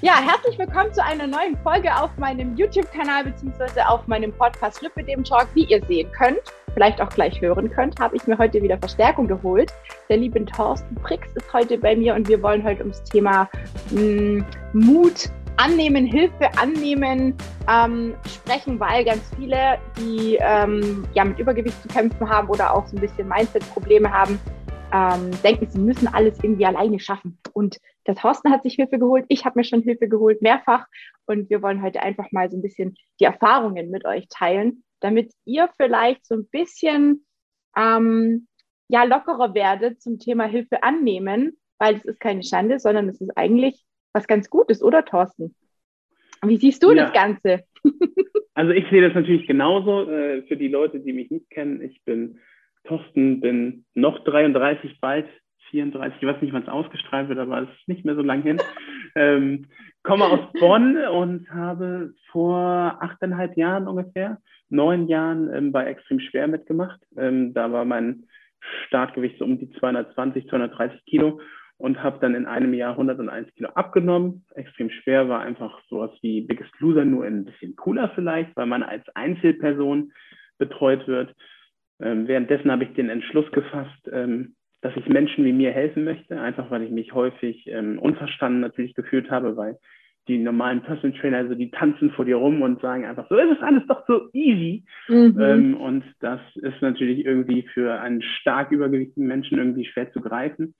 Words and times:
Ja, 0.00 0.20
herzlich 0.20 0.56
willkommen 0.56 0.94
zu 0.94 1.02
einer 1.02 1.26
neuen 1.26 1.56
Folge 1.64 1.92
auf 1.92 2.16
meinem 2.18 2.54
YouTube-Kanal 2.56 3.24
bzw. 3.24 3.80
auf 3.80 4.06
meinem 4.06 4.32
Podcast 4.32 4.80
Lüppe 4.80 5.02
dem 5.02 5.24
Talk. 5.24 5.48
Wie 5.54 5.64
ihr 5.64 5.84
sehen 5.86 6.08
könnt, 6.12 6.38
vielleicht 6.72 7.00
auch 7.00 7.08
gleich 7.08 7.40
hören 7.40 7.68
könnt, 7.68 7.98
habe 7.98 8.14
ich 8.14 8.24
mir 8.28 8.38
heute 8.38 8.62
wieder 8.62 8.78
Verstärkung 8.78 9.26
geholt. 9.26 9.72
Der 10.08 10.18
liebe 10.18 10.44
Thorsten 10.44 10.94
Prix 10.94 11.26
ist 11.34 11.52
heute 11.52 11.78
bei 11.78 11.96
mir 11.96 12.14
und 12.14 12.28
wir 12.28 12.40
wollen 12.44 12.62
heute 12.62 12.82
ums 12.82 13.02
Thema 13.02 13.48
mh, 13.90 14.00
hm, 14.00 14.46
Mut 14.72 15.30
annehmen, 15.56 16.06
Hilfe 16.06 16.48
annehmen 16.56 17.34
ähm, 17.68 18.14
sprechen, 18.24 18.78
weil 18.78 19.04
ganz 19.04 19.28
viele, 19.36 19.78
die 19.96 20.38
ähm, 20.40 21.08
ja 21.14 21.24
mit 21.24 21.40
Übergewicht 21.40 21.82
zu 21.82 21.88
kämpfen 21.88 22.28
haben 22.28 22.48
oder 22.48 22.72
auch 22.72 22.86
so 22.86 22.96
ein 22.96 23.00
bisschen 23.00 23.26
Mindset-Probleme 23.26 24.12
haben, 24.12 24.38
ähm, 24.92 25.30
denken, 25.42 25.66
sie 25.68 25.78
müssen 25.78 26.08
alles 26.08 26.42
irgendwie 26.42 26.66
alleine 26.66 27.00
schaffen. 27.00 27.38
Und 27.52 27.78
der 28.06 28.14
Thorsten 28.14 28.50
hat 28.50 28.62
sich 28.62 28.74
Hilfe 28.74 28.98
geholt, 28.98 29.24
ich 29.28 29.44
habe 29.44 29.58
mir 29.58 29.64
schon 29.64 29.82
Hilfe 29.82 30.08
geholt, 30.08 30.42
mehrfach. 30.42 30.86
Und 31.26 31.50
wir 31.50 31.62
wollen 31.62 31.82
heute 31.82 32.02
einfach 32.02 32.30
mal 32.32 32.50
so 32.50 32.56
ein 32.56 32.62
bisschen 32.62 32.94
die 33.20 33.24
Erfahrungen 33.24 33.90
mit 33.90 34.04
euch 34.06 34.28
teilen, 34.28 34.84
damit 35.00 35.32
ihr 35.44 35.68
vielleicht 35.76 36.26
so 36.26 36.34
ein 36.34 36.48
bisschen 36.50 37.26
ähm, 37.76 38.48
ja, 38.88 39.04
lockerer 39.04 39.54
werdet 39.54 40.00
zum 40.00 40.18
Thema 40.18 40.44
Hilfe 40.44 40.82
annehmen, 40.82 41.58
weil 41.78 41.96
es 41.96 42.04
ist 42.04 42.20
keine 42.20 42.42
Schande, 42.42 42.78
sondern 42.78 43.08
es 43.08 43.20
ist 43.20 43.36
eigentlich 43.36 43.84
was 44.12 44.26
ganz 44.26 44.48
Gutes, 44.50 44.82
oder 44.82 45.04
Thorsten? 45.04 45.54
Wie 46.42 46.56
siehst 46.56 46.82
du 46.82 46.92
ja. 46.92 47.04
das 47.04 47.12
Ganze? 47.12 47.64
also 48.54 48.72
ich 48.72 48.84
sehe 48.90 49.02
das 49.02 49.14
natürlich 49.14 49.46
genauso. 49.46 50.10
Äh, 50.10 50.42
für 50.42 50.56
die 50.56 50.68
Leute, 50.68 51.00
die 51.00 51.12
mich 51.12 51.30
nicht 51.30 51.50
kennen, 51.50 51.82
ich 51.82 52.02
bin 52.04 52.38
Thorsten, 52.88 53.40
bin 53.40 53.84
noch 53.94 54.24
33 54.24 55.00
bald, 55.00 55.26
34, 55.70 56.20
ich 56.20 56.26
weiß 56.26 56.40
nicht, 56.40 56.52
wann 56.52 56.62
es 56.62 56.68
ausgestrahlt 56.68 57.28
wird, 57.28 57.38
aber 57.38 57.62
es 57.62 57.68
ist 57.68 57.88
nicht 57.88 58.04
mehr 58.04 58.14
so 58.14 58.22
lang 58.22 58.42
hin. 58.42 58.58
Ähm, 59.14 59.66
komme 60.02 60.26
aus 60.26 60.52
Bonn 60.60 60.96
und 60.96 61.50
habe 61.50 62.12
vor 62.30 62.98
achteinhalb 63.00 63.56
Jahren 63.56 63.88
ungefähr, 63.88 64.38
neun 64.68 65.08
Jahren 65.08 65.52
ähm, 65.52 65.72
bei 65.72 65.86
Extrem 65.86 66.20
Schwer 66.20 66.46
mitgemacht. 66.46 67.00
Ähm, 67.16 67.54
da 67.54 67.72
war 67.72 67.86
mein 67.86 68.24
Startgewicht 68.86 69.38
so 69.38 69.44
um 69.44 69.58
die 69.58 69.70
220, 69.70 70.46
230 70.48 71.04
Kilo 71.06 71.40
und 71.78 72.02
habe 72.02 72.18
dann 72.20 72.34
in 72.34 72.46
einem 72.46 72.74
Jahr 72.74 72.92
101 72.92 73.52
Kilo 73.54 73.70
abgenommen. 73.70 74.44
Extrem 74.54 74.90
schwer 74.90 75.28
war 75.28 75.40
einfach 75.40 75.80
sowas 75.88 76.10
wie 76.20 76.42
Biggest 76.42 76.72
Loser, 76.80 77.04
nur 77.04 77.24
ein 77.24 77.44
bisschen 77.44 77.74
cooler 77.76 78.10
vielleicht, 78.14 78.54
weil 78.56 78.66
man 78.66 78.82
als 78.82 79.08
Einzelperson 79.14 80.12
betreut 80.58 81.06
wird. 81.06 81.34
Ähm, 82.00 82.28
währenddessen 82.28 82.70
habe 82.70 82.84
ich 82.84 82.92
den 82.94 83.10
Entschluss 83.10 83.50
gefasst, 83.52 84.08
ähm, 84.12 84.54
dass 84.80 84.96
ich 84.96 85.08
Menschen 85.08 85.44
wie 85.44 85.52
mir 85.52 85.72
helfen 85.72 86.04
möchte, 86.04 86.40
einfach 86.40 86.70
weil 86.70 86.82
ich 86.82 86.90
mich 86.90 87.12
häufig 87.12 87.66
ähm, 87.66 87.98
unverstanden 87.98 88.60
natürlich 88.60 88.94
gefühlt 88.94 89.30
habe, 89.30 89.56
weil 89.56 89.76
die 90.28 90.38
normalen 90.38 90.82
Personal 90.82 91.18
Trainer, 91.18 91.38
also 91.38 91.54
die 91.54 91.70
tanzen 91.70 92.10
vor 92.10 92.26
dir 92.26 92.36
rum 92.36 92.62
und 92.62 92.80
sagen 92.80 93.06
einfach, 93.06 93.26
so 93.28 93.36
ist 93.36 93.56
es 93.56 93.62
alles 93.62 93.82
doch 93.88 94.06
so 94.06 94.28
easy. 94.32 94.84
Mhm. 95.08 95.40
Ähm, 95.40 95.76
und 95.76 96.04
das 96.20 96.40
ist 96.56 96.80
natürlich 96.82 97.24
irgendwie 97.24 97.62
für 97.62 97.98
einen 98.00 98.22
stark 98.22 98.70
übergewichtigen 98.70 99.26
Menschen 99.26 99.58
irgendwie 99.58 99.86
schwer 99.86 100.12
zu 100.12 100.20
greifen. 100.20 100.74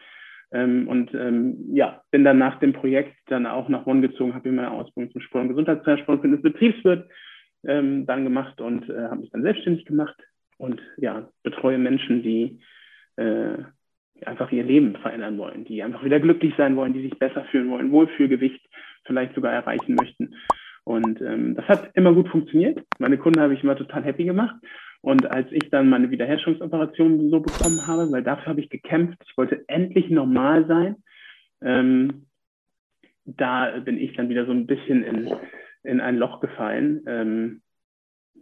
Ähm, 0.52 0.86
und 0.86 1.12
ähm, 1.14 1.56
ja, 1.72 2.02
bin 2.10 2.24
dann 2.24 2.38
nach 2.38 2.58
dem 2.60 2.72
Projekt 2.72 3.16
dann 3.26 3.46
auch 3.46 3.68
nach 3.68 3.84
Bonn 3.84 4.02
gezogen, 4.02 4.34
habe 4.34 4.48
mir 4.50 4.56
meine 4.56 4.70
Ausbildung 4.70 5.12
zum 5.12 5.20
Sport- 5.22 5.42
und 5.42 5.48
Gesundheitstrainer, 5.48 6.02
Sport- 6.02 6.24
und 6.24 6.42
Betriebswirt 6.42 7.08
ähm, 7.66 8.06
dann 8.06 8.24
gemacht 8.24 8.60
und 8.60 8.88
äh, 8.88 9.08
habe 9.08 9.20
mich 9.20 9.30
dann 9.30 9.42
selbstständig 9.42 9.84
gemacht 9.86 10.16
und 10.58 10.80
ja, 10.96 11.28
betreue 11.42 11.78
Menschen, 11.78 12.22
die 12.22 12.60
äh, 13.16 13.58
einfach 14.24 14.50
ihr 14.52 14.64
Leben 14.64 14.96
verändern 14.96 15.38
wollen, 15.38 15.64
die 15.64 15.82
einfach 15.82 16.04
wieder 16.04 16.20
glücklich 16.20 16.54
sein 16.56 16.76
wollen, 16.76 16.92
die 16.92 17.02
sich 17.02 17.18
besser 17.18 17.44
fühlen 17.50 17.70
wollen, 17.70 17.92
Wohlfühlgewicht 17.92 18.60
vielleicht 19.04 19.34
sogar 19.34 19.52
erreichen 19.52 19.94
möchten. 19.94 20.34
Und 20.84 21.20
ähm, 21.20 21.54
das 21.54 21.66
hat 21.68 21.90
immer 21.94 22.14
gut 22.14 22.28
funktioniert. 22.28 22.82
Meine 22.98 23.18
Kunden 23.18 23.40
habe 23.40 23.54
ich 23.54 23.62
immer 23.62 23.76
total 23.76 24.04
happy 24.04 24.24
gemacht. 24.24 24.56
Und 25.00 25.30
als 25.30 25.46
ich 25.52 25.70
dann 25.70 25.88
meine 25.88 26.10
Wiederherstellungsoperation 26.10 27.30
so 27.30 27.40
bekommen 27.40 27.86
habe, 27.86 28.10
weil 28.10 28.22
dafür 28.22 28.46
habe 28.46 28.60
ich 28.60 28.70
gekämpft, 28.70 29.18
ich 29.24 29.36
wollte 29.36 29.64
endlich 29.68 30.10
normal 30.10 30.66
sein, 30.66 30.96
ähm, 31.62 32.26
da 33.24 33.78
bin 33.80 33.98
ich 33.98 34.14
dann 34.14 34.28
wieder 34.28 34.46
so 34.46 34.52
ein 34.52 34.66
bisschen 34.66 35.04
in, 35.04 35.30
in 35.82 36.00
ein 36.00 36.16
Loch 36.16 36.40
gefallen, 36.40 37.02
ähm, 37.06 37.62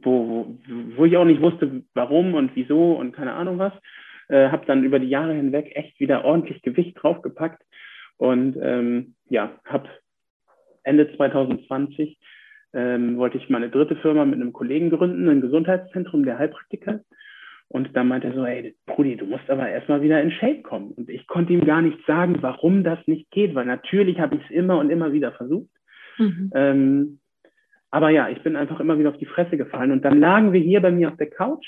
wo, 0.02 0.56
wo, 0.96 1.04
ich 1.04 1.16
auch 1.16 1.24
nicht 1.24 1.42
wusste, 1.42 1.82
warum 1.94 2.34
und 2.34 2.52
wieso 2.54 2.92
und 2.92 3.12
keine 3.12 3.34
Ahnung 3.34 3.58
was. 3.58 3.72
Äh, 4.28 4.48
habe 4.50 4.66
dann 4.66 4.84
über 4.84 4.98
die 4.98 5.08
Jahre 5.08 5.34
hinweg 5.34 5.72
echt 5.74 6.00
wieder 6.00 6.24
ordentlich 6.24 6.62
Gewicht 6.62 6.96
draufgepackt 7.00 7.62
und 8.16 8.56
ähm, 8.60 9.14
ja, 9.28 9.58
habe 9.64 9.88
Ende 10.82 11.14
2020 11.16 12.18
ähm, 12.72 13.16
wollte 13.16 13.38
ich 13.38 13.48
meine 13.48 13.70
dritte 13.70 13.96
Firma 13.96 14.24
mit 14.24 14.40
einem 14.40 14.52
Kollegen 14.52 14.90
gründen, 14.90 15.28
ein 15.28 15.40
Gesundheitszentrum 15.40 16.24
der 16.24 16.38
Heilpraktiker. 16.38 17.00
Und 17.68 17.96
dann 17.96 18.06
meinte 18.06 18.28
er 18.28 18.34
so, 18.34 18.46
hey, 18.46 18.76
Brudi, 18.86 19.16
du 19.16 19.26
musst 19.26 19.50
aber 19.50 19.68
erstmal 19.68 20.00
wieder 20.00 20.22
in 20.22 20.30
Shape 20.30 20.62
kommen. 20.62 20.92
Und 20.92 21.10
ich 21.10 21.26
konnte 21.26 21.52
ihm 21.52 21.64
gar 21.64 21.82
nicht 21.82 21.98
sagen, 22.06 22.36
warum 22.40 22.84
das 22.84 22.98
nicht 23.06 23.30
geht, 23.30 23.54
weil 23.54 23.66
natürlich 23.66 24.20
habe 24.20 24.36
ich 24.36 24.42
es 24.44 24.50
immer 24.50 24.78
und 24.78 24.90
immer 24.90 25.12
wieder 25.12 25.32
versucht. 25.32 25.70
Mhm. 26.18 26.52
Ähm, 26.54 27.18
aber 27.96 28.10
ja, 28.10 28.28
ich 28.28 28.42
bin 28.42 28.56
einfach 28.56 28.78
immer 28.78 28.98
wieder 28.98 29.08
auf 29.08 29.16
die 29.16 29.24
Fresse 29.24 29.56
gefallen. 29.56 29.90
Und 29.90 30.04
dann 30.04 30.20
lagen 30.20 30.52
wir 30.52 30.60
hier 30.60 30.82
bei 30.82 30.90
mir 30.90 31.08
auf 31.08 31.16
der 31.16 31.30
Couch 31.30 31.66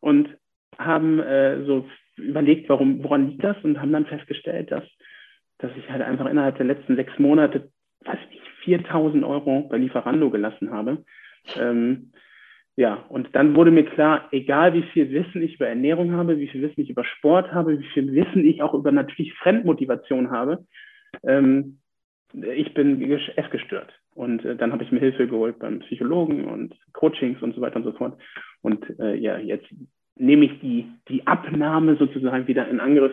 und 0.00 0.34
haben 0.78 1.18
äh, 1.20 1.62
so 1.66 1.86
überlegt, 2.16 2.70
warum, 2.70 3.04
woran 3.04 3.28
liegt 3.28 3.44
das 3.44 3.58
und 3.62 3.78
haben 3.78 3.92
dann 3.92 4.06
festgestellt, 4.06 4.70
dass, 4.72 4.84
dass 5.58 5.70
ich 5.76 5.90
halt 5.90 6.00
einfach 6.00 6.24
innerhalb 6.24 6.56
der 6.56 6.64
letzten 6.64 6.96
sechs 6.96 7.12
Monate, 7.18 7.68
weiß 8.06 8.18
ich 8.24 8.30
nicht, 8.30 8.46
4000 8.64 9.22
Euro 9.22 9.68
bei 9.68 9.76
Lieferando 9.76 10.30
gelassen 10.30 10.70
habe. 10.70 11.04
Ähm, 11.58 12.12
ja, 12.76 13.04
und 13.10 13.36
dann 13.36 13.54
wurde 13.54 13.70
mir 13.70 13.84
klar, 13.84 14.28
egal 14.32 14.72
wie 14.72 14.84
viel 14.94 15.10
Wissen 15.10 15.42
ich 15.42 15.56
über 15.56 15.68
Ernährung 15.68 16.12
habe, 16.12 16.38
wie 16.38 16.48
viel 16.48 16.62
Wissen 16.62 16.80
ich 16.80 16.88
über 16.88 17.04
Sport 17.04 17.52
habe, 17.52 17.78
wie 17.78 17.88
viel 17.88 18.14
Wissen 18.14 18.46
ich 18.46 18.62
auch 18.62 18.72
über 18.72 18.92
natürlich 18.92 19.34
Fremdmotivation 19.34 20.30
habe, 20.30 20.64
ähm, 21.22 21.80
ich 22.32 22.72
bin 22.72 23.12
essgestört. 23.36 23.99
Und 24.14 24.44
äh, 24.44 24.56
dann 24.56 24.72
habe 24.72 24.82
ich 24.84 24.92
mir 24.92 25.00
Hilfe 25.00 25.26
geholt 25.28 25.58
beim 25.58 25.80
Psychologen 25.80 26.44
und 26.46 26.74
Coachings 26.92 27.42
und 27.42 27.54
so 27.54 27.60
weiter 27.60 27.76
und 27.76 27.84
so 27.84 27.92
fort. 27.92 28.20
Und 28.62 28.98
äh, 28.98 29.14
ja, 29.14 29.38
jetzt 29.38 29.66
nehme 30.16 30.44
ich 30.46 30.60
die, 30.60 30.90
die 31.08 31.26
Abnahme 31.26 31.96
sozusagen 31.96 32.46
wieder 32.46 32.68
in 32.68 32.80
Angriff 32.80 33.12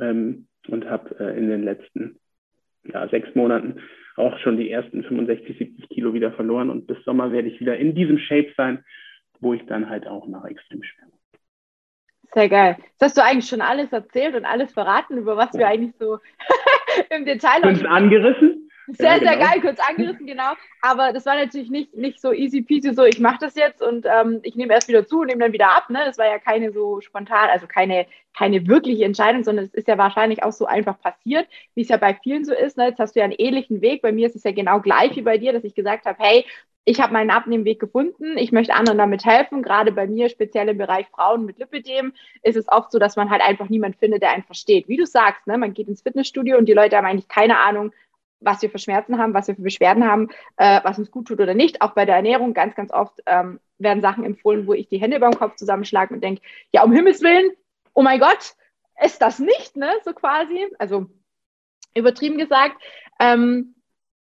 ähm, 0.00 0.48
und 0.68 0.84
habe 0.86 1.18
äh, 1.18 1.38
in 1.38 1.48
den 1.48 1.64
letzten 1.64 2.18
ja, 2.84 3.08
sechs 3.08 3.34
Monaten 3.34 3.80
auch 4.16 4.38
schon 4.38 4.56
die 4.56 4.70
ersten 4.70 5.02
65, 5.02 5.58
70 5.58 5.88
Kilo 5.88 6.14
wieder 6.14 6.32
verloren 6.32 6.70
und 6.70 6.86
bis 6.86 7.02
Sommer 7.04 7.32
werde 7.32 7.48
ich 7.48 7.60
wieder 7.60 7.76
in 7.76 7.94
diesem 7.94 8.18
Shape 8.18 8.52
sein, 8.56 8.84
wo 9.40 9.54
ich 9.54 9.64
dann 9.66 9.88
halt 9.88 10.06
auch 10.06 10.26
nach 10.26 10.44
extrem 10.44 10.82
schwer. 10.82 11.06
Sehr 12.32 12.48
geil. 12.48 12.76
Jetzt 12.78 13.02
hast 13.02 13.16
du 13.16 13.22
eigentlich 13.22 13.48
schon 13.48 13.60
alles 13.60 13.92
erzählt 13.92 14.34
und 14.34 14.44
alles 14.44 14.72
verraten, 14.72 15.18
über 15.18 15.36
was 15.36 15.54
wir 15.54 15.66
eigentlich 15.68 15.94
so 15.98 16.18
im 17.10 17.24
Detail 17.24 17.62
Fünf 17.62 17.84
angerissen? 17.84 18.65
Sehr, 18.88 19.06
ja, 19.06 19.18
genau. 19.18 19.30
sehr 19.30 19.40
geil, 19.40 19.60
kurz 19.60 19.80
angerissen, 19.80 20.26
genau. 20.26 20.52
Aber 20.80 21.12
das 21.12 21.26
war 21.26 21.34
natürlich 21.34 21.70
nicht, 21.70 21.94
nicht 21.94 22.20
so 22.20 22.32
easy 22.32 22.62
peasy, 22.62 22.94
so 22.94 23.04
ich 23.04 23.18
mache 23.18 23.38
das 23.40 23.54
jetzt 23.56 23.82
und 23.82 24.06
ähm, 24.06 24.40
ich 24.42 24.54
nehme 24.54 24.72
erst 24.72 24.88
wieder 24.88 25.06
zu 25.06 25.20
und 25.20 25.26
nehme 25.26 25.40
dann 25.40 25.52
wieder 25.52 25.70
ab. 25.74 25.90
Ne? 25.90 26.00
Das 26.04 26.18
war 26.18 26.26
ja 26.26 26.38
keine 26.38 26.72
so 26.72 27.00
spontan, 27.00 27.50
also 27.50 27.66
keine, 27.66 28.06
keine 28.36 28.66
wirkliche 28.66 29.04
Entscheidung, 29.04 29.42
sondern 29.42 29.64
es 29.64 29.74
ist 29.74 29.88
ja 29.88 29.98
wahrscheinlich 29.98 30.42
auch 30.42 30.52
so 30.52 30.66
einfach 30.66 31.00
passiert, 31.00 31.48
wie 31.74 31.82
es 31.82 31.88
ja 31.88 31.96
bei 31.96 32.14
vielen 32.14 32.44
so 32.44 32.54
ist. 32.54 32.76
Ne? 32.76 32.88
Jetzt 32.88 33.00
hast 33.00 33.16
du 33.16 33.20
ja 33.20 33.24
einen 33.24 33.34
ähnlichen 33.36 33.80
Weg. 33.80 34.02
Bei 34.02 34.12
mir 34.12 34.26
ist 34.26 34.36
es 34.36 34.44
ja 34.44 34.52
genau 34.52 34.80
gleich 34.80 35.16
wie 35.16 35.22
bei 35.22 35.38
dir, 35.38 35.52
dass 35.52 35.64
ich 35.64 35.74
gesagt 35.74 36.06
habe, 36.06 36.22
hey, 36.22 36.44
ich 36.88 37.00
habe 37.00 37.12
meinen 37.12 37.30
Abnehmweg 37.30 37.80
gefunden, 37.80 38.38
ich 38.38 38.52
möchte 38.52 38.72
anderen 38.72 38.98
damit 38.98 39.24
helfen. 39.24 39.64
Gerade 39.64 39.90
bei 39.90 40.06
mir, 40.06 40.28
speziell 40.28 40.68
im 40.68 40.78
Bereich 40.78 41.08
Frauen 41.08 41.44
mit 41.44 41.58
Lipidem, 41.58 42.12
ist 42.42 42.56
es 42.56 42.68
oft 42.68 42.92
so, 42.92 43.00
dass 43.00 43.16
man 43.16 43.28
halt 43.28 43.42
einfach 43.42 43.68
niemand 43.68 43.96
findet, 43.96 44.22
der 44.22 44.30
einen 44.30 44.44
versteht. 44.44 44.86
Wie 44.86 44.96
du 44.96 45.04
sagst, 45.04 45.48
ne? 45.48 45.58
man 45.58 45.74
geht 45.74 45.88
ins 45.88 46.02
Fitnessstudio 46.02 46.56
und 46.56 46.66
die 46.66 46.74
Leute 46.74 46.96
haben 46.96 47.04
eigentlich 47.04 47.26
keine 47.26 47.58
Ahnung, 47.58 47.92
was 48.46 48.62
wir 48.62 48.70
für 48.70 48.78
Schmerzen 48.78 49.18
haben, 49.18 49.34
was 49.34 49.48
wir 49.48 49.56
für 49.56 49.62
Beschwerden 49.62 50.08
haben, 50.08 50.28
äh, 50.56 50.80
was 50.82 50.98
uns 50.98 51.10
gut 51.10 51.28
tut 51.28 51.40
oder 51.40 51.52
nicht. 51.52 51.82
Auch 51.82 51.92
bei 51.92 52.06
der 52.06 52.16
Ernährung 52.16 52.54
ganz, 52.54 52.74
ganz 52.74 52.90
oft 52.90 53.20
ähm, 53.26 53.60
werden 53.78 54.00
Sachen 54.00 54.24
empfohlen, 54.24 54.66
wo 54.66 54.72
ich 54.72 54.88
die 54.88 54.98
Hände 54.98 55.20
beim 55.20 55.36
Kopf 55.36 55.56
zusammenschlage 55.56 56.14
und 56.14 56.24
denke, 56.24 56.40
ja, 56.72 56.82
um 56.82 56.92
Himmels 56.92 57.20
Willen, 57.22 57.50
oh 57.92 58.02
mein 58.02 58.20
Gott, 58.20 58.54
ist 59.02 59.20
das 59.20 59.38
nicht, 59.38 59.76
ne? 59.76 59.90
So 60.04 60.14
quasi. 60.14 60.66
Also 60.78 61.06
übertrieben 61.94 62.38
gesagt. 62.38 62.80
Ähm, 63.20 63.74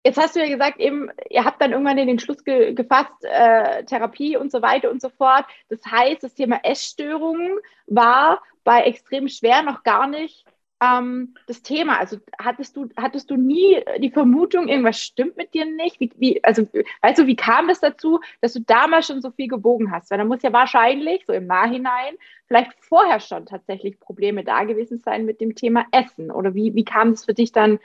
jetzt 0.04 0.18
hast 0.18 0.34
du 0.34 0.40
ja 0.40 0.48
gesagt, 0.48 0.80
eben, 0.80 1.10
ihr 1.30 1.44
habt 1.44 1.60
dann 1.60 1.72
irgendwann 1.72 1.98
in 1.98 2.08
den 2.08 2.18
Schluss 2.18 2.44
ge 2.44 2.72
gefasst, 2.74 3.12
äh, 3.22 3.84
Therapie 3.84 4.36
und 4.36 4.50
so 4.50 4.62
weiter 4.62 4.90
und 4.90 5.00
so 5.00 5.10
fort. 5.10 5.44
Das 5.68 5.80
heißt, 5.84 6.22
das 6.22 6.34
Thema 6.34 6.60
Essstörungen 6.62 7.58
war 7.86 8.42
bei 8.64 8.82
extrem 8.82 9.28
schwer 9.28 9.62
noch 9.62 9.82
gar 9.82 10.06
nicht 10.06 10.44
ähm, 10.82 11.34
das 11.46 11.62
Thema? 11.62 11.98
Also 11.98 12.18
hattest 12.38 12.76
du, 12.76 12.88
hattest 12.96 13.30
du 13.30 13.36
nie 13.36 13.82
die 13.98 14.10
Vermutung, 14.10 14.68
irgendwas 14.68 15.00
stimmt 15.00 15.36
mit 15.36 15.54
dir 15.54 15.64
nicht? 15.66 16.00
Wie, 16.00 16.10
wie, 16.16 16.44
also, 16.44 16.68
weißt 17.02 17.18
du, 17.20 17.26
wie 17.26 17.36
kam 17.36 17.68
das 17.68 17.80
dazu, 17.80 18.20
dass 18.40 18.52
du 18.54 18.60
damals 18.60 19.06
schon 19.06 19.22
so 19.22 19.30
viel 19.30 19.48
gewogen 19.48 19.90
hast? 19.92 20.10
Weil 20.10 20.18
da 20.18 20.24
muss 20.24 20.42
ja 20.42 20.52
wahrscheinlich, 20.52 21.24
so 21.26 21.32
im 21.32 21.46
Nachhinein, 21.46 22.16
vielleicht 22.46 22.72
vorher 22.84 23.20
schon 23.20 23.46
tatsächlich 23.46 23.98
Probleme 24.00 24.44
da 24.44 24.64
gewesen 24.64 24.98
sein 24.98 25.24
mit 25.24 25.40
dem 25.40 25.54
Thema 25.54 25.86
Essen. 25.92 26.30
Oder 26.30 26.54
wie, 26.54 26.74
wie 26.74 26.84
kam 26.84 27.10
es 27.10 27.24
für 27.24 27.34
dich 27.34 27.52
dann 27.52 27.78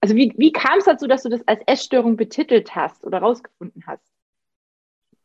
Also 0.00 0.14
wie, 0.16 0.32
wie 0.36 0.52
kam 0.52 0.78
es 0.78 0.84
dazu, 0.84 1.06
dass 1.08 1.22
du 1.24 1.28
das 1.30 1.46
als 1.48 1.62
Essstörung 1.66 2.16
betitelt 2.16 2.74
hast 2.76 3.04
oder 3.04 3.18
rausgefunden 3.18 3.84
hast? 3.86 4.02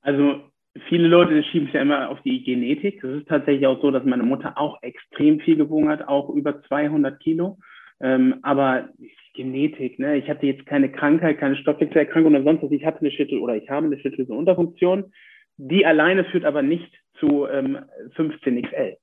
Also 0.02 0.51
viele 0.88 1.08
Leute 1.08 1.44
schieben 1.44 1.68
es 1.68 1.74
ja 1.74 1.82
immer 1.82 2.10
auf 2.10 2.22
die 2.22 2.44
Genetik. 2.44 3.04
Es 3.04 3.22
ist 3.22 3.28
tatsächlich 3.28 3.68
auch 3.68 3.82
so, 3.82 3.92
dass 3.92 4.06
meine 4.06 4.24
Mutter 4.24 4.58
auch 4.58 4.82
extrem 4.82 5.40
viel 5.40 5.56
gewogen 5.56 5.90
hat, 5.90 6.08
auch 6.08 6.30
über 6.30 6.62
200 6.64 7.20
Kilo. 7.20 7.58
Ähm, 8.00 8.40
aber 8.42 8.90
Genetik, 9.34 10.00
ne? 10.00 10.18
Ich 10.18 10.30
hatte 10.30 10.46
jetzt 10.46 10.66
keine 10.66 10.92
Krankheit, 10.92 11.40
keine 11.40 11.56
Stoffwechselerkrankung 11.56 12.34
oder 12.34 12.44
sonst 12.44 12.64
was. 12.64 12.72
Ich 12.72 12.86
hatte 12.86 13.02
eine 13.02 13.12
Schüttel 13.12 13.40
oder 13.40 13.56
ich 13.56 13.70
habe 13.70 13.86
eine 13.86 14.00
Schilddrüsenunterfunktion. 14.00 15.12
Die 15.58 15.86
alleine 15.86 16.26
führt 16.26 16.46
aber 16.46 16.62
nicht 16.62 16.92
zu 17.20 17.48
ähm, 17.48 17.80
15XL. 18.16 18.98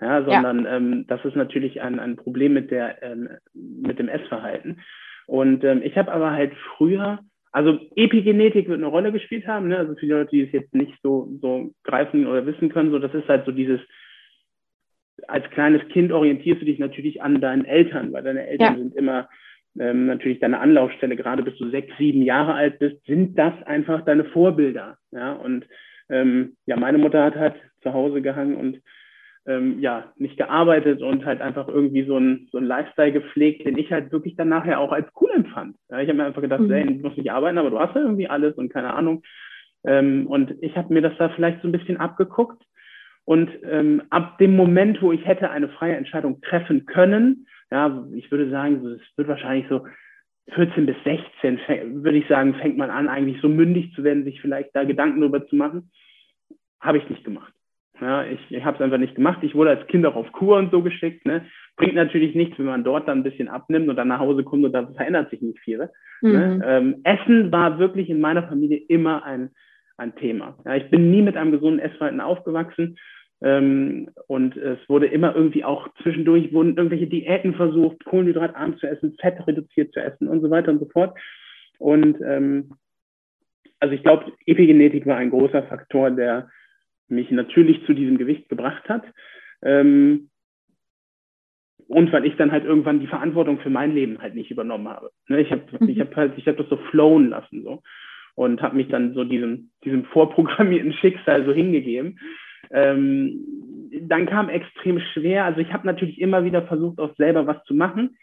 Ja, 0.00 0.24
sondern 0.24 0.64
ja. 0.64 0.76
Ähm, 0.76 1.06
das 1.06 1.24
ist 1.24 1.36
natürlich 1.36 1.80
ein, 1.80 2.00
ein 2.00 2.16
Problem 2.16 2.52
mit, 2.52 2.70
der, 2.70 3.02
ähm, 3.02 3.28
mit 3.54 3.98
dem 3.98 4.08
Essverhalten. 4.08 4.80
Und 5.26 5.64
ähm, 5.64 5.82
ich 5.82 5.96
habe 5.96 6.12
aber 6.12 6.32
halt 6.32 6.52
früher, 6.76 7.20
also 7.54 7.78
Epigenetik 7.94 8.68
wird 8.68 8.78
eine 8.78 8.88
Rolle 8.88 9.12
gespielt 9.12 9.46
haben, 9.46 9.68
ne? 9.68 9.78
also 9.78 9.94
für 9.94 10.06
die 10.06 10.12
Leute, 10.12 10.30
die 10.30 10.42
es 10.42 10.50
jetzt 10.50 10.74
nicht 10.74 10.92
so, 11.04 11.28
so 11.40 11.72
greifen 11.84 12.26
oder 12.26 12.44
wissen 12.46 12.68
können, 12.68 12.90
so 12.90 12.98
das 12.98 13.14
ist 13.14 13.28
halt 13.28 13.46
so 13.46 13.52
dieses, 13.52 13.78
als 15.28 15.48
kleines 15.50 15.86
Kind 15.90 16.10
orientierst 16.10 16.60
du 16.60 16.64
dich 16.64 16.80
natürlich 16.80 17.22
an 17.22 17.40
deinen 17.40 17.64
Eltern, 17.64 18.12
weil 18.12 18.24
deine 18.24 18.44
Eltern 18.44 18.72
ja. 18.72 18.78
sind 18.78 18.96
immer 18.96 19.28
ähm, 19.78 20.06
natürlich 20.06 20.40
deine 20.40 20.58
Anlaufstelle, 20.58 21.14
gerade 21.14 21.44
bis 21.44 21.56
du 21.56 21.70
sechs, 21.70 21.96
sieben 21.96 22.22
Jahre 22.22 22.54
alt 22.54 22.80
bist, 22.80 23.04
sind 23.06 23.38
das 23.38 23.54
einfach 23.66 24.04
deine 24.04 24.24
Vorbilder. 24.24 24.98
Ja? 25.12 25.34
Und 25.34 25.64
ähm, 26.08 26.56
ja, 26.66 26.76
meine 26.76 26.98
Mutter 26.98 27.22
hat 27.22 27.36
halt 27.36 27.54
zu 27.82 27.92
Hause 27.92 28.20
gehangen 28.20 28.56
und 28.56 28.80
ähm, 29.46 29.80
ja, 29.80 30.12
nicht 30.16 30.36
gearbeitet 30.36 31.02
und 31.02 31.24
halt 31.24 31.40
einfach 31.40 31.68
irgendwie 31.68 32.04
so 32.04 32.18
ein, 32.18 32.48
so 32.50 32.58
ein 32.58 32.64
Lifestyle 32.64 33.12
gepflegt, 33.12 33.66
den 33.66 33.76
ich 33.76 33.92
halt 33.92 34.10
wirklich 34.10 34.36
dann 34.36 34.48
nachher 34.48 34.80
auch 34.80 34.92
als 34.92 35.06
cool 35.20 35.30
empfand. 35.34 35.76
Ja, 35.90 36.00
ich 36.00 36.08
habe 36.08 36.16
mir 36.16 36.24
einfach 36.24 36.42
gedacht, 36.42 36.60
mhm. 36.60 36.72
ey, 36.72 36.86
du 36.86 37.06
musst 37.06 37.18
nicht 37.18 37.30
arbeiten, 37.30 37.58
aber 37.58 37.70
du 37.70 37.78
hast 37.78 37.94
ja 37.94 38.02
irgendwie 38.02 38.28
alles 38.28 38.54
und 38.56 38.72
keine 38.72 38.94
Ahnung. 38.94 39.22
Ähm, 39.84 40.26
und 40.26 40.54
ich 40.62 40.76
habe 40.76 40.92
mir 40.92 41.02
das 41.02 41.16
da 41.18 41.28
vielleicht 41.30 41.60
so 41.62 41.68
ein 41.68 41.72
bisschen 41.72 41.98
abgeguckt. 41.98 42.62
Und 43.26 43.50
ähm, 43.64 44.02
ab 44.10 44.38
dem 44.38 44.54
Moment, 44.54 45.00
wo 45.00 45.12
ich 45.12 45.24
hätte 45.26 45.50
eine 45.50 45.68
freie 45.68 45.96
Entscheidung 45.96 46.40
treffen 46.42 46.86
können, 46.86 47.46
ja, 47.70 48.06
ich 48.14 48.30
würde 48.30 48.50
sagen, 48.50 48.86
es 48.86 49.00
wird 49.16 49.28
wahrscheinlich 49.28 49.66
so 49.68 49.86
14 50.54 50.84
bis 50.84 50.96
16, 51.04 51.58
würde 52.04 52.18
ich 52.18 52.28
sagen, 52.28 52.54
fängt 52.54 52.76
man 52.76 52.90
an, 52.90 53.08
eigentlich 53.08 53.40
so 53.40 53.48
mündig 53.48 53.94
zu 53.94 54.04
werden, 54.04 54.24
sich 54.24 54.40
vielleicht 54.40 54.76
da 54.76 54.84
Gedanken 54.84 55.20
darüber 55.20 55.46
zu 55.46 55.56
machen. 55.56 55.90
Habe 56.80 56.98
ich 56.98 57.08
nicht 57.08 57.24
gemacht. 57.24 57.53
Ja, 58.00 58.24
ich 58.24 58.40
ich 58.50 58.64
habe 58.64 58.76
es 58.76 58.82
einfach 58.82 58.98
nicht 58.98 59.14
gemacht. 59.14 59.38
Ich 59.42 59.54
wurde 59.54 59.70
als 59.70 59.86
Kind 59.86 60.04
auch 60.06 60.16
auf 60.16 60.30
Kur 60.32 60.58
und 60.58 60.70
so 60.70 60.82
geschickt. 60.82 61.24
Ne? 61.26 61.46
Bringt 61.76 61.94
natürlich 61.94 62.34
nichts, 62.34 62.58
wenn 62.58 62.66
man 62.66 62.84
dort 62.84 63.08
dann 63.08 63.20
ein 63.20 63.24
bisschen 63.24 63.48
abnimmt 63.48 63.88
und 63.88 63.96
dann 63.96 64.08
nach 64.08 64.18
Hause 64.18 64.42
kommt 64.42 64.64
und 64.64 64.72
da 64.72 64.86
verändert 64.86 65.30
sich 65.30 65.42
nicht 65.42 65.60
viel. 65.60 65.78
Ne? 65.78 65.90
Mhm. 66.22 66.32
Ne? 66.32 66.62
Ähm, 66.66 67.00
Essen 67.04 67.52
war 67.52 67.78
wirklich 67.78 68.10
in 68.10 68.20
meiner 68.20 68.48
Familie 68.48 68.78
immer 68.88 69.24
ein, 69.24 69.50
ein 69.96 70.14
Thema. 70.16 70.58
Ja, 70.64 70.74
ich 70.74 70.90
bin 70.90 71.10
nie 71.10 71.22
mit 71.22 71.36
einem 71.36 71.52
gesunden 71.52 71.78
Essverhalten 71.78 72.20
aufgewachsen. 72.20 72.96
Ähm, 73.42 74.10
und 74.26 74.56
es 74.56 74.78
wurde 74.88 75.06
immer 75.06 75.34
irgendwie 75.34 75.64
auch 75.64 75.88
zwischendurch 76.02 76.52
wurden 76.52 76.76
irgendwelche 76.76 77.06
Diäten 77.06 77.54
versucht, 77.54 78.04
kohlenhydratarm 78.04 78.78
zu 78.78 78.86
essen, 78.86 79.16
Fett 79.20 79.46
reduziert 79.46 79.92
zu 79.92 80.00
essen 80.00 80.28
und 80.28 80.40
so 80.40 80.50
weiter 80.50 80.72
und 80.72 80.78
so 80.78 80.86
fort. 80.86 81.16
Und 81.78 82.18
ähm, 82.24 82.70
also 83.80 83.94
ich 83.94 84.02
glaube, 84.02 84.32
Epigenetik 84.46 85.06
war 85.06 85.16
ein 85.16 85.30
großer 85.30 85.64
Faktor, 85.64 86.10
der 86.10 86.48
mich 87.14 87.30
natürlich 87.30 87.84
zu 87.86 87.94
diesem 87.94 88.18
Gewicht 88.18 88.48
gebracht 88.48 88.88
hat. 88.88 89.04
Ähm, 89.62 90.30
und 91.88 92.12
weil 92.12 92.24
ich 92.24 92.36
dann 92.36 92.52
halt 92.52 92.64
irgendwann 92.64 93.00
die 93.00 93.06
Verantwortung 93.06 93.60
für 93.60 93.70
mein 93.70 93.94
Leben 93.94 94.20
halt 94.20 94.34
nicht 94.34 94.50
übernommen 94.50 94.88
habe. 94.88 95.10
Ne, 95.28 95.40
ich 95.40 95.50
habe 95.50 95.62
mhm. 95.78 95.88
ich 95.88 96.00
hab 96.00 96.16
halt, 96.16 96.32
ich 96.36 96.46
habe 96.46 96.58
das 96.58 96.68
so 96.68 96.76
flown 96.90 97.28
lassen 97.28 97.62
so 97.62 97.82
und 98.34 98.62
habe 98.62 98.76
mich 98.76 98.88
dann 98.88 99.14
so 99.14 99.24
diesem, 99.24 99.70
diesem 99.84 100.04
vorprogrammierten 100.06 100.92
Schicksal 101.00 101.44
so 101.44 101.52
hingegeben. 101.52 102.18
Ähm, 102.70 103.90
dann 104.02 104.26
kam 104.26 104.48
extrem 104.48 104.98
schwer. 105.12 105.44
Also 105.44 105.60
ich 105.60 105.72
habe 105.72 105.86
natürlich 105.86 106.20
immer 106.20 106.44
wieder 106.44 106.62
versucht, 106.62 106.98
auch 106.98 107.14
selber 107.16 107.46
was 107.46 107.62
zu 107.64 107.74
machen, 107.74 108.16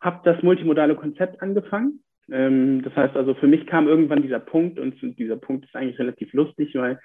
habe 0.00 0.20
das 0.24 0.42
multimodale 0.42 0.94
Konzept 0.94 1.42
angefangen. 1.42 2.00
Ähm, 2.30 2.82
das 2.82 2.94
heißt 2.94 3.16
also, 3.16 3.34
für 3.34 3.46
mich 3.46 3.66
kam 3.66 3.88
irgendwann 3.88 4.22
dieser 4.22 4.40
Punkt 4.40 4.78
und 4.78 4.94
dieser 5.18 5.36
Punkt 5.36 5.64
ist 5.64 5.74
eigentlich 5.74 5.98
relativ 5.98 6.32
lustig, 6.32 6.74
weil 6.74 7.00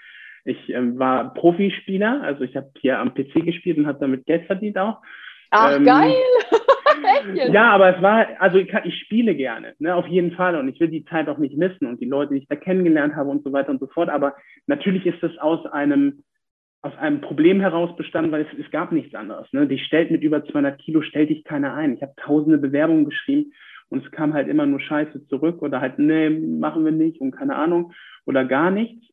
ich 0.46 0.70
ähm, 0.70 0.98
war 0.98 1.34
Profispieler, 1.34 2.22
also 2.24 2.44
ich 2.44 2.56
habe 2.56 2.72
hier 2.80 3.00
am 3.00 3.14
PC 3.14 3.46
gespielt 3.46 3.78
und 3.78 3.88
habe 3.88 4.00
damit 4.00 4.26
Geld 4.26 4.46
verdient 4.46 4.78
auch. 4.78 5.02
Ach, 5.52 5.76
ähm, 5.76 5.84
geil! 5.84 6.16
ja, 7.52 7.72
aber 7.72 7.96
es 7.96 8.02
war, 8.02 8.28
also 8.40 8.58
ich, 8.58 8.74
ich 8.86 9.00
spiele 9.00 9.36
gerne, 9.36 9.74
ne, 9.80 9.96
auf 9.96 10.08
jeden 10.08 10.32
Fall. 10.32 10.56
Und 10.56 10.68
ich 10.68 10.80
will 10.80 10.90
die 10.90 11.06
Zeit 11.06 11.28
auch 11.28 11.38
nicht 11.38 11.58
missen 11.58 11.88
und 11.88 12.00
die 12.02 12.06
Leute, 12.06 12.34
die 12.34 12.40
ich 12.40 12.48
da 12.48 12.56
kennengelernt 12.56 13.16
habe 13.16 13.30
und 13.30 13.44
so 13.44 13.52
weiter 13.54 13.70
und 13.70 13.80
so 13.80 13.88
fort. 13.88 14.10
Aber 14.10 14.36
natürlich 14.68 15.06
ist 15.06 15.22
das 15.22 15.38
aus 15.38 15.66
einem, 15.68 16.24
aus 16.82 16.98
einem 16.98 17.22
Problem 17.22 17.60
heraus 17.60 17.96
bestanden, 17.96 18.32
weil 18.32 18.48
es, 18.52 18.66
es 18.66 18.72
gab 18.72 18.92
nichts 18.92 19.14
anderes. 19.14 19.52
Ne? 19.52 19.68
Die 19.68 19.80
stellt 19.80 20.12
mit 20.12 20.24
über 20.24 20.44
200 20.44 20.80
Kilo, 20.80 21.02
stellt 21.02 21.30
dich 21.30 21.44
keiner 21.44 21.74
ein. 21.74 21.94
Ich 21.94 22.02
habe 22.02 22.14
tausende 22.18 22.58
Bewerbungen 22.58 23.06
geschrieben 23.06 23.54
und 23.90 24.06
es 24.06 24.12
kam 24.12 24.34
halt 24.34 24.48
immer 24.48 24.66
nur 24.66 24.80
Scheiße 24.80 25.28
zurück 25.28 25.62
oder 25.62 25.82
halt, 25.82 26.00
nee, 26.00 26.30
machen 26.30 26.86
wir 26.86 26.92
nicht 26.92 27.20
und 27.20 27.32
keine 27.32 27.56
Ahnung 27.56 27.94
oder 28.26 28.46
gar 28.46 28.72
nichts. 28.72 29.06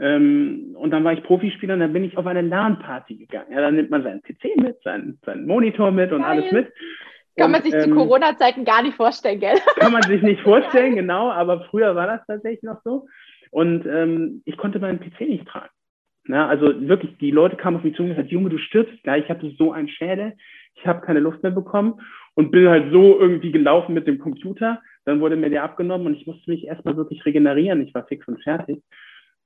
Ähm, 0.00 0.76
und 0.78 0.90
dann 0.90 1.02
war 1.04 1.12
ich 1.12 1.22
Profispieler 1.22 1.74
und 1.74 1.80
dann 1.80 1.92
bin 1.92 2.04
ich 2.04 2.16
auf 2.16 2.26
eine 2.26 2.42
LAN-Party 2.42 3.16
gegangen. 3.16 3.52
Ja, 3.52 3.60
dann 3.60 3.74
nimmt 3.74 3.90
man 3.90 4.02
seinen 4.02 4.22
PC 4.22 4.56
mit, 4.56 4.80
seinen, 4.82 5.18
seinen 5.24 5.46
Monitor 5.46 5.90
mit 5.90 6.12
und 6.12 6.22
Geil. 6.22 6.30
alles 6.30 6.52
mit. 6.52 6.72
Kann 7.36 7.46
und, 7.46 7.52
man 7.52 7.62
sich 7.62 7.74
ähm, 7.74 7.80
zu 7.80 7.90
Corona-Zeiten 7.90 8.64
gar 8.64 8.82
nicht 8.82 8.96
vorstellen, 8.96 9.40
gell? 9.40 9.58
Kann 9.76 9.92
man 9.92 10.02
sich 10.02 10.22
nicht 10.22 10.40
vorstellen, 10.42 10.94
genau, 10.96 11.30
aber 11.30 11.64
früher 11.70 11.94
war 11.96 12.06
das 12.06 12.26
tatsächlich 12.26 12.62
noch 12.62 12.80
so. 12.84 13.06
Und 13.50 13.86
ähm, 13.86 14.42
ich 14.44 14.56
konnte 14.56 14.78
meinen 14.78 15.00
PC 15.00 15.20
nicht 15.20 15.46
tragen. 15.48 15.70
Ja, 16.28 16.46
also 16.46 16.66
wirklich, 16.86 17.16
die 17.18 17.30
Leute 17.30 17.56
kamen 17.56 17.78
auf 17.78 17.84
mich 17.84 17.96
zu 17.96 18.02
und 18.02 18.10
gesagt, 18.10 18.30
Junge, 18.30 18.50
du 18.50 18.58
stirbst 18.58 19.02
gleich, 19.02 19.24
ich 19.24 19.30
hatte 19.30 19.50
so 19.56 19.72
einen 19.72 19.88
Schädel, 19.88 20.34
ich 20.74 20.86
habe 20.86 21.00
keine 21.00 21.20
Luft 21.20 21.42
mehr 21.42 21.52
bekommen 21.52 22.00
und 22.34 22.50
bin 22.50 22.68
halt 22.68 22.92
so 22.92 23.18
irgendwie 23.18 23.50
gelaufen 23.50 23.94
mit 23.94 24.06
dem 24.06 24.18
Computer. 24.18 24.80
Dann 25.06 25.20
wurde 25.20 25.36
mir 25.36 25.48
der 25.48 25.64
abgenommen 25.64 26.06
und 26.06 26.14
ich 26.14 26.26
musste 26.26 26.50
mich 26.50 26.66
erstmal 26.66 26.96
wirklich 26.96 27.24
regenerieren. 27.24 27.80
Ich 27.80 27.94
war 27.94 28.06
fix 28.06 28.28
und 28.28 28.42
fertig. 28.42 28.82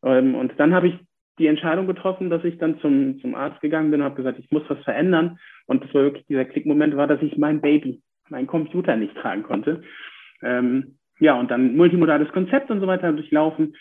Ähm, 0.05 0.35
und 0.35 0.53
dann 0.59 0.75
habe 0.75 0.89
ich 0.89 0.95
die 1.39 1.47
Entscheidung 1.47 1.87
getroffen, 1.87 2.31
dass 2.31 2.45
ich 2.45 2.59
dann 2.59 2.79
zum, 2.81 3.19
zum 3.21 3.35
Arzt 3.35 3.61
gegangen 3.61 3.91
bin 3.91 4.01
und 4.01 4.07
habe 4.07 4.17
gesagt, 4.17 4.39
ich 4.39 4.51
muss 4.51 4.69
was 4.69 4.79
verändern. 4.85 5.39
Und 5.67 5.85
das 5.85 5.95
war 5.95 6.03
wirklich 6.03 6.27
dieser 6.27 6.45
Klickmoment, 6.45 6.97
war, 6.97 7.07
dass 7.07 7.23
ich 7.23 7.39
mein 7.39 7.61
Baby, 7.61 8.03
mein 8.29 8.47
Computer 8.47 8.97
nicht 8.97 9.17
tragen 9.17 9.43
konnte. 9.43 9.83
Ähm, 10.43 10.99
ja, 11.19 11.39
und 11.39 11.51
dann 11.51 11.77
multimodales 11.77 12.31
Konzept 12.33 12.71
und 12.71 12.81
so 12.81 12.87
weiter 12.87 13.13
durchlaufen. 13.13 13.75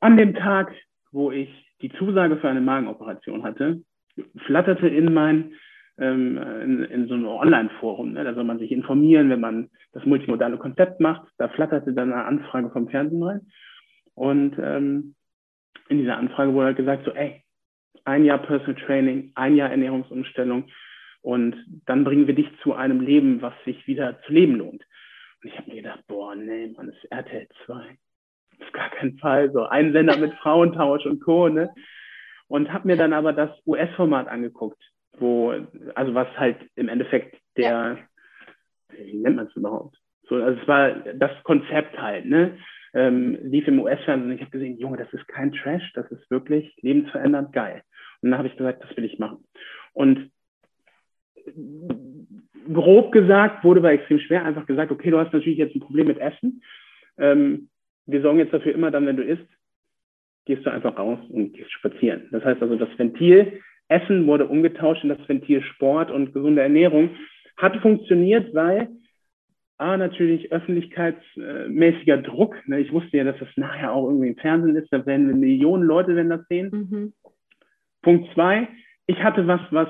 An 0.00 0.16
dem 0.16 0.34
Tag, 0.34 0.72
wo 1.10 1.30
ich 1.30 1.48
die 1.80 1.90
Zusage 1.92 2.36
für 2.36 2.48
eine 2.48 2.60
Magenoperation 2.60 3.42
hatte, 3.42 3.80
flatterte 4.46 4.88
in 4.88 5.12
mein 5.12 5.52
ähm, 5.98 6.36
in, 6.62 6.84
in 6.84 7.08
so 7.08 7.14
einem 7.14 7.26
Online-Forum. 7.26 8.12
Ne? 8.12 8.24
Da 8.24 8.34
soll 8.34 8.44
man 8.44 8.58
sich 8.58 8.70
informieren, 8.70 9.30
wenn 9.30 9.40
man 9.40 9.70
das 9.92 10.04
multimodale 10.04 10.58
Konzept 10.58 11.00
macht. 11.00 11.26
Da 11.38 11.48
flatterte 11.48 11.92
dann 11.92 12.12
eine 12.12 12.24
Anfrage 12.24 12.70
vom 12.70 12.88
Fernsehen 12.88 13.22
rein. 13.22 13.40
Und 14.16 14.58
ähm, 14.58 15.14
in 15.88 15.98
dieser 15.98 16.16
Anfrage 16.16 16.52
wurde 16.52 16.66
halt 16.66 16.76
gesagt, 16.76 17.04
so, 17.04 17.12
ey, 17.12 17.44
ein 18.04 18.24
Jahr 18.24 18.38
Personal 18.38 18.74
Training, 18.74 19.32
ein 19.34 19.56
Jahr 19.56 19.70
Ernährungsumstellung 19.70 20.68
und 21.22 21.56
dann 21.86 22.04
bringen 22.04 22.26
wir 22.26 22.34
dich 22.34 22.48
zu 22.62 22.74
einem 22.74 23.00
Leben, 23.00 23.42
was 23.42 23.52
sich 23.64 23.86
wieder 23.86 24.20
zu 24.22 24.32
leben 24.32 24.56
lohnt. 24.56 24.84
Und 25.42 25.50
ich 25.50 25.58
habe 25.58 25.70
mir 25.70 25.82
gedacht, 25.82 26.00
boah, 26.06 26.34
nee, 26.34 26.72
man, 26.76 26.86
das 26.86 26.96
ist 26.96 27.10
RTL 27.10 27.48
2. 27.66 27.98
Auf 28.60 28.72
gar 28.72 28.90
keinen 28.90 29.18
Fall. 29.18 29.52
So 29.52 29.64
ein 29.64 29.92
Sender 29.92 30.16
mit 30.16 30.32
Frauentausch 30.42 31.04
und 31.04 31.20
Co. 31.20 31.48
Ne? 31.48 31.74
Und 32.48 32.72
habe 32.72 32.86
mir 32.86 32.96
dann 32.96 33.12
aber 33.12 33.32
das 33.32 33.50
US-Format 33.66 34.28
angeguckt, 34.28 34.80
wo, 35.18 35.52
also 35.94 36.14
was 36.14 36.28
halt 36.38 36.58
im 36.76 36.88
Endeffekt 36.88 37.36
der, 37.56 37.98
ja. 38.90 38.96
wie 38.96 39.14
nennt 39.14 39.36
man 39.36 39.46
es 39.46 39.56
überhaupt? 39.56 39.98
So, 40.28 40.36
also 40.36 40.60
es 40.60 40.68
war 40.68 40.90
das 40.90 41.30
Konzept 41.42 41.98
halt, 42.00 42.26
ne? 42.26 42.58
Ähm, 42.94 43.38
lief 43.42 43.66
im 43.68 43.80
US-Fernsehen 43.80 44.30
und 44.30 44.36
ich 44.36 44.40
habe 44.40 44.50
gesehen, 44.50 44.78
Junge, 44.78 44.96
das 44.96 45.12
ist 45.12 45.26
kein 45.28 45.52
Trash, 45.52 45.92
das 45.94 46.10
ist 46.10 46.30
wirklich 46.30 46.74
lebensverändernd 46.82 47.52
geil. 47.52 47.82
Und 48.22 48.30
dann 48.30 48.38
habe 48.38 48.48
ich 48.48 48.56
gesagt, 48.56 48.82
das 48.82 48.96
will 48.96 49.04
ich 49.04 49.18
machen. 49.18 49.44
Und 49.92 50.30
grob 52.72 53.12
gesagt, 53.12 53.64
wurde 53.64 53.80
aber 53.80 53.92
extrem 53.92 54.18
schwer, 54.18 54.44
einfach 54.44 54.66
gesagt, 54.66 54.90
okay, 54.90 55.10
du 55.10 55.18
hast 55.18 55.32
natürlich 55.32 55.58
jetzt 55.58 55.74
ein 55.74 55.80
Problem 55.80 56.06
mit 56.06 56.18
Essen. 56.18 56.62
Ähm, 57.18 57.68
wir 58.06 58.22
sorgen 58.22 58.38
jetzt 58.38 58.52
dafür 58.52 58.74
immer 58.74 58.90
dann, 58.90 59.06
wenn 59.06 59.16
du 59.16 59.24
isst, 59.24 59.46
gehst 60.44 60.64
du 60.64 60.70
einfach 60.70 60.96
raus 60.96 61.18
und 61.28 61.52
gehst 61.54 61.72
spazieren. 61.72 62.28
Das 62.30 62.44
heißt 62.44 62.62
also, 62.62 62.76
das 62.76 62.88
Ventil 62.98 63.60
Essen 63.88 64.26
wurde 64.26 64.46
umgetauscht 64.46 65.04
in 65.04 65.10
das 65.10 65.28
Ventil 65.28 65.62
Sport 65.62 66.10
und 66.10 66.32
gesunde 66.32 66.62
Ernährung. 66.62 67.10
Hat 67.56 67.76
funktioniert, 67.76 68.52
weil 68.54 68.88
A, 69.78 69.96
natürlich 69.96 70.52
öffentlichkeitsmäßiger 70.52 72.18
Druck. 72.18 72.56
Ne? 72.66 72.80
Ich 72.80 72.92
wusste 72.92 73.16
ja, 73.18 73.24
dass 73.24 73.38
das 73.38 73.48
nachher 73.56 73.92
auch 73.92 74.08
irgendwie 74.08 74.28
im 74.28 74.36
Fernsehen 74.36 74.76
ist. 74.76 74.92
Da 74.92 75.04
werden 75.04 75.38
Millionen 75.38 75.84
Leute 75.84 76.16
wenn 76.16 76.30
das 76.30 76.46
sehen. 76.48 76.70
Mhm. 76.72 77.12
Punkt 78.02 78.32
zwei, 78.34 78.68
ich 79.06 79.22
hatte 79.22 79.46
was, 79.46 79.60
was, 79.70 79.88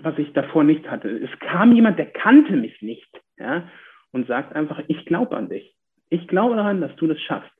was 0.00 0.18
ich 0.18 0.32
davor 0.32 0.64
nicht 0.64 0.90
hatte. 0.90 1.08
Es 1.08 1.30
kam 1.40 1.72
jemand, 1.72 1.98
der 1.98 2.06
kannte 2.06 2.56
mich 2.56 2.82
nicht. 2.82 3.08
Ja? 3.38 3.68
und 4.14 4.28
sagst 4.28 4.54
einfach, 4.54 4.80
ich 4.86 5.04
glaube 5.06 5.36
an 5.36 5.48
dich. 5.48 5.74
Ich 6.08 6.28
glaube 6.28 6.54
daran, 6.54 6.80
dass 6.80 6.94
du 6.96 7.08
das 7.08 7.20
schaffst. 7.20 7.50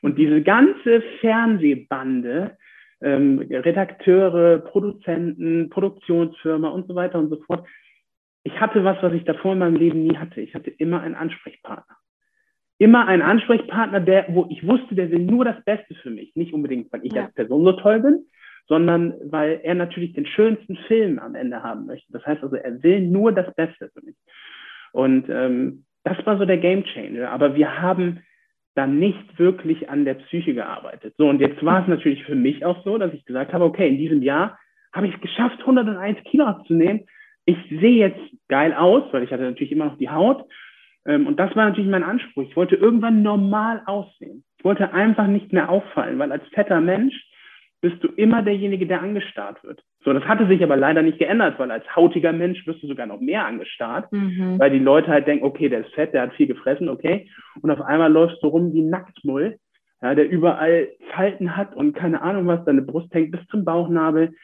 Und 0.00 0.16
diese 0.16 0.42
ganze 0.42 1.02
Fernsehbande, 1.20 2.56
ähm, 3.02 3.38
Redakteure, 3.50 4.58
Produzenten, 4.58 5.68
Produktionsfirma 5.68 6.68
und 6.68 6.88
so 6.88 6.94
weiter 6.94 7.18
und 7.18 7.28
so 7.28 7.36
fort, 7.42 7.66
ich 8.48 8.60
hatte 8.60 8.82
was, 8.82 8.96
was 9.02 9.12
ich 9.12 9.24
davor 9.24 9.52
in 9.52 9.58
meinem 9.58 9.76
Leben 9.76 10.02
nie 10.04 10.16
hatte. 10.16 10.40
Ich 10.40 10.54
hatte 10.54 10.70
immer 10.70 11.02
einen 11.02 11.14
Ansprechpartner. 11.14 11.96
Immer 12.78 13.06
einen 13.06 13.22
Ansprechpartner, 13.22 14.00
der, 14.00 14.26
wo 14.30 14.46
ich 14.48 14.66
wusste, 14.66 14.94
der 14.94 15.10
will 15.10 15.18
nur 15.18 15.44
das 15.44 15.62
Beste 15.64 15.94
für 15.96 16.10
mich. 16.10 16.34
Nicht 16.34 16.54
unbedingt, 16.54 16.90
weil 16.90 17.04
ich 17.04 17.12
ja. 17.12 17.24
als 17.24 17.34
Person 17.34 17.64
so 17.64 17.72
toll 17.72 18.00
bin, 18.00 18.24
sondern 18.66 19.14
weil 19.24 19.60
er 19.62 19.74
natürlich 19.74 20.14
den 20.14 20.24
schönsten 20.24 20.76
Film 20.86 21.18
am 21.18 21.34
Ende 21.34 21.62
haben 21.62 21.84
möchte. 21.84 22.10
Das 22.10 22.24
heißt 22.24 22.42
also, 22.42 22.56
er 22.56 22.82
will 22.82 23.00
nur 23.00 23.32
das 23.32 23.54
Beste 23.54 23.90
für 23.92 24.02
mich. 24.02 24.16
Und 24.92 25.28
ähm, 25.28 25.84
das 26.04 26.16
war 26.24 26.38
so 26.38 26.46
der 26.46 26.58
Game 26.58 26.84
Changer. 26.84 27.30
Aber 27.30 27.54
wir 27.54 27.82
haben 27.82 28.20
dann 28.74 28.98
nicht 28.98 29.38
wirklich 29.38 29.90
an 29.90 30.06
der 30.06 30.14
Psyche 30.14 30.54
gearbeitet. 30.54 31.14
So, 31.18 31.28
und 31.28 31.40
jetzt 31.40 31.62
war 31.62 31.82
es 31.82 31.88
natürlich 31.88 32.24
für 32.24 32.36
mich 32.36 32.64
auch 32.64 32.82
so, 32.84 32.96
dass 32.96 33.12
ich 33.12 33.26
gesagt 33.26 33.52
habe, 33.52 33.64
okay, 33.64 33.88
in 33.88 33.98
diesem 33.98 34.22
Jahr 34.22 34.58
habe 34.94 35.06
ich 35.06 35.14
es 35.14 35.20
geschafft, 35.20 35.60
101 35.60 36.22
Kilo 36.24 36.44
abzunehmen. 36.44 37.04
Ich 37.48 37.56
sehe 37.80 37.96
jetzt 37.96 38.20
geil 38.48 38.74
aus, 38.74 39.04
weil 39.10 39.22
ich 39.22 39.32
hatte 39.32 39.42
natürlich 39.42 39.72
immer 39.72 39.86
noch 39.86 39.96
die 39.96 40.10
Haut. 40.10 40.44
Ähm, 41.06 41.26
und 41.26 41.40
das 41.40 41.56
war 41.56 41.66
natürlich 41.66 41.88
mein 41.88 42.02
Anspruch. 42.02 42.42
Ich 42.42 42.54
wollte 42.56 42.76
irgendwann 42.76 43.22
normal 43.22 43.82
aussehen. 43.86 44.44
Ich 44.58 44.64
wollte 44.66 44.92
einfach 44.92 45.26
nicht 45.26 45.50
mehr 45.50 45.70
auffallen, 45.70 46.18
weil 46.18 46.30
als 46.30 46.46
fetter 46.48 46.82
Mensch 46.82 47.14
bist 47.80 48.04
du 48.04 48.08
immer 48.08 48.42
derjenige, 48.42 48.86
der 48.86 49.00
angestarrt 49.00 49.64
wird. 49.64 49.82
So, 50.04 50.12
das 50.12 50.24
hatte 50.24 50.46
sich 50.46 50.62
aber 50.62 50.76
leider 50.76 51.00
nicht 51.00 51.18
geändert, 51.18 51.58
weil 51.58 51.70
als 51.70 51.86
hautiger 51.96 52.32
Mensch 52.34 52.66
wirst 52.66 52.82
du 52.82 52.86
sogar 52.86 53.06
noch 53.06 53.20
mehr 53.20 53.46
angestarrt, 53.46 54.12
mhm. 54.12 54.58
weil 54.58 54.70
die 54.70 54.78
Leute 54.78 55.08
halt 55.08 55.26
denken, 55.26 55.46
okay, 55.46 55.70
der 55.70 55.86
ist 55.86 55.94
fett, 55.94 56.12
der 56.12 56.22
hat 56.22 56.34
viel 56.34 56.48
gefressen, 56.48 56.90
okay. 56.90 57.30
Und 57.62 57.70
auf 57.70 57.80
einmal 57.80 58.12
läufst 58.12 58.42
du 58.42 58.48
rum 58.48 58.74
wie 58.74 58.82
Nacktmull, 58.82 59.58
ja, 60.02 60.14
der 60.14 60.28
überall 60.28 60.88
Falten 61.14 61.56
hat 61.56 61.74
und 61.74 61.94
keine 61.94 62.20
Ahnung 62.20 62.46
was, 62.46 62.64
deine 62.66 62.82
Brust 62.82 63.14
hängt 63.14 63.30
bis 63.30 63.46
zum 63.46 63.64
Bauchnabel 63.64 64.34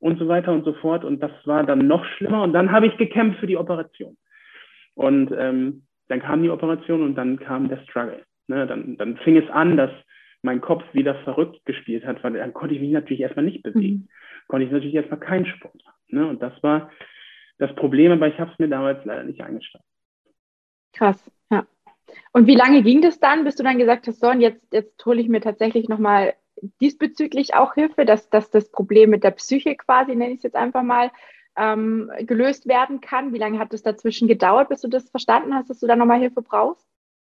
und 0.00 0.18
so 0.18 0.26
weiter 0.26 0.52
und 0.52 0.64
so 0.64 0.72
fort. 0.74 1.04
Und 1.04 1.20
das 1.20 1.30
war 1.44 1.64
dann 1.64 1.86
noch 1.86 2.04
schlimmer. 2.16 2.42
Und 2.42 2.52
dann 2.52 2.72
habe 2.72 2.86
ich 2.86 2.96
gekämpft 2.96 3.40
für 3.40 3.46
die 3.46 3.56
Operation. 3.56 4.16
Und 4.94 5.32
ähm, 5.36 5.86
dann 6.08 6.20
kam 6.20 6.42
die 6.42 6.50
Operation 6.50 7.02
und 7.02 7.14
dann 7.14 7.38
kam 7.38 7.68
der 7.68 7.78
Struggle. 7.84 8.24
Ne, 8.48 8.66
dann, 8.66 8.96
dann 8.96 9.16
fing 9.18 9.36
es 9.36 9.48
an, 9.50 9.76
dass 9.76 9.90
mein 10.42 10.60
Kopf 10.60 10.82
wieder 10.92 11.14
verrückt 11.22 11.64
gespielt 11.66 12.04
hat, 12.04 12.24
weil 12.24 12.32
dann 12.32 12.52
konnte 12.52 12.74
ich 12.74 12.80
mich 12.80 12.90
natürlich 12.90 13.20
erstmal 13.20 13.44
nicht 13.44 13.62
bewegen. 13.62 13.96
Mhm. 13.96 14.08
Konnte 14.48 14.66
ich 14.66 14.72
natürlich 14.72 14.94
erstmal 14.94 15.20
keinen 15.20 15.46
Sport 15.46 15.76
machen. 15.84 15.98
Ne? 16.08 16.26
Und 16.26 16.42
das 16.42 16.60
war 16.62 16.90
das 17.58 17.74
Problem, 17.76 18.10
aber 18.10 18.26
ich 18.26 18.40
habe 18.40 18.50
es 18.50 18.58
mir 18.58 18.68
damals 18.68 19.04
leider 19.04 19.22
nicht 19.22 19.40
eingestanden. 19.42 19.86
Krass, 20.94 21.30
ja. 21.50 21.66
Und 22.32 22.46
wie 22.46 22.56
lange 22.56 22.82
ging 22.82 23.02
das 23.02 23.20
dann, 23.20 23.44
bis 23.44 23.54
du 23.54 23.62
dann 23.62 23.78
gesagt 23.78 24.08
hast, 24.08 24.18
so, 24.18 24.28
und 24.28 24.40
jetzt, 24.40 24.72
jetzt 24.72 25.04
hole 25.06 25.20
ich 25.20 25.28
mir 25.28 25.40
tatsächlich 25.40 25.88
nochmal 25.88 26.34
diesbezüglich 26.80 27.54
auch 27.54 27.74
Hilfe, 27.74 28.04
dass, 28.04 28.30
dass 28.30 28.50
das 28.50 28.70
Problem 28.70 29.10
mit 29.10 29.24
der 29.24 29.32
Psyche 29.32 29.76
quasi, 29.76 30.14
nenne 30.14 30.32
ich 30.32 30.38
es 30.38 30.44
jetzt 30.44 30.56
einfach 30.56 30.82
mal, 30.82 31.10
ähm, 31.56 32.10
gelöst 32.20 32.68
werden 32.68 33.00
kann? 33.00 33.32
Wie 33.32 33.38
lange 33.38 33.58
hat 33.58 33.74
es 33.74 33.82
dazwischen 33.82 34.28
gedauert, 34.28 34.68
bis 34.68 34.80
du 34.80 34.88
das 34.88 35.10
verstanden 35.10 35.54
hast, 35.54 35.68
dass 35.70 35.80
du 35.80 35.86
da 35.86 35.96
nochmal 35.96 36.20
Hilfe 36.20 36.42
brauchst? 36.42 36.86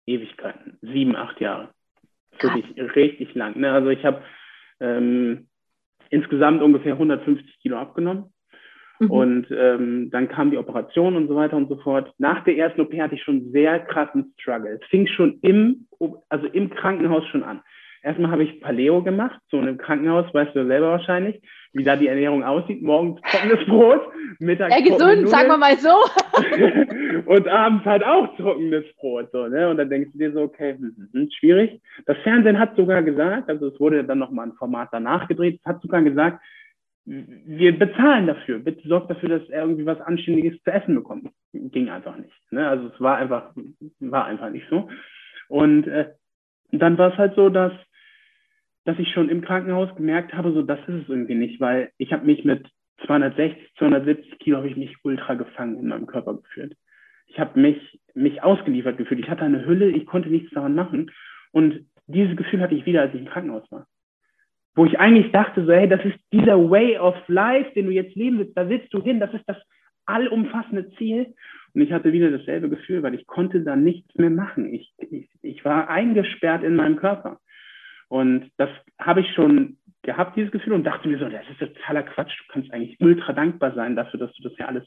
Ewigkeiten, 0.06 0.78
sieben, 0.82 1.16
acht 1.16 1.40
Jahre 1.40 1.70
wirklich 2.40 2.64
richtig 2.96 3.34
lang. 3.34 3.58
Ne? 3.58 3.72
Also 3.72 3.90
ich 3.90 4.04
habe 4.04 4.22
ähm, 4.80 5.48
insgesamt 6.10 6.62
ungefähr 6.62 6.92
150 6.94 7.60
Kilo 7.60 7.78
abgenommen. 7.78 8.32
Mhm. 9.00 9.10
Und 9.10 9.46
ähm, 9.50 10.10
dann 10.10 10.28
kam 10.28 10.50
die 10.50 10.58
Operation 10.58 11.16
und 11.16 11.28
so 11.28 11.36
weiter 11.36 11.56
und 11.56 11.68
so 11.68 11.76
fort. 11.76 12.12
Nach 12.18 12.44
der 12.44 12.56
ersten 12.56 12.80
OP 12.80 12.92
hatte 12.94 13.14
ich 13.14 13.22
schon 13.22 13.50
sehr 13.52 13.80
krassen 13.80 14.34
Struggle. 14.38 14.78
Es 14.80 14.88
fing 14.88 15.06
schon 15.06 15.38
im, 15.42 15.86
also 16.28 16.46
im 16.46 16.70
Krankenhaus 16.70 17.26
schon 17.28 17.42
an. 17.42 17.62
Erstmal 18.02 18.32
habe 18.32 18.42
ich 18.42 18.60
Paleo 18.60 19.02
gemacht, 19.02 19.40
so 19.48 19.58
in 19.58 19.68
einem 19.68 19.78
Krankenhaus, 19.78 20.32
weißt 20.34 20.56
du 20.56 20.66
selber 20.66 20.90
wahrscheinlich, 20.90 21.40
wie 21.72 21.84
da 21.84 21.94
die 21.94 22.08
Ernährung 22.08 22.42
aussieht. 22.42 22.82
Morgens 22.82 23.20
trockenes 23.22 23.64
Brot, 23.66 24.00
mittags. 24.40 24.74
Ja, 24.74 24.82
gesund, 24.82 25.28
sagen 25.28 25.48
wir 25.48 25.56
mal 25.56 25.76
so. 25.76 25.94
und 27.26 27.48
abends 27.48 27.84
halt 27.84 28.04
auch 28.04 28.36
trockenes 28.36 28.84
Brot. 28.96 29.30
So, 29.30 29.46
ne? 29.46 29.70
Und 29.70 29.76
dann 29.76 29.88
denkst 29.88 30.10
du 30.12 30.18
dir 30.18 30.32
so, 30.32 30.42
okay, 30.42 30.74
hm, 30.74 30.94
hm, 30.96 31.08
hm, 31.12 31.28
schwierig. 31.38 31.80
Das 32.06 32.16
Fernsehen 32.24 32.58
hat 32.58 32.74
sogar 32.74 33.02
gesagt, 33.04 33.48
also 33.48 33.68
es 33.68 33.78
wurde 33.78 34.02
dann 34.02 34.18
nochmal 34.18 34.48
ein 34.48 34.54
Format 34.54 34.88
danach 34.90 35.28
gedreht, 35.28 35.60
es 35.62 35.66
hat 35.66 35.80
sogar 35.80 36.02
gesagt, 36.02 36.42
wir 37.04 37.78
bezahlen 37.78 38.26
dafür. 38.26 38.58
Bitte 38.58 38.86
sorgt 38.86 39.10
dafür, 39.10 39.28
dass 39.28 39.48
er 39.48 39.62
irgendwie 39.62 39.86
was 39.86 40.00
Anständiges 40.00 40.62
zu 40.62 40.70
essen 40.72 40.94
bekommt. 40.94 41.30
Ging 41.52 41.88
einfach 41.88 42.16
nicht. 42.16 42.32
Ne? 42.50 42.68
Also 42.68 42.90
es 42.94 43.00
war 43.00 43.16
einfach, 43.16 43.52
war 44.00 44.24
einfach 44.26 44.50
nicht 44.50 44.66
so. 44.70 44.88
Und 45.48 45.86
äh, 45.86 46.10
dann 46.70 46.96
war 46.98 47.12
es 47.12 47.18
halt 47.18 47.34
so, 47.34 47.48
dass 47.48 47.72
dass 48.84 48.98
ich 48.98 49.10
schon 49.12 49.28
im 49.28 49.42
Krankenhaus 49.42 49.94
gemerkt 49.96 50.34
habe, 50.34 50.52
so 50.52 50.62
das 50.62 50.80
ist 50.80 51.02
es 51.04 51.08
irgendwie 51.08 51.34
nicht, 51.34 51.60
weil 51.60 51.90
ich 51.98 52.12
habe 52.12 52.26
mich 52.26 52.44
mit 52.44 52.66
260, 53.06 53.74
270 53.78 54.38
Kilo 54.38 54.58
habe 54.58 54.68
ich 54.68 54.76
mich 54.76 54.96
ultra 55.02 55.34
gefangen 55.34 55.78
in 55.78 55.88
meinem 55.88 56.06
Körper 56.06 56.34
gefühlt. 56.34 56.76
Ich 57.26 57.38
habe 57.38 57.58
mich, 57.58 58.00
mich 58.14 58.42
ausgeliefert 58.42 58.98
gefühlt. 58.98 59.20
Ich 59.20 59.30
hatte 59.30 59.44
eine 59.44 59.64
Hülle, 59.64 59.88
ich 59.88 60.06
konnte 60.06 60.28
nichts 60.28 60.50
daran 60.50 60.74
machen. 60.74 61.10
Und 61.50 61.86
dieses 62.06 62.36
Gefühl 62.36 62.60
hatte 62.60 62.74
ich 62.74 62.86
wieder, 62.86 63.02
als 63.02 63.14
ich 63.14 63.20
im 63.20 63.28
Krankenhaus 63.28 63.70
war. 63.70 63.86
Wo 64.74 64.84
ich 64.84 64.98
eigentlich 64.98 65.32
dachte, 65.32 65.64
so, 65.64 65.72
hey, 65.72 65.88
das 65.88 66.04
ist 66.04 66.18
dieser 66.32 66.58
Way 66.70 66.98
of 66.98 67.16
Life, 67.28 67.72
den 67.74 67.86
du 67.86 67.92
jetzt 67.92 68.14
leben 68.14 68.38
willst, 68.38 68.56
da 68.56 68.68
willst 68.68 68.92
du 68.92 69.02
hin, 69.02 69.20
das 69.20 69.32
ist 69.34 69.44
das 69.46 69.56
allumfassende 70.06 70.90
Ziel. 70.96 71.34
Und 71.74 71.80
ich 71.80 71.92
hatte 71.92 72.12
wieder 72.12 72.30
dasselbe 72.30 72.68
Gefühl, 72.68 73.02
weil 73.02 73.14
ich 73.14 73.26
konnte 73.26 73.62
da 73.62 73.76
nichts 73.76 74.14
mehr 74.16 74.30
machen. 74.30 74.72
Ich, 74.72 74.92
ich, 74.98 75.28
ich 75.40 75.64
war 75.64 75.88
eingesperrt 75.88 76.62
in 76.64 76.76
meinem 76.76 76.96
Körper. 76.96 77.38
Und 78.12 78.50
das 78.58 78.68
habe 78.98 79.22
ich 79.22 79.32
schon 79.32 79.78
gehabt, 80.02 80.36
dieses 80.36 80.50
Gefühl, 80.50 80.74
und 80.74 80.84
dachte 80.84 81.08
mir 81.08 81.18
so, 81.18 81.30
das 81.30 81.48
ist 81.48 81.60
totaler 81.60 82.02
Quatsch. 82.02 82.38
Du 82.40 82.52
kannst 82.52 82.70
eigentlich 82.70 83.00
ultra 83.00 83.32
dankbar 83.32 83.72
sein 83.72 83.96
dafür, 83.96 84.20
dass 84.20 84.34
du 84.34 84.42
das 84.42 84.52
ja 84.58 84.66
alles 84.66 84.86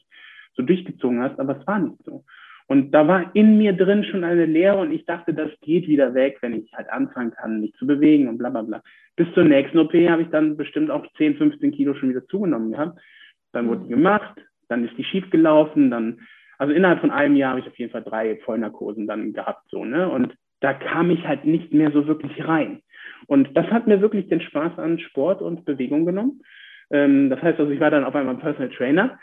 so 0.54 0.62
durchgezogen 0.62 1.20
hast, 1.20 1.40
aber 1.40 1.58
es 1.58 1.66
war 1.66 1.80
nicht 1.80 2.04
so. 2.04 2.22
Und 2.68 2.92
da 2.92 3.08
war 3.08 3.34
in 3.34 3.58
mir 3.58 3.72
drin 3.72 4.04
schon 4.04 4.22
eine 4.22 4.46
Leere 4.46 4.76
und 4.76 4.92
ich 4.92 5.06
dachte, 5.06 5.34
das 5.34 5.50
geht 5.62 5.88
wieder 5.88 6.14
weg, 6.14 6.38
wenn 6.40 6.54
ich 6.54 6.72
halt 6.72 6.88
anfangen 6.88 7.32
kann, 7.32 7.60
mich 7.62 7.74
zu 7.74 7.84
bewegen 7.88 8.28
und 8.28 8.38
bla 8.38 8.48
bla 8.48 8.62
bla. 8.62 8.80
Bis 9.16 9.26
zur 9.34 9.42
nächsten 9.42 9.80
OP 9.80 9.92
habe 9.92 10.22
ich 10.22 10.28
dann 10.28 10.56
bestimmt 10.56 10.92
auch 10.92 11.04
10, 11.16 11.36
15 11.36 11.72
Kilo 11.72 11.94
schon 11.94 12.10
wieder 12.10 12.24
zugenommen 12.26 12.70
gehabt. 12.70 12.96
Dann 13.50 13.66
wurde 13.66 13.82
die 13.82 13.88
gemacht, 13.88 14.40
dann 14.68 14.84
ist 14.84 14.96
die 14.96 15.04
schief 15.04 15.28
gelaufen, 15.30 15.90
dann, 15.90 16.20
also 16.58 16.72
innerhalb 16.72 17.00
von 17.00 17.10
einem 17.10 17.34
Jahr 17.34 17.50
habe 17.50 17.60
ich 17.60 17.66
auf 17.66 17.76
jeden 17.76 17.90
Fall 17.90 18.04
drei 18.04 18.36
Vollnarkosen 18.44 19.08
dann 19.08 19.32
gehabt, 19.32 19.68
so, 19.68 19.84
ne? 19.84 20.08
Und 20.08 20.32
da 20.60 20.74
kam 20.74 21.10
ich 21.10 21.26
halt 21.26 21.44
nicht 21.44 21.74
mehr 21.74 21.90
so 21.90 22.06
wirklich 22.06 22.46
rein. 22.46 22.82
Und 23.26 23.56
das 23.56 23.66
hat 23.66 23.86
mir 23.86 24.00
wirklich 24.00 24.28
den 24.28 24.40
Spaß 24.40 24.78
an 24.78 24.98
Sport 24.98 25.42
und 25.42 25.64
Bewegung 25.64 26.04
genommen. 26.04 26.42
Ähm, 26.90 27.30
das 27.30 27.42
heißt 27.42 27.58
also, 27.58 27.70
ich 27.70 27.80
war 27.80 27.90
dann 27.90 28.04
auf 28.04 28.14
einmal 28.14 28.36
Personal 28.36 28.70
Trainer 28.70 29.18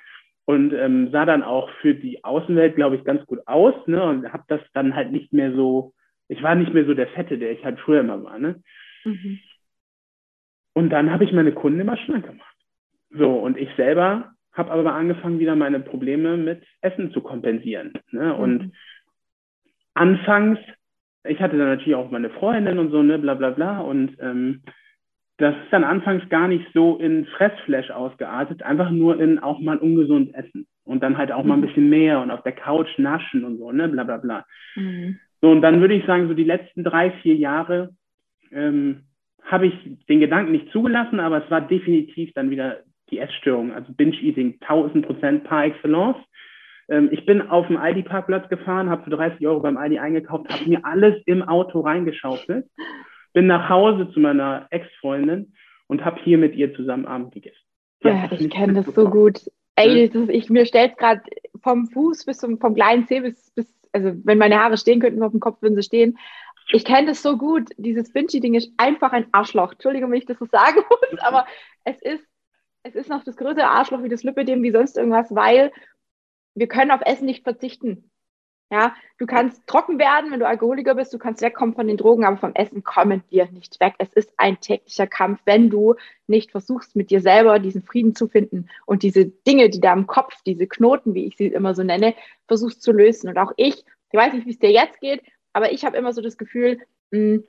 und 0.45 0.73
ähm, 0.73 1.09
sah 1.11 1.25
dann 1.25 1.43
auch 1.43 1.69
für 1.81 1.95
die 1.95 2.23
Außenwelt, 2.23 2.75
glaube 2.75 2.97
ich, 2.97 3.05
ganz 3.05 3.25
gut 3.25 3.39
aus 3.45 3.75
ne? 3.87 4.03
und 4.03 4.31
habe 4.31 4.43
das 4.47 4.61
dann 4.73 4.95
halt 4.95 5.11
nicht 5.11 5.31
mehr 5.31 5.53
so, 5.53 5.93
ich 6.27 6.43
war 6.43 6.55
nicht 6.55 6.73
mehr 6.73 6.85
so 6.85 6.93
der 6.93 7.07
Fette, 7.07 7.37
der 7.37 7.51
ich 7.51 7.63
halt 7.63 7.79
früher 7.79 8.01
immer 8.01 8.21
war. 8.23 8.39
Ne? 8.39 8.61
Mhm. 9.05 9.39
Und 10.73 10.89
dann 10.89 11.11
habe 11.11 11.23
ich 11.23 11.31
meine 11.31 11.53
Kunden 11.53 11.79
immer 11.79 11.97
schlank 11.97 12.25
gemacht. 12.25 12.55
So, 13.11 13.29
und 13.29 13.57
ich 13.57 13.69
selber 13.77 14.33
habe 14.53 14.71
aber 14.71 14.93
angefangen, 14.93 15.39
wieder 15.39 15.55
meine 15.55 15.79
Probleme 15.79 16.37
mit 16.37 16.63
Essen 16.81 17.11
zu 17.11 17.21
kompensieren. 17.21 17.93
Ne? 18.11 18.35
Und 18.35 18.63
mhm. 18.63 18.71
anfangs 19.93 20.59
ich 21.25 21.39
hatte 21.41 21.57
dann 21.57 21.67
natürlich 21.67 21.95
auch 21.95 22.11
meine 22.11 22.29
Freundin 22.29 22.79
und 22.79 22.91
so, 22.91 23.01
ne, 23.01 23.19
bla 23.19 23.33
bla 23.33 23.51
bla. 23.51 23.79
Und 23.79 24.17
ähm, 24.19 24.61
das 25.37 25.55
ist 25.55 25.71
dann 25.71 25.83
anfangs 25.83 26.27
gar 26.29 26.47
nicht 26.47 26.65
so 26.73 26.97
in 26.97 27.25
Fressflash 27.25 27.91
ausgeartet, 27.91 28.63
einfach 28.63 28.91
nur 28.91 29.19
in 29.19 29.39
auch 29.39 29.59
mal 29.59 29.77
ungesund 29.77 30.33
essen. 30.35 30.67
Und 30.85 31.01
dann 31.01 31.17
halt 31.17 31.31
auch 31.31 31.43
mal 31.43 31.55
ein 31.55 31.61
mhm. 31.61 31.67
bisschen 31.67 31.89
mehr 31.89 32.19
und 32.19 32.29
auf 32.29 32.43
der 32.43 32.51
Couch 32.51 32.89
naschen 32.97 33.45
und 33.45 33.57
so, 33.57 33.71
ne, 33.71 33.87
bla 33.87 34.03
bla 34.03 34.17
bla. 34.17 34.45
Mhm. 34.75 35.19
So, 35.41 35.49
und 35.49 35.61
dann 35.61 35.81
würde 35.81 35.93
ich 35.93 36.05
sagen, 36.05 36.27
so 36.27 36.33
die 36.33 36.43
letzten 36.43 36.83
drei, 36.83 37.11
vier 37.21 37.35
Jahre 37.35 37.89
ähm, 38.51 39.03
habe 39.43 39.67
ich 39.67 39.73
den 40.07 40.19
Gedanken 40.19 40.51
nicht 40.51 40.71
zugelassen, 40.71 41.19
aber 41.19 41.43
es 41.43 41.51
war 41.51 41.61
definitiv 41.61 42.31
dann 42.33 42.49
wieder 42.49 42.79
die 43.11 43.19
Essstörung, 43.19 43.73
also 43.73 43.93
Binge-Eating, 43.93 44.57
1000 44.61 45.05
Prozent 45.05 45.43
par 45.43 45.65
excellence. 45.65 46.17
Ähm, 46.89 47.09
ich 47.11 47.25
bin 47.25 47.41
auf 47.41 47.67
dem 47.67 47.77
Aldi-Parkplatz 47.77 48.49
gefahren, 48.49 48.89
habe 48.89 49.03
für 49.03 49.11
30 49.11 49.45
Euro 49.47 49.59
beim 49.59 49.77
Aldi 49.77 49.99
eingekauft, 49.99 50.49
habe 50.49 50.69
mir 50.69 50.85
alles 50.85 51.15
im 51.25 51.41
Auto 51.41 51.81
reingeschaufelt, 51.81 52.67
bin 53.33 53.47
nach 53.47 53.69
Hause 53.69 54.11
zu 54.11 54.19
meiner 54.19 54.67
Ex-Freundin 54.69 55.53
und 55.87 56.05
habe 56.05 56.19
hier 56.23 56.37
mit 56.37 56.55
ihr 56.55 56.75
zusammen 56.75 57.05
Abend 57.05 57.33
gegessen. 57.33 57.57
Ja, 58.03 58.29
ich 58.31 58.49
kenne 58.49 58.73
das 58.73 58.93
so 58.93 59.09
gut. 59.09 59.39
Ey, 59.75 60.07
das 60.07 60.15
ist, 60.23 60.29
ich, 60.29 60.49
mir 60.49 60.65
stellt 60.65 60.97
gerade 60.97 61.21
vom 61.61 61.87
Fuß 61.87 62.25
bis 62.25 62.37
zum 62.37 62.59
vom 62.59 62.75
kleinen 62.75 63.07
Zeh 63.07 63.21
bis, 63.21 63.51
bis, 63.51 63.73
also 63.91 64.11
wenn 64.23 64.37
meine 64.37 64.59
Haare 64.59 64.77
stehen 64.77 64.99
könnten 64.99 65.23
auf 65.23 65.31
dem 65.31 65.39
Kopf, 65.39 65.61
würden 65.61 65.75
sie 65.75 65.83
stehen. 65.83 66.17
Ich 66.71 66.85
kenne 66.85 67.07
das 67.07 67.21
so 67.21 67.37
gut. 67.37 67.69
Dieses 67.77 68.13
Vinci-Ding 68.13 68.53
ist 68.53 68.71
einfach 68.77 69.11
ein 69.11 69.25
Arschloch. 69.31 69.73
Entschuldigung, 69.73 70.11
wenn 70.11 70.19
ich 70.19 70.25
das 70.25 70.39
so 70.39 70.45
sagen 70.45 70.81
muss, 70.89 71.19
aber 71.21 71.45
es 71.83 72.01
ist, 72.01 72.25
es 72.83 72.95
ist 72.95 73.09
noch 73.09 73.23
das 73.23 73.37
größte 73.37 73.65
Arschloch 73.65 74.03
wie 74.03 74.09
das 74.09 74.23
Lipidem, 74.23 74.61
wie 74.63 74.71
sonst 74.71 74.97
irgendwas, 74.97 75.33
weil 75.33 75.71
wir 76.55 76.67
können 76.67 76.91
auf 76.91 77.01
Essen 77.03 77.25
nicht 77.25 77.43
verzichten. 77.43 78.09
Ja, 78.71 78.95
du 79.19 79.27
kannst 79.27 79.67
trocken 79.67 79.99
werden, 79.99 80.31
wenn 80.31 80.39
du 80.39 80.47
Alkoholiker 80.47 80.95
bist, 80.95 81.13
du 81.13 81.19
kannst 81.19 81.43
wegkommen 81.43 81.75
von 81.75 81.85
den 81.85 81.97
Drogen, 81.97 82.25
aber 82.25 82.37
vom 82.37 82.55
Essen 82.55 82.83
kommen 82.83 83.23
wir 83.29 83.45
nicht 83.51 83.79
weg. 83.79 83.93
Es 83.99 84.13
ist 84.13 84.33
ein 84.37 84.59
täglicher 84.61 85.05
Kampf, 85.05 85.41
wenn 85.45 85.69
du 85.69 85.93
nicht 86.25 86.49
versuchst, 86.49 86.95
mit 86.95 87.11
dir 87.11 87.21
selber 87.21 87.59
diesen 87.59 87.83
Frieden 87.83 88.15
zu 88.15 88.27
finden 88.27 88.67
und 88.87 89.03
diese 89.03 89.27
Dinge, 89.27 89.69
die 89.69 89.79
da 89.79 89.93
im 89.93 90.07
Kopf, 90.07 90.41
diese 90.47 90.65
Knoten, 90.65 91.13
wie 91.13 91.25
ich 91.25 91.37
sie 91.37 91.47
immer 91.47 91.75
so 91.75 91.83
nenne, 91.83 92.15
versuchst 92.47 92.81
zu 92.81 92.91
lösen. 92.91 93.29
Und 93.29 93.37
auch 93.37 93.51
ich, 93.57 93.85
ich 94.11 94.19
weiß 94.19 94.33
nicht, 94.33 94.47
wie 94.47 94.51
es 94.51 94.59
dir 94.59 94.71
jetzt 94.71 94.99
geht, 94.99 95.21
aber 95.51 95.71
ich 95.71 95.85
habe 95.85 95.97
immer 95.97 96.13
so 96.13 96.21
das 96.21 96.39
Gefühl, 96.39 96.79
hm, 97.11 97.43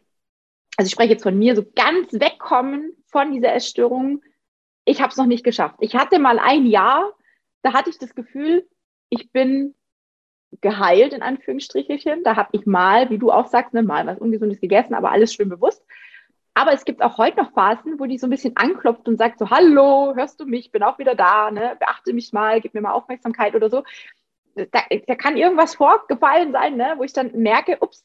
also 0.77 0.87
ich 0.87 0.93
spreche 0.93 1.13
jetzt 1.13 1.23
von 1.23 1.39
mir, 1.39 1.57
so 1.57 1.65
ganz 1.75 2.13
wegkommen 2.13 2.93
von 3.07 3.33
dieser 3.33 3.55
Essstörung, 3.55 4.23
ich 4.85 5.01
habe 5.01 5.11
es 5.11 5.17
noch 5.17 5.25
nicht 5.25 5.45
geschafft. 5.45 5.77
Ich 5.81 5.95
hatte 5.95 6.19
mal 6.19 6.39
ein 6.39 6.67
Jahr, 6.67 7.15
da 7.63 7.73
hatte 7.73 7.89
ich 7.89 7.99
das 7.99 8.15
Gefühl, 8.15 8.69
ich 9.15 9.31
bin 9.33 9.75
geheilt, 10.61 11.13
in 11.13 11.23
Anführungsstrichelchen. 11.23 12.23
Da 12.23 12.37
habe 12.37 12.51
ich 12.53 12.67
mal, 12.67 13.11
wie 13.11 13.19
du 13.19 13.31
auch 13.31 13.47
sagst, 13.47 13.75
ne, 13.75 13.83
mal 13.83 14.07
was 14.07 14.19
Ungesundes 14.19 14.61
gegessen, 14.61 14.95
aber 14.95 15.11
alles 15.11 15.35
schön 15.35 15.49
bewusst. 15.49 15.85
Aber 16.55 16.73
es 16.73 16.85
gibt 16.85 17.03
auch 17.03 17.19
heute 17.19 17.39
noch 17.39 17.53
Phasen, 17.53 17.99
wo 17.99 18.07
die 18.07 18.19
so 18.19 18.29
ein 18.29 18.31
bisschen 18.31 18.57
anklopft 18.57 19.09
und 19.09 19.19
sagt 19.19 19.41
so, 19.41 19.51
hallo, 19.51 20.15
hörst 20.15 20.39
du 20.39 20.47
mich, 20.47 20.71
bin 20.71 20.85
auch 20.85 20.99
wieder 20.99 21.17
da, 21.17 21.51
ne? 21.51 21.77
beachte 21.81 22.13
mich 22.13 22.33
mal, 22.33 22.61
gib 22.61 22.75
mir 22.75 22.81
mal 22.81 22.93
Aufmerksamkeit 22.93 23.57
oder 23.57 23.71
so. 23.71 23.83
Da, 24.55 24.83
da 25.09 25.15
kann 25.17 25.37
irgendwas 25.37 25.75
vorgefallen 25.75 26.53
sein, 26.53 26.77
ne? 26.77 26.95
wo 26.97 27.03
ich 27.03 27.13
dann 27.13 27.33
merke, 27.33 27.79
ups, 27.81 28.05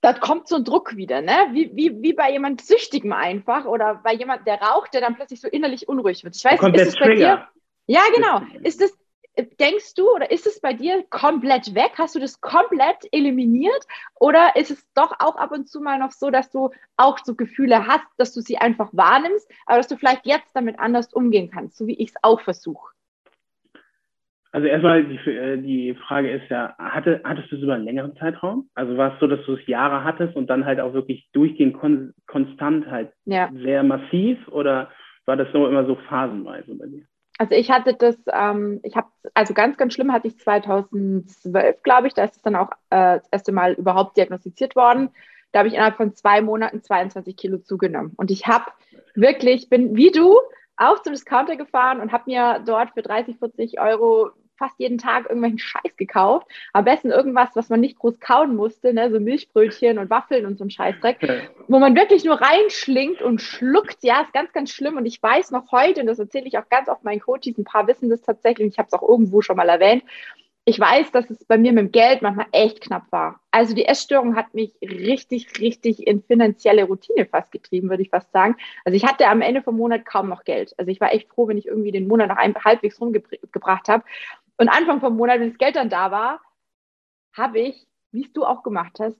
da 0.00 0.14
kommt 0.14 0.48
so 0.48 0.56
ein 0.56 0.64
Druck 0.64 0.96
wieder, 0.96 1.22
ne? 1.22 1.48
Wie, 1.52 1.74
wie, 1.74 2.02
wie 2.02 2.12
bei 2.12 2.30
jemand 2.30 2.60
Süchtigem 2.60 3.14
einfach 3.14 3.64
oder 3.64 4.02
bei 4.04 4.12
jemand, 4.12 4.46
der 4.46 4.60
raucht, 4.60 4.92
der 4.92 5.00
dann 5.00 5.16
plötzlich 5.16 5.40
so 5.40 5.48
innerlich 5.48 5.88
unruhig 5.88 6.24
wird. 6.24 6.36
Ich 6.36 6.44
weiß 6.44 6.60
nicht, 6.60 6.76
ist 6.76 6.88
es 6.88 6.98
bei 6.98 7.14
dir? 7.14 7.48
Ja, 7.86 8.02
genau. 8.14 8.42
Ist 8.62 8.82
es, 8.82 8.94
denkst 9.36 9.94
du 9.96 10.10
oder 10.14 10.30
ist 10.30 10.46
es 10.46 10.60
bei 10.60 10.72
dir 10.72 11.04
komplett 11.10 11.74
weg? 11.74 11.92
Hast 11.98 12.14
du 12.14 12.20
das 12.20 12.40
komplett 12.40 13.08
eliminiert? 13.12 13.86
Oder 14.20 14.56
ist 14.56 14.70
es 14.70 14.86
doch 14.94 15.12
auch 15.18 15.36
ab 15.36 15.52
und 15.52 15.68
zu 15.68 15.80
mal 15.80 15.98
noch 15.98 16.12
so, 16.12 16.30
dass 16.30 16.50
du 16.50 16.70
auch 16.96 17.18
so 17.18 17.34
Gefühle 17.34 17.86
hast, 17.86 18.06
dass 18.16 18.32
du 18.32 18.40
sie 18.40 18.58
einfach 18.58 18.90
wahrnimmst, 18.92 19.50
aber 19.66 19.78
dass 19.78 19.88
du 19.88 19.96
vielleicht 19.96 20.26
jetzt 20.26 20.54
damit 20.54 20.78
anders 20.78 21.12
umgehen 21.12 21.50
kannst, 21.52 21.76
so 21.76 21.86
wie 21.86 21.98
ich 21.98 22.10
es 22.10 22.14
auch 22.22 22.40
versuche? 22.40 22.94
Also 24.52 24.68
erstmal 24.68 25.02
die, 25.04 25.16
äh, 25.28 25.56
die 25.58 25.96
Frage 26.06 26.30
ist 26.30 26.48
ja, 26.48 26.76
hatte, 26.78 27.20
hattest 27.24 27.50
du 27.50 27.56
es 27.56 27.62
über 27.62 27.74
einen 27.74 27.86
längeren 27.86 28.14
Zeitraum? 28.14 28.70
Also 28.76 28.96
war 28.96 29.14
es 29.14 29.18
so, 29.18 29.26
dass 29.26 29.44
du 29.46 29.54
es 29.54 29.66
Jahre 29.66 30.04
hattest 30.04 30.36
und 30.36 30.48
dann 30.48 30.64
halt 30.64 30.78
auch 30.78 30.92
wirklich 30.92 31.28
durchgehend 31.32 31.74
kon 31.74 32.12
konstant 32.28 32.88
halt 32.88 33.10
ja. 33.24 33.50
sehr 33.52 33.82
massiv 33.82 34.38
oder 34.46 34.92
war 35.26 35.36
das 35.36 35.48
so 35.52 35.66
immer 35.66 35.86
so 35.86 35.96
phasenweise 36.08 36.72
bei 36.76 36.86
dir? 36.86 37.04
Also 37.38 37.54
ich 37.54 37.70
hatte 37.70 37.94
das, 37.94 38.16
ähm, 38.32 38.80
ich 38.82 38.96
habe, 38.96 39.08
also 39.34 39.54
ganz, 39.54 39.76
ganz 39.76 39.94
schlimm 39.94 40.12
hatte 40.12 40.28
ich 40.28 40.38
2012, 40.38 41.82
glaube 41.82 42.06
ich, 42.06 42.14
da 42.14 42.24
ist 42.24 42.36
es 42.36 42.42
dann 42.42 42.54
auch 42.54 42.70
äh, 42.90 43.18
das 43.18 43.28
erste 43.30 43.52
Mal 43.52 43.72
überhaupt 43.72 44.16
diagnostiziert 44.16 44.76
worden. 44.76 45.10
Da 45.50 45.60
habe 45.60 45.68
ich 45.68 45.74
innerhalb 45.74 45.96
von 45.96 46.14
zwei 46.14 46.40
Monaten 46.42 46.82
22 46.82 47.36
Kilo 47.36 47.58
zugenommen. 47.58 48.12
Und 48.16 48.30
ich 48.30 48.46
habe 48.46 48.66
wirklich, 49.14 49.68
bin 49.68 49.96
wie 49.96 50.10
du, 50.10 50.38
auch 50.76 51.02
zum 51.02 51.12
Discounter 51.12 51.56
gefahren 51.56 52.00
und 52.00 52.12
habe 52.12 52.24
mir 52.26 52.62
dort 52.64 52.90
für 52.94 53.02
30, 53.02 53.38
40 53.38 53.80
Euro 53.80 54.30
fast 54.64 54.78
jeden 54.78 54.98
Tag 54.98 55.24
irgendwelchen 55.24 55.58
Scheiß 55.58 55.96
gekauft. 55.96 56.46
Am 56.72 56.84
besten 56.84 57.10
irgendwas, 57.10 57.50
was 57.54 57.68
man 57.68 57.80
nicht 57.80 57.98
groß 57.98 58.18
kauen 58.20 58.56
musste, 58.56 58.94
ne? 58.94 59.10
so 59.10 59.20
Milchbrötchen 59.20 59.98
und 59.98 60.08
Waffeln 60.10 60.46
und 60.46 60.56
so 60.56 60.64
ein 60.64 60.70
Scheißdreck, 60.70 61.44
wo 61.68 61.78
man 61.78 61.94
wirklich 61.94 62.24
nur 62.24 62.40
reinschlingt 62.40 63.20
und 63.20 63.42
schluckt. 63.42 63.98
Ja, 64.02 64.22
ist 64.22 64.32
ganz, 64.32 64.52
ganz 64.52 64.70
schlimm. 64.70 64.96
Und 64.96 65.06
ich 65.06 65.22
weiß 65.22 65.50
noch 65.50 65.70
heute, 65.70 66.00
und 66.00 66.06
das 66.06 66.18
erzähle 66.18 66.46
ich 66.46 66.56
auch 66.56 66.68
ganz 66.70 66.88
oft 66.88 67.04
meinen 67.04 67.20
Coaches, 67.20 67.58
ein 67.58 67.64
paar 67.64 67.86
wissen 67.86 68.08
das 68.08 68.22
tatsächlich, 68.22 68.64
und 68.66 68.72
ich 68.72 68.78
habe 68.78 68.88
es 68.90 68.94
auch 68.94 69.06
irgendwo 69.06 69.42
schon 69.42 69.56
mal 69.56 69.68
erwähnt, 69.68 70.02
ich 70.66 70.80
weiß, 70.80 71.12
dass 71.12 71.28
es 71.28 71.44
bei 71.44 71.58
mir 71.58 71.72
mit 71.72 71.84
dem 71.84 71.92
Geld 71.92 72.22
manchmal 72.22 72.46
echt 72.52 72.80
knapp 72.80 73.04
war. 73.10 73.40
Also 73.50 73.74
die 73.74 73.84
Essstörung 73.84 74.34
hat 74.34 74.54
mich 74.54 74.72
richtig, 74.80 75.60
richtig 75.60 76.06
in 76.06 76.22
finanzielle 76.22 76.84
Routine 76.84 77.26
fast 77.26 77.52
getrieben, 77.52 77.90
würde 77.90 78.02
ich 78.02 78.08
fast 78.08 78.32
sagen. 78.32 78.56
Also 78.84 78.96
ich 78.96 79.04
hatte 79.04 79.28
am 79.28 79.42
Ende 79.42 79.62
vom 79.62 79.76
Monat 79.76 80.06
kaum 80.06 80.30
noch 80.30 80.44
Geld. 80.44 80.74
Also 80.78 80.90
ich 80.90 81.02
war 81.02 81.12
echt 81.12 81.28
froh, 81.28 81.48
wenn 81.48 81.58
ich 81.58 81.66
irgendwie 81.66 81.92
den 81.92 82.08
Monat 82.08 82.28
noch 82.28 82.64
halbwegs 82.64 82.98
rumgebracht 82.98 83.88
habe. 83.88 84.04
Und 84.56 84.68
Anfang 84.68 85.00
vom 85.00 85.16
Monat, 85.16 85.40
wenn 85.40 85.50
das 85.50 85.58
Geld 85.58 85.76
dann 85.76 85.90
da 85.90 86.10
war, 86.10 86.40
habe 87.36 87.60
ich, 87.60 87.86
wie 88.12 88.24
es 88.24 88.32
du 88.32 88.44
auch 88.44 88.62
gemacht 88.62 88.98
hast, 89.00 89.18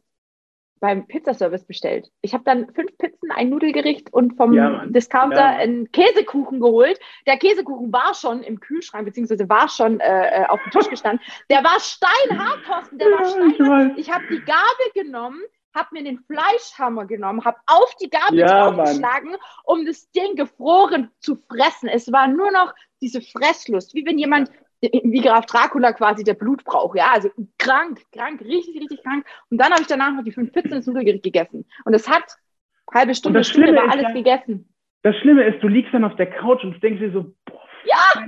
beim 0.81 1.07
Pizzaservice 1.07 1.65
bestellt. 1.65 2.11
Ich 2.21 2.35
habe 2.35 2.45
dann 2.45 2.73
fünf 2.75 2.97
Pizzen, 2.99 3.31
ein 3.31 3.49
Nudelgericht 3.49 4.13
und 4.13 4.37
vom 4.37 4.53
ja, 4.53 4.85
Discounter 4.85 5.37
ja. 5.37 5.57
einen 5.57 5.91
Käsekuchen 5.93 6.61
geholt. 6.61 7.01
Der 7.27 7.39
Käsekuchen 7.39 7.91
war 7.91 8.15
schon 8.15 8.43
im 8.43 8.61
Kühlschrank, 8.61 9.07
beziehungsweise 9.07 9.49
war 9.49 9.69
schon 9.69 10.01
äh, 10.01 10.43
äh 10.43 10.47
auf 10.47 10.61
dem 10.63 10.73
Tisch 10.73 10.91
gestanden. 10.91 11.25
Der 11.49 11.65
war 11.65 11.81
steinhart, 11.81 12.65
Thorsten, 12.67 12.99
der 12.99 13.09
ja, 13.09 13.17
war 13.17 13.25
steinhart. 13.25 13.93
Ich, 13.99 14.09
ich 14.09 14.15
habe 14.15 14.25
die 14.29 14.41
Gabel 14.41 14.93
genommen, 14.95 15.41
habe 15.75 15.89
mir 15.93 16.05
den 16.05 16.19
Fleischhammer 16.19 17.07
genommen, 17.07 17.45
habe 17.47 17.57
auf 17.67 17.95
die 17.97 18.11
Gabel 18.11 18.41
ja, 18.41 18.71
draufgeschlagen, 18.71 19.37
um 19.65 19.87
das 19.87 20.11
Ding 20.11 20.37
gefroren 20.37 21.11
zu 21.19 21.37
fressen. 21.37 21.89
Es 21.89 22.13
war 22.13 22.29
nur 22.29 22.51
noch 22.53 22.75
diese 23.01 23.23
Fresslust, 23.23 23.95
wie 23.95 24.05
wenn 24.05 24.19
jemand 24.19 24.51
wie 24.93 25.21
Graf 25.21 25.47
Dracula 25.47 25.93
quasi 25.93 26.25
der 26.25 26.35
Blutbrauch, 26.35 26.95
ja, 26.95 27.13
also 27.13 27.31
krank, 27.59 28.01
krank, 28.13 28.41
richtig, 28.43 28.81
richtig 28.81 29.03
krank. 29.03 29.27
Und 29.51 29.59
dann 29.59 29.73
habe 29.73 29.83
ich 29.83 29.87
danach 29.87 30.13
noch 30.13 30.25
die 30.25 30.33
fünf 30.33 30.53
Pizzen 30.53 30.73
ins 30.73 30.87
Nudelgericht 30.87 31.25
gegessen. 31.25 31.67
Und 31.85 31.95
es 31.95 32.09
hat 32.09 32.25
halbe 32.93 33.15
Stunde, 33.15 33.45
Stunde 33.45 33.75
war 33.75 33.91
alles 33.91 34.05
ja, 34.05 34.13
gegessen. 34.13 34.69
Das 35.03 35.17
Schlimme 35.17 35.45
ist, 35.45 35.63
du 35.63 35.69
liegst 35.69 35.93
dann 35.93 36.05
auf 36.05 36.17
der 36.17 36.31
Couch 36.31 36.65
und 36.65 36.83
denkst 36.83 37.01
dir 37.01 37.13
so, 37.13 37.35
boah, 37.45 37.61
ja! 37.85 38.27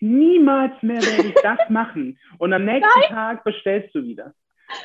niemals 0.00 0.72
mehr 0.82 1.02
werde 1.02 1.28
ich 1.28 1.34
das 1.34 1.58
machen. 1.68 2.18
Und 2.38 2.52
am 2.52 2.64
nächsten 2.64 3.00
Nein. 3.00 3.08
Tag 3.08 3.44
bestellst 3.44 3.94
du 3.94 4.02
wieder. 4.02 4.34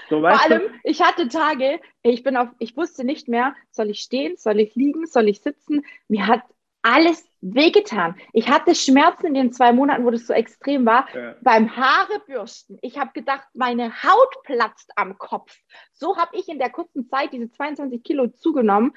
So, 0.09 0.21
Vor 0.21 0.29
allem, 0.29 0.61
du? 0.61 0.79
ich 0.83 1.01
hatte 1.01 1.27
Tage, 1.27 1.79
ich 2.01 2.23
bin 2.23 2.37
auf, 2.37 2.49
ich 2.59 2.75
wusste 2.75 3.03
nicht 3.03 3.27
mehr, 3.27 3.55
soll 3.69 3.89
ich 3.89 3.99
stehen, 3.99 4.35
soll 4.35 4.59
ich 4.59 4.75
liegen, 4.75 5.05
soll 5.05 5.27
ich 5.27 5.41
sitzen. 5.41 5.83
Mir 6.07 6.27
hat 6.27 6.41
alles 6.85 7.27
wehgetan. 7.41 8.15
Ich 8.31 8.47
hatte 8.47 8.75
Schmerzen 8.75 9.25
in 9.25 9.33
den 9.33 9.51
zwei 9.51 9.73
Monaten, 9.73 10.05
wo 10.05 10.11
das 10.11 10.27
so 10.27 10.33
extrem 10.33 10.85
war, 10.85 11.07
ja. 11.15 11.35
beim 11.41 11.75
Haarebürsten. 11.75 12.77
Ich 12.81 12.99
habe 12.99 13.11
gedacht, 13.13 13.47
meine 13.55 14.03
Haut 14.03 14.43
platzt 14.43 14.91
am 14.95 15.17
Kopf. 15.17 15.57
So 15.93 16.15
habe 16.17 16.37
ich 16.37 16.47
in 16.47 16.59
der 16.59 16.69
kurzen 16.69 17.07
Zeit 17.09 17.33
diese 17.33 17.49
22 17.49 18.03
Kilo 18.03 18.27
zugenommen. 18.27 18.95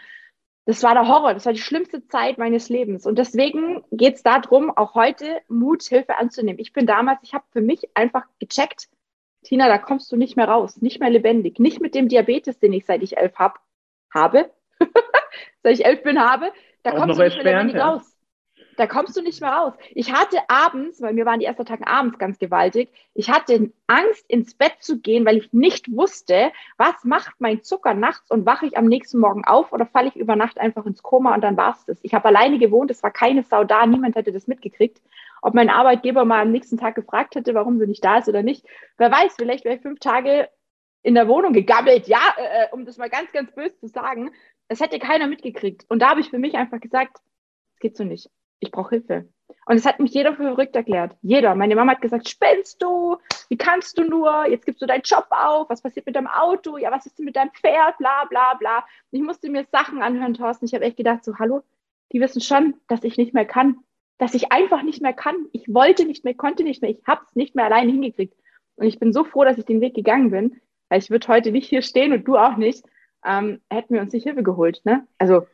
Das 0.66 0.82
war 0.82 0.92
der 0.92 1.08
Horror, 1.08 1.32
das 1.32 1.46
war 1.46 1.54
die 1.54 1.60
schlimmste 1.60 2.06
Zeit 2.08 2.36
meines 2.36 2.68
Lebens. 2.68 3.06
Und 3.06 3.18
deswegen 3.18 3.82
geht 3.90 4.16
es 4.16 4.22
darum, 4.22 4.70
auch 4.70 4.94
heute 4.94 5.40
Mut, 5.48 5.82
Hilfe 5.82 6.18
anzunehmen. 6.18 6.60
Ich 6.60 6.74
bin 6.74 6.86
damals, 6.86 7.20
ich 7.22 7.32
habe 7.32 7.46
für 7.52 7.62
mich 7.62 7.88
einfach 7.94 8.26
gecheckt, 8.38 8.88
Tina, 9.44 9.66
da 9.66 9.78
kommst 9.78 10.12
du 10.12 10.16
nicht 10.16 10.36
mehr 10.36 10.48
raus, 10.48 10.82
nicht 10.82 11.00
mehr 11.00 11.08
lebendig, 11.08 11.58
nicht 11.58 11.80
mit 11.80 11.94
dem 11.94 12.08
Diabetes, 12.08 12.58
den 12.58 12.74
ich 12.74 12.84
seit 12.84 13.02
ich 13.02 13.16
elf 13.16 13.36
hab, 13.36 13.60
habe, 14.12 14.50
seit 15.62 15.72
ich 15.72 15.86
elf 15.86 16.02
bin 16.02 16.20
habe, 16.20 16.52
da 16.90 16.96
Auch 16.96 17.00
kommst 17.00 17.18
du 17.18 17.24
nicht 17.24 17.44
mehr 17.44 17.66
ja. 17.66 17.88
raus. 17.88 18.14
Da 18.76 18.86
kommst 18.86 19.16
du 19.16 19.22
nicht 19.22 19.40
mehr 19.40 19.50
raus. 19.50 19.74
Ich 19.90 20.12
hatte 20.12 20.38
abends, 20.46 21.02
weil 21.02 21.12
mir 21.12 21.26
waren 21.26 21.40
die 21.40 21.46
ersten 21.46 21.66
Tage 21.66 21.84
abends 21.88 22.16
ganz 22.16 22.38
gewaltig, 22.38 22.88
ich 23.12 23.28
hatte 23.28 23.72
Angst, 23.88 24.24
ins 24.28 24.54
Bett 24.54 24.74
zu 24.78 25.00
gehen, 25.00 25.26
weil 25.26 25.36
ich 25.36 25.52
nicht 25.52 25.90
wusste, 25.90 26.52
was 26.76 27.02
macht 27.02 27.34
mein 27.40 27.64
Zucker 27.64 27.94
nachts 27.94 28.30
und 28.30 28.46
wache 28.46 28.66
ich 28.66 28.78
am 28.78 28.86
nächsten 28.86 29.18
Morgen 29.18 29.44
auf 29.44 29.72
oder 29.72 29.84
falle 29.84 30.08
ich 30.08 30.16
über 30.16 30.36
Nacht 30.36 30.58
einfach 30.58 30.86
ins 30.86 31.02
Koma 31.02 31.34
und 31.34 31.40
dann 31.40 31.56
war 31.56 31.72
es 31.72 31.86
das. 31.86 31.98
Ich 32.02 32.14
habe 32.14 32.28
alleine 32.28 32.58
gewohnt, 32.58 32.92
es 32.92 33.02
war 33.02 33.10
keine 33.10 33.42
Sau 33.42 33.64
da, 33.64 33.84
niemand 33.84 34.14
hätte 34.14 34.32
das 34.32 34.46
mitgekriegt. 34.46 35.02
Ob 35.42 35.54
mein 35.54 35.70
Arbeitgeber 35.70 36.24
mal 36.24 36.42
am 36.42 36.52
nächsten 36.52 36.78
Tag 36.78 36.94
gefragt 36.94 37.34
hätte, 37.34 37.54
warum 37.54 37.80
sie 37.80 37.86
nicht 37.86 38.04
da 38.04 38.18
ist 38.18 38.28
oder 38.28 38.44
nicht, 38.44 38.64
wer 38.96 39.10
weiß, 39.10 39.34
vielleicht 39.36 39.64
wäre 39.64 39.74
ich 39.74 39.82
fünf 39.82 39.98
Tage 39.98 40.48
in 41.02 41.14
der 41.14 41.26
Wohnung 41.26 41.52
gegabbelt, 41.52 42.06
ja, 42.06 42.20
äh, 42.36 42.64
äh 42.64 42.66
um 42.70 42.84
das 42.84 42.96
mal 42.96 43.10
ganz, 43.10 43.32
ganz 43.32 43.52
böse 43.52 43.76
zu 43.78 43.88
sagen. 43.88 44.30
Es 44.68 44.80
hätte 44.80 44.98
keiner 44.98 45.26
mitgekriegt. 45.26 45.86
Und 45.88 46.00
da 46.00 46.10
habe 46.10 46.20
ich 46.20 46.30
für 46.30 46.38
mich 46.38 46.54
einfach 46.54 46.80
gesagt, 46.80 47.18
es 47.74 47.80
geht 47.80 47.96
so 47.96 48.04
nicht. 48.04 48.30
Ich 48.60 48.70
brauche 48.70 48.90
Hilfe. 48.90 49.28
Und 49.66 49.76
es 49.76 49.86
hat 49.86 49.98
mich 49.98 50.12
jeder 50.12 50.34
für 50.34 50.42
verrückt 50.42 50.76
erklärt. 50.76 51.16
Jeder. 51.22 51.54
Meine 51.54 51.74
Mama 51.74 51.92
hat 51.92 52.02
gesagt, 52.02 52.28
spinnst 52.28 52.82
du? 52.82 53.16
Wie 53.48 53.56
kannst 53.56 53.96
du 53.98 54.04
nur? 54.04 54.46
Jetzt 54.46 54.66
gibst 54.66 54.82
du 54.82 54.86
deinen 54.86 55.02
Job 55.02 55.26
auf. 55.30 55.70
Was 55.70 55.82
passiert 55.82 56.06
mit 56.06 56.16
deinem 56.16 56.26
Auto? 56.26 56.76
Ja, 56.76 56.90
was 56.90 57.06
ist 57.06 57.18
denn 57.18 57.24
mit 57.24 57.36
deinem 57.36 57.50
Pferd? 57.52 57.96
Bla, 57.98 58.24
bla, 58.28 58.54
bla. 58.54 58.78
Und 58.78 59.18
ich 59.18 59.22
musste 59.22 59.50
mir 59.50 59.64
Sachen 59.70 60.02
anhören, 60.02 60.34
Thorsten. 60.34 60.66
Ich 60.66 60.74
habe 60.74 60.84
echt 60.84 60.96
gedacht, 60.96 61.24
so, 61.24 61.38
hallo, 61.38 61.62
die 62.12 62.20
wissen 62.20 62.40
schon, 62.40 62.74
dass 62.88 63.04
ich 63.04 63.16
nicht 63.16 63.34
mehr 63.34 63.46
kann. 63.46 63.78
Dass 64.18 64.34
ich 64.34 64.52
einfach 64.52 64.82
nicht 64.82 65.00
mehr 65.00 65.12
kann. 65.12 65.46
Ich 65.52 65.72
wollte 65.72 66.04
nicht 66.04 66.24
mehr, 66.24 66.34
konnte 66.34 66.64
nicht 66.64 66.82
mehr. 66.82 66.90
Ich 66.90 67.02
habe 67.06 67.22
es 67.26 67.36
nicht 67.36 67.54
mehr 67.54 67.66
alleine 67.66 67.92
hingekriegt. 67.92 68.34
Und 68.76 68.86
ich 68.86 68.98
bin 68.98 69.12
so 69.12 69.24
froh, 69.24 69.44
dass 69.44 69.58
ich 69.58 69.64
den 69.64 69.80
Weg 69.80 69.94
gegangen 69.94 70.30
bin, 70.30 70.60
weil 70.88 70.98
ich 70.98 71.10
würde 71.10 71.28
heute 71.28 71.52
nicht 71.52 71.68
hier 71.68 71.82
stehen 71.82 72.12
und 72.12 72.24
du 72.24 72.36
auch 72.36 72.56
nicht, 72.56 72.84
ähm, 73.24 73.60
hätten 73.70 73.94
wir 73.94 74.00
uns 74.00 74.12
nicht 74.12 74.24
Hilfe 74.24 74.42
geholt. 74.42 74.80
Ne? 74.84 75.06
Also, 75.18 75.46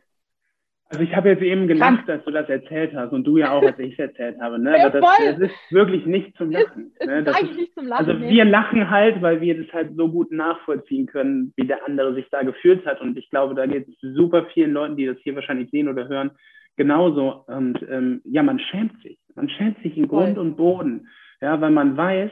also 0.94 1.02
ich 1.02 1.16
habe 1.16 1.30
jetzt 1.30 1.42
eben 1.42 1.66
gelacht, 1.66 2.08
dass 2.08 2.22
du 2.24 2.30
das 2.30 2.48
erzählt 2.48 2.94
hast 2.94 3.12
und 3.12 3.24
du 3.24 3.38
ja 3.38 3.50
auch, 3.52 3.62
als 3.62 3.78
ich 3.78 3.94
es 3.94 3.98
erzählt 3.98 4.40
habe. 4.40 4.58
Ne? 4.58 4.76
Ja, 4.78 4.90
das, 4.90 5.02
das, 5.18 5.38
ist 5.38 5.72
wirklich 5.72 6.06
nicht 6.06 6.36
zum 6.36 6.50
Lachen. 6.50 6.92
Ist, 6.98 7.06
ne? 7.06 7.24
das 7.24 7.40
ist, 7.40 7.56
nicht 7.56 7.74
zum 7.74 7.86
Lachen. 7.86 8.06
Also 8.06 8.12
nee. 8.12 8.30
wir 8.30 8.44
lachen 8.44 8.90
halt, 8.90 9.20
weil 9.22 9.40
wir 9.40 9.60
das 9.60 9.72
halt 9.72 9.96
so 9.96 10.08
gut 10.08 10.30
nachvollziehen 10.30 11.06
können, 11.06 11.52
wie 11.56 11.66
der 11.66 11.84
andere 11.86 12.14
sich 12.14 12.28
da 12.30 12.42
gefühlt 12.42 12.84
hat. 12.86 13.00
Und 13.00 13.16
ich 13.16 13.28
glaube, 13.30 13.54
da 13.54 13.66
geht 13.66 13.88
es 13.88 13.94
super 14.00 14.46
vielen 14.52 14.72
Leuten, 14.72 14.96
die 14.96 15.06
das 15.06 15.16
hier 15.22 15.34
wahrscheinlich 15.34 15.70
sehen 15.70 15.88
oder 15.88 16.06
hören, 16.06 16.32
genauso. 16.76 17.44
Und 17.46 17.84
ähm, 17.90 18.20
ja, 18.24 18.42
man 18.42 18.60
schämt 18.60 19.02
sich. 19.02 19.18
Man 19.34 19.48
schämt 19.48 19.82
sich 19.82 19.96
in 19.96 20.06
Grund 20.06 20.36
Voll. 20.36 20.46
und 20.46 20.56
Boden. 20.56 21.08
Ja, 21.40 21.60
weil 21.60 21.70
man 21.70 21.96
weiß, 21.96 22.30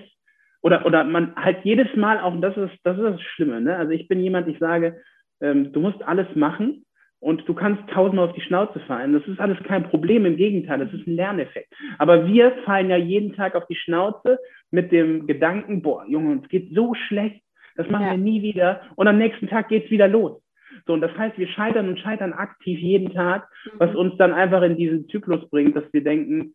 oder, 0.61 0.87
oder 0.87 1.03
man 1.05 1.35
halt 1.35 1.65
jedes 1.65 1.89
Mal 1.97 2.21
auch, 2.21 2.39
das 2.41 2.57
ist, 2.57 2.79
das 2.85 2.97
ist 2.97 3.05
das 3.05 3.21
Schlimme, 3.21 3.61
ne? 3.61 3.77
Also 3.77 3.91
ich 3.91 4.07
bin 4.07 4.21
jemand, 4.21 4.47
ich 4.47 4.59
sage, 4.61 5.01
ähm, 5.43 5.73
du 5.73 5.81
musst 5.81 6.03
alles 6.03 6.29
machen 6.35 6.87
und 7.21 7.47
du 7.49 7.55
kannst 7.55 7.89
tausendmal 7.91 8.29
auf 8.29 8.35
die 8.35 8.41
Schnauze 8.41 8.81
fallen. 8.81 9.13
Das 9.13 9.27
ist 9.27 9.39
alles 9.39 9.59
kein 9.65 9.85
Problem, 9.85 10.25
im 10.25 10.37
Gegenteil, 10.37 10.79
das 10.79 10.93
ist 10.93 11.07
ein 11.07 11.17
Lerneffekt. 11.17 11.73
Aber 11.99 12.27
wir 12.27 12.53
fallen 12.65 12.91
ja 12.91 12.97
jeden 12.97 13.35
Tag 13.35 13.55
auf 13.55 13.67
die 13.67 13.77
Schnauze 13.77 14.39
mit 14.71 14.91
dem 14.91 15.27
Gedanken, 15.27 15.83
boah, 15.83 16.05
Junge, 16.09 16.33
uns 16.33 16.49
geht 16.49 16.75
so 16.75 16.95
schlecht, 16.95 17.43
das 17.77 17.89
machen 17.91 18.07
ja. 18.07 18.11
wir 18.13 18.19
nie 18.19 18.43
wieder 18.43 18.81
und 18.97 19.07
am 19.09 19.19
nächsten 19.19 19.49
Tag 19.49 19.69
geht's 19.69 19.91
wieder 19.91 20.09
los. 20.09 20.43
So, 20.87 20.95
und 20.95 21.01
das 21.01 21.17
heißt, 21.17 21.39
wir 21.39 21.49
scheitern 21.49 21.89
und 21.89 21.99
scheitern 22.01 22.33
aktiv 22.33 22.79
jeden 22.79 23.13
Tag, 23.13 23.49
was 23.75 23.91
mhm. 23.91 23.97
uns 23.97 24.17
dann 24.17 24.33
einfach 24.33 24.63
in 24.63 24.77
diesen 24.77 25.09
Zyklus 25.09 25.49
bringt, 25.51 25.77
dass 25.77 25.85
wir 25.93 26.03
denken, 26.03 26.55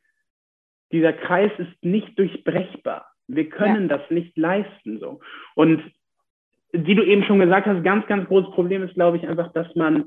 dieser 0.91 1.13
Kreis 1.13 1.51
ist 1.57 1.83
nicht 1.83 2.17
durchbrechbar. 2.17 3.05
Wir 3.27 3.49
können 3.49 3.89
ja. 3.89 3.97
das 3.97 4.09
nicht 4.09 4.37
leisten, 4.37 4.99
so. 4.99 5.19
Und 5.55 5.81
wie 6.71 6.95
du 6.95 7.03
eben 7.03 7.23
schon 7.23 7.39
gesagt 7.39 7.67
hast, 7.67 7.83
ganz, 7.83 8.05
ganz 8.07 8.27
großes 8.27 8.51
Problem 8.51 8.83
ist, 8.83 8.93
glaube 8.95 9.17
ich, 9.17 9.27
einfach, 9.27 9.51
dass 9.53 9.73
man, 9.75 10.05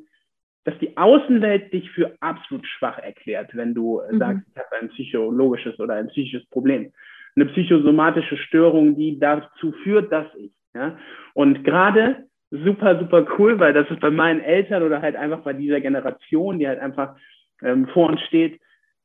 dass 0.65 0.79
die 0.79 0.97
Außenwelt 0.97 1.73
dich 1.73 1.91
für 1.91 2.15
absolut 2.21 2.67
schwach 2.67 2.99
erklärt, 2.99 3.51
wenn 3.55 3.75
du 3.75 4.01
mhm. 4.11 4.19
sagst, 4.19 4.43
ich 4.51 4.57
habe 4.57 4.77
ein 4.81 4.89
psychologisches 4.91 5.79
oder 5.81 5.95
ein 5.95 6.09
psychisches 6.09 6.49
Problem. 6.51 6.93
Eine 7.37 7.47
psychosomatische 7.47 8.37
Störung, 8.37 8.97
die 8.97 9.19
dazu 9.19 9.73
führt, 9.83 10.13
dass 10.13 10.27
ich, 10.37 10.53
ja. 10.75 10.99
Und 11.35 11.65
gerade 11.65 12.25
super, 12.51 12.99
super 12.99 13.27
cool, 13.39 13.59
weil 13.59 13.73
das 13.73 13.89
ist 13.91 14.01
bei 14.01 14.11
meinen 14.11 14.41
Eltern 14.41 14.83
oder 14.83 15.01
halt 15.01 15.17
einfach 15.17 15.41
bei 15.41 15.53
dieser 15.53 15.81
Generation, 15.81 16.59
die 16.59 16.69
halt 16.69 16.81
einfach 16.81 17.17
ähm, 17.63 17.87
vor 17.89 18.09
uns 18.09 18.21
steht, 18.23 18.60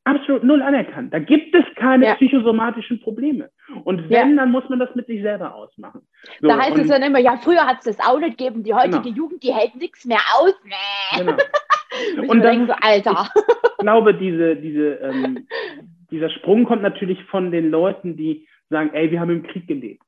absolut 0.05 0.43
null 0.43 0.61
anerkannt. 0.61 1.13
Da 1.13 1.19
gibt 1.19 1.53
es 1.53 1.65
keine 1.75 2.05
ja. 2.05 2.15
psychosomatischen 2.15 3.01
Probleme. 3.01 3.49
Und 3.83 4.09
wenn, 4.09 4.31
ja. 4.31 4.35
dann 4.37 4.51
muss 4.51 4.67
man 4.69 4.79
das 4.79 4.93
mit 4.95 5.07
sich 5.07 5.21
selber 5.21 5.53
ausmachen. 5.53 6.01
So, 6.39 6.47
da 6.47 6.57
heißt 6.57 6.77
es 6.77 6.87
dann 6.87 7.01
immer, 7.01 7.19
ja, 7.19 7.37
früher 7.37 7.65
hat 7.65 7.79
es 7.79 7.97
das 7.97 8.07
auch 8.07 8.19
nicht 8.19 8.37
gegeben, 8.37 8.63
die 8.63 8.73
heutige 8.73 9.01
genau. 9.01 9.15
Jugend, 9.15 9.43
die 9.43 9.53
hält 9.53 9.75
nichts 9.75 10.05
mehr 10.05 10.21
aus. 10.39 10.53
Nee. 10.63 11.19
Genau. 11.19 11.37
und 12.31 12.41
dann, 12.41 12.67
so, 12.67 12.73
Alter. 12.79 13.29
Ich 13.35 13.77
glaube, 13.79 14.13
diese, 14.13 14.55
diese, 14.55 14.95
ähm, 14.95 15.47
dieser 16.11 16.29
Sprung 16.29 16.63
kommt 16.65 16.83
natürlich 16.83 17.21
von 17.25 17.51
den 17.51 17.69
Leuten, 17.69 18.15
die 18.15 18.47
sagen, 18.69 18.91
ey, 18.93 19.11
wir 19.11 19.19
haben 19.19 19.31
im 19.31 19.43
Krieg 19.43 19.67
gelebt. 19.67 20.03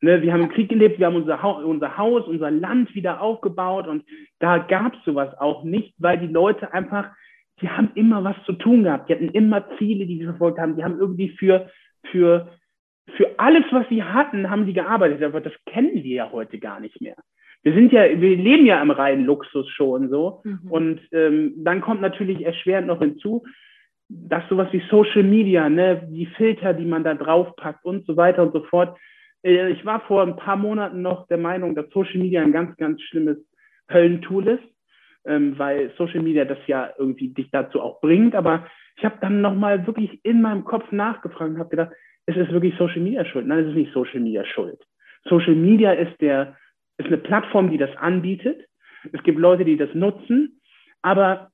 Ne, 0.00 0.20
wir 0.20 0.32
haben 0.32 0.42
im 0.42 0.48
Krieg 0.48 0.68
gelebt, 0.68 0.98
wir 0.98 1.06
haben 1.06 1.14
unser, 1.14 1.40
ha 1.42 1.50
unser 1.50 1.96
Haus, 1.96 2.26
unser 2.26 2.50
Land 2.50 2.92
wieder 2.96 3.20
aufgebaut 3.20 3.86
und 3.86 4.04
da 4.40 4.58
gab 4.58 4.94
es 4.94 5.04
sowas 5.04 5.32
auch 5.38 5.62
nicht, 5.62 5.94
weil 5.98 6.18
die 6.18 6.26
Leute 6.26 6.74
einfach 6.74 7.10
die 7.62 7.68
haben 7.68 7.90
immer 7.94 8.24
was 8.24 8.36
zu 8.44 8.52
tun 8.52 8.82
gehabt. 8.84 9.08
Die 9.08 9.14
hatten 9.14 9.30
immer 9.30 9.64
Ziele, 9.78 10.06
die 10.06 10.18
sie 10.18 10.24
verfolgt 10.24 10.58
haben. 10.58 10.76
Die 10.76 10.84
haben 10.84 10.98
irgendwie 10.98 11.30
für, 11.30 11.70
für, 12.10 12.48
für 13.16 13.38
alles, 13.38 13.64
was 13.70 13.88
sie 13.88 14.02
hatten, 14.02 14.50
haben 14.50 14.66
sie 14.66 14.72
gearbeitet. 14.72 15.22
Aber 15.22 15.40
das 15.40 15.52
kennen 15.66 16.02
wir 16.02 16.14
ja 16.14 16.32
heute 16.32 16.58
gar 16.58 16.80
nicht 16.80 17.00
mehr. 17.00 17.16
Wir 17.62 17.74
sind 17.74 17.92
ja, 17.92 18.02
wir 18.02 18.36
leben 18.36 18.66
ja 18.66 18.82
im 18.82 18.90
reinen 18.90 19.24
Luxus 19.24 19.68
schon 19.70 20.10
so. 20.10 20.42
Mhm. 20.44 20.60
Und 20.68 21.00
ähm, 21.12 21.54
dann 21.58 21.80
kommt 21.80 22.00
natürlich 22.00 22.44
erschwerend 22.44 22.88
noch 22.88 22.98
hinzu, 22.98 23.44
dass 24.08 24.46
sowas 24.48 24.68
wie 24.72 24.82
Social 24.90 25.22
Media, 25.22 25.68
ne, 25.70 26.06
die 26.10 26.26
Filter, 26.26 26.74
die 26.74 26.84
man 26.84 27.04
da 27.04 27.14
draufpackt 27.14 27.84
und 27.84 28.04
so 28.06 28.16
weiter 28.16 28.42
und 28.42 28.52
so 28.52 28.64
fort. 28.64 28.98
Äh, 29.44 29.70
ich 29.70 29.84
war 29.86 30.00
vor 30.00 30.22
ein 30.22 30.36
paar 30.36 30.56
Monaten 30.56 31.00
noch 31.00 31.28
der 31.28 31.38
Meinung, 31.38 31.76
dass 31.76 31.88
Social 31.90 32.18
Media 32.18 32.42
ein 32.42 32.52
ganz, 32.52 32.76
ganz 32.76 33.00
schlimmes 33.02 33.38
Höllentool 33.90 34.48
ist 34.48 34.71
ähm, 35.26 35.58
weil 35.58 35.92
Social 35.96 36.20
Media 36.20 36.44
das 36.44 36.58
ja 36.66 36.90
irgendwie 36.98 37.28
dich 37.28 37.50
dazu 37.50 37.80
auch 37.80 38.00
bringt. 38.00 38.34
Aber 38.34 38.66
ich 38.96 39.04
habe 39.04 39.16
dann 39.20 39.40
nochmal 39.40 39.86
wirklich 39.86 40.24
in 40.24 40.42
meinem 40.42 40.64
Kopf 40.64 40.90
nachgefragt 40.92 41.50
und 41.52 41.58
habe 41.58 41.70
gedacht, 41.70 41.92
ist 42.26 42.36
es 42.36 42.50
wirklich 42.50 42.74
Social 42.76 43.00
Media 43.00 43.24
schuld? 43.24 43.46
Nein, 43.46 43.60
es 43.60 43.68
ist 43.68 43.76
nicht 43.76 43.92
Social 43.92 44.20
Media 44.20 44.44
schuld. 44.44 44.80
Social 45.24 45.54
Media 45.54 45.92
ist 45.92 46.20
der, 46.20 46.56
ist 46.98 47.06
eine 47.06 47.18
Plattform, 47.18 47.70
die 47.70 47.78
das 47.78 47.94
anbietet. 47.96 48.64
Es 49.12 49.22
gibt 49.22 49.38
Leute, 49.38 49.64
die 49.64 49.76
das 49.76 49.92
nutzen, 49.94 50.60
aber 51.02 51.50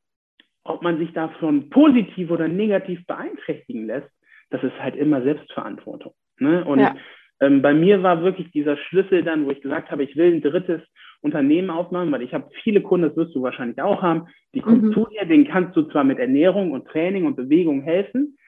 ob 0.65 0.83
man 0.83 0.99
sich 0.99 1.13
davon 1.13 1.71
positiv 1.71 2.31
oder 2.31 2.47
negativ 2.47 3.07
beeinträchtigen 3.07 3.87
lässt, 3.87 4.11
das 4.51 4.63
ist 4.63 4.79
halt 4.79 4.97
immer 4.97 5.23
Selbstverantwortung. 5.23 6.13
Ne? 6.39 6.65
Und 6.65 6.81
ja. 6.81 6.95
ähm, 7.41 7.63
bei 7.63 7.73
mir 7.73 8.03
war 8.03 8.23
wirklich 8.23 8.51
dieser 8.51 8.77
Schlüssel 8.77 9.23
dann, 9.23 9.47
wo 9.47 9.51
ich 9.51 9.63
gesagt 9.63 9.91
habe, 9.91 10.05
ich 10.05 10.17
will 10.17 10.35
ein 10.35 10.43
drittes 10.43 10.83
Unternehmen 11.21 11.71
aufmachen, 11.71 12.13
weil 12.13 12.23
ich 12.23 12.33
habe 12.33 12.51
viele 12.63 12.81
Kunden, 12.81 13.09
das 13.09 13.17
wirst 13.17 13.35
du 13.35 13.43
wahrscheinlich 13.43 13.81
auch 13.83 14.03
haben, 14.03 14.29
die 14.55 14.61
kommen 14.61 14.89
mhm. 14.89 14.93
zu 14.93 15.07
dir, 15.07 15.25
denen 15.27 15.49
kannst 15.49 15.77
du 15.77 15.83
zwar 15.83 16.05
mit 16.05 16.19
Ernährung 16.19 16.73
und 16.73 16.87
Training 16.87 17.27
und 17.27 17.37
Bewegung 17.37 17.83
helfen, 17.83 18.39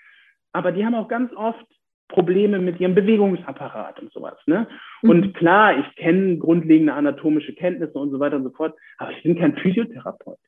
aber 0.53 0.73
die 0.73 0.85
haben 0.85 0.95
auch 0.95 1.09
ganz 1.09 1.33
oft 1.35 1.65
Probleme 2.09 2.59
mit 2.59 2.81
ihrem 2.81 2.95
Bewegungsapparat 2.95 4.01
und 4.01 4.13
sowas. 4.13 4.37
Ne? 4.47 4.67
Mhm. 5.03 5.11
Und 5.11 5.35
klar, 5.35 5.79
ich 5.79 5.97
kenne 5.97 6.39
grundlegende 6.39 6.93
anatomische 6.93 7.55
Kenntnisse 7.55 7.99
und 7.99 8.11
so 8.11 8.21
weiter 8.21 8.37
und 8.37 8.45
so 8.45 8.51
fort, 8.51 8.75
aber 8.99 9.13
ich 9.13 9.23
bin 9.23 9.39
kein 9.39 9.57
Physiotherapeut. 9.57 10.39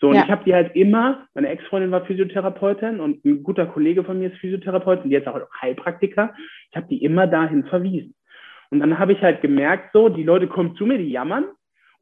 So, 0.00 0.08
und 0.08 0.16
ja. 0.16 0.24
ich 0.24 0.30
habe 0.30 0.44
die 0.44 0.54
halt 0.54 0.74
immer, 0.74 1.26
meine 1.34 1.48
Ex-Freundin 1.48 1.90
war 1.90 2.04
Physiotherapeutin 2.04 3.00
und 3.00 3.24
ein 3.24 3.42
guter 3.42 3.66
Kollege 3.66 4.04
von 4.04 4.18
mir 4.18 4.32
ist 4.32 4.38
Physiotherapeut 4.38 5.04
und 5.04 5.10
jetzt 5.10 5.28
auch 5.28 5.40
Heilpraktiker. 5.60 6.34
Ich 6.70 6.76
habe 6.76 6.88
die 6.88 7.02
immer 7.02 7.26
dahin 7.26 7.64
verwiesen. 7.64 8.14
Und 8.70 8.80
dann 8.80 8.98
habe 8.98 9.12
ich 9.12 9.22
halt 9.22 9.40
gemerkt, 9.40 9.90
so, 9.92 10.08
die 10.08 10.24
Leute 10.24 10.48
kommen 10.48 10.74
zu 10.76 10.84
mir, 10.84 10.98
die 10.98 11.10
jammern 11.10 11.44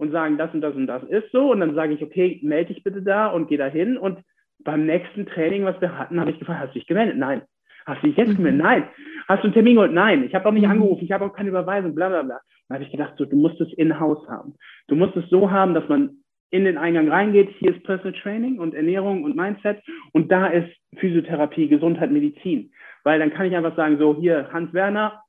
und 0.03 0.11
sagen, 0.11 0.37
das 0.37 0.53
und 0.53 0.61
das 0.61 0.75
und 0.75 0.89
das 0.89 1.05
ist 1.05 1.31
so. 1.31 1.53
Und 1.53 1.61
dann 1.61 1.77
sage 1.77 1.95
ich, 1.95 2.03
okay, 2.03 2.41
melde 2.43 2.75
dich 2.75 2.83
bitte 2.83 3.03
da 3.03 3.29
und 3.29 3.49
geh 3.49 3.57
da 3.57 3.67
hin. 3.67 3.97
Und 3.97 4.19
beim 4.65 4.85
nächsten 4.85 5.27
Training, 5.27 5.65
was 5.65 5.81
wir 5.81 5.97
hatten, 5.97 6.19
habe 6.19 6.33
ich 6.33 6.41
gefragt, 6.41 6.59
hast 6.61 6.75
du 6.75 6.81
dich 6.81 6.89
gemeldet? 6.89 7.17
Nein. 7.17 7.43
Hast 7.87 8.03
du 8.03 8.09
dich 8.09 8.17
jetzt 8.17 8.37
gemeldet? 8.37 8.61
Nein. 8.61 8.89
Hast 9.29 9.45
du 9.45 9.45
einen 9.45 9.55
Termin 9.55 9.77
geholt? 9.77 9.93
Nein. 9.93 10.25
Ich 10.25 10.35
habe 10.35 10.49
auch 10.49 10.53
nicht 10.53 10.65
mhm. 10.65 10.73
angerufen, 10.73 11.05
ich 11.05 11.13
habe 11.13 11.25
auch 11.25 11.33
keine 11.33 11.51
Überweisung, 11.51 11.95
bla 11.95 12.09
bla 12.09 12.23
bla. 12.23 12.41
Dann 12.69 12.75
habe 12.75 12.85
ich 12.85 12.91
gedacht, 12.91 13.15
so, 13.17 13.25
du 13.25 13.37
musst 13.37 13.61
es 13.61 13.73
in-house 13.75 14.29
haben. 14.29 14.55
Du 14.89 14.97
musst 14.97 15.17
es 15.17 15.29
so 15.31 15.53
haben, 15.53 15.73
dass 15.73 15.89
man 15.89 16.17
in 16.51 16.65
den 16.65 16.79
Eingang 16.79 17.09
reingeht, 17.09 17.51
hier 17.61 17.75
ist 17.75 17.85
Personal 17.85 18.13
Training 18.21 18.59
und 18.59 18.75
Ernährung 18.75 19.23
und 19.23 19.37
Mindset 19.37 19.83
und 20.13 20.31
da 20.33 20.49
ist 20.49 20.69
Physiotherapie, 20.97 21.69
Gesundheit, 21.69 22.11
Medizin. 22.11 22.73
Weil 23.05 23.21
dann 23.21 23.33
kann 23.33 23.47
ich 23.47 23.57
einfach 23.57 23.77
sagen, 23.77 23.99
so 23.99 24.17
hier, 24.21 24.49
Hans 24.53 24.75
Werner, 24.75 25.23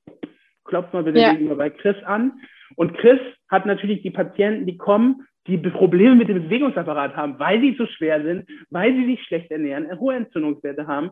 klopf 0.65 0.91
mal 0.93 1.03
bitte 1.03 1.19
ja. 1.19 1.31
gegenüber 1.31 1.55
bei 1.55 1.69
Chris 1.69 1.95
an 2.05 2.33
und 2.75 2.97
Chris 2.97 3.19
hat 3.53 3.65
natürlich 3.65 4.01
die 4.01 4.11
Patienten, 4.11 4.65
die 4.65 4.77
kommen, 4.77 5.25
die 5.47 5.57
Probleme 5.57 6.15
mit 6.15 6.27
dem 6.27 6.43
Bewegungsapparat 6.43 7.15
haben, 7.15 7.39
weil 7.39 7.61
sie 7.61 7.77
zu 7.77 7.85
schwer 7.87 8.21
sind, 8.23 8.49
weil 8.69 8.93
sie 8.93 9.05
sich 9.05 9.23
schlecht 9.23 9.51
ernähren, 9.51 9.99
hohe 9.99 10.15
Entzündungswerte 10.15 10.87
haben. 10.87 11.11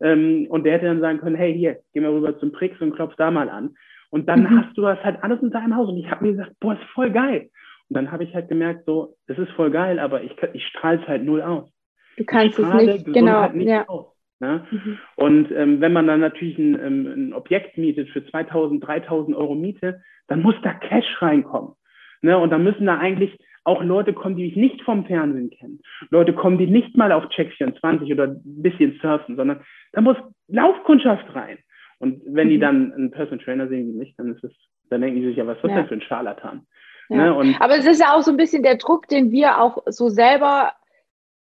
Ähm, 0.00 0.46
und 0.48 0.64
der 0.64 0.74
hätte 0.74 0.86
dann 0.86 1.00
sagen 1.00 1.18
können, 1.18 1.36
hey, 1.36 1.52
hier, 1.54 1.80
geh 1.92 2.00
mal 2.00 2.10
rüber 2.10 2.38
zum 2.38 2.52
Prix 2.52 2.80
und 2.80 2.94
klopf 2.94 3.14
da 3.16 3.30
mal 3.30 3.50
an. 3.50 3.74
Und 4.10 4.28
dann 4.28 4.42
mhm. 4.42 4.60
hast 4.60 4.76
du 4.76 4.82
das 4.82 5.02
halt 5.04 5.22
alles 5.22 5.42
in 5.42 5.50
deinem 5.50 5.76
Haus. 5.76 5.88
Und 5.88 5.98
ich 5.98 6.10
habe 6.10 6.24
mir 6.24 6.32
gesagt, 6.32 6.52
boah, 6.60 6.74
ist 6.74 6.82
voll 6.94 7.10
geil. 7.10 7.50
Und 7.88 7.96
dann 7.96 8.12
habe 8.12 8.24
ich 8.24 8.34
halt 8.34 8.48
gemerkt, 8.48 8.84
so, 8.86 9.16
das 9.26 9.38
ist 9.38 9.50
voll 9.52 9.70
geil, 9.70 9.98
aber 9.98 10.22
ich, 10.22 10.32
ich 10.52 10.64
strahle 10.66 11.00
es 11.00 11.08
halt 11.08 11.24
null 11.24 11.42
aus. 11.42 11.70
Du 12.16 12.24
kannst 12.24 12.58
es 12.58 12.72
nicht, 12.74 13.04
genau. 13.06 13.48
Nicht 13.50 13.68
ja. 13.68 13.88
aus. 13.88 14.14
Ne? 14.40 14.66
Mhm. 14.70 14.98
Und 15.16 15.52
ähm, 15.52 15.80
wenn 15.80 15.92
man 15.92 16.06
dann 16.06 16.20
natürlich 16.20 16.58
ein, 16.58 16.74
ähm, 16.80 17.06
ein 17.06 17.32
Objekt 17.34 17.76
mietet 17.76 18.08
für 18.10 18.24
2000, 18.24 18.86
3000 18.86 19.36
Euro 19.36 19.54
Miete, 19.54 20.02
dann 20.28 20.42
muss 20.42 20.54
da 20.62 20.72
Cash 20.72 21.20
reinkommen. 21.20 21.74
Ne? 22.22 22.38
Und 22.38 22.50
dann 22.50 22.64
müssen 22.64 22.86
da 22.86 22.98
eigentlich 22.98 23.36
auch 23.64 23.82
Leute 23.82 24.12
kommen, 24.12 24.36
die 24.36 24.44
mich 24.44 24.56
nicht 24.56 24.82
vom 24.82 25.04
Fernsehen 25.04 25.50
kennen. 25.50 25.80
Leute 26.10 26.32
kommen, 26.32 26.58
die 26.58 26.66
nicht 26.66 26.96
mal 26.96 27.12
auf 27.12 27.28
Check 27.28 27.52
24 27.52 28.10
oder 28.12 28.28
ein 28.28 28.40
bisschen 28.44 28.98
surfen, 29.00 29.36
sondern 29.36 29.60
da 29.92 30.00
muss 30.00 30.16
Laufkundschaft 30.48 31.34
rein. 31.34 31.58
Und 31.98 32.22
wenn 32.26 32.46
mhm. 32.46 32.50
die 32.50 32.58
dann 32.58 32.92
einen 32.92 33.10
Personal 33.10 33.44
Trainer 33.44 33.68
sehen 33.68 33.88
wie 33.88 33.98
mich, 33.98 34.14
dann 34.16 34.34
ist 34.34 34.42
es, 34.42 34.52
dann 34.88 35.02
denken 35.02 35.20
die 35.20 35.26
sich 35.26 35.36
ja, 35.36 35.46
was 35.46 35.56
ist 35.56 35.64
das 35.64 35.70
ja. 35.70 35.76
denn 35.78 35.88
für 35.88 35.94
ein 35.94 36.02
Scharlatan? 36.02 36.66
Ja. 37.10 37.42
Ne? 37.42 37.56
Aber 37.60 37.76
es 37.76 37.86
ist 37.86 38.00
ja 38.00 38.14
auch 38.14 38.22
so 38.22 38.30
ein 38.30 38.36
bisschen 38.36 38.62
der 38.62 38.76
Druck, 38.76 39.08
den 39.08 39.30
wir 39.30 39.60
auch 39.60 39.78
so 39.86 40.08
selber 40.08 40.72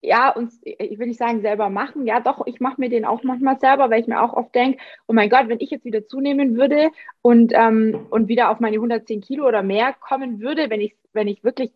ja, 0.02 0.30
uns, 0.32 0.60
ich 0.64 0.98
will 0.98 1.08
nicht 1.08 1.20
sagen 1.20 1.42
selber 1.42 1.70
machen, 1.70 2.08
ja 2.08 2.20
doch, 2.20 2.46
ich 2.48 2.60
mache 2.60 2.82
mir 2.82 2.90
den 2.90 3.06
auch 3.06 3.24
manchmal 3.24 3.60
selber, 3.60 3.90
weil 3.90 4.02
ich 4.02 4.08
mir 4.08 4.22
auch 4.22 4.34
oft 4.34 4.54
denke, 4.56 4.80
oh 5.08 5.14
mein 5.14 5.30
Gott, 5.30 5.48
wenn 5.48 5.60
ich 5.60 5.70
jetzt 5.70 5.86
wieder 5.86 6.08
zunehmen 6.08 6.58
würde 6.58 6.90
und, 7.22 7.54
ähm, 7.56 8.08
und 8.10 8.28
wieder 8.28 8.50
auf 8.50 8.60
meine 8.60 8.78
110 8.78 9.22
Kilo 9.22 9.48
oder 9.48 9.62
mehr 9.62 9.94
kommen 9.94 10.40
würde, 10.42 10.70
wenn 10.70 10.82
ich, 10.82 10.96
wenn 11.14 11.28
ich 11.28 11.44
wirklich 11.44 11.72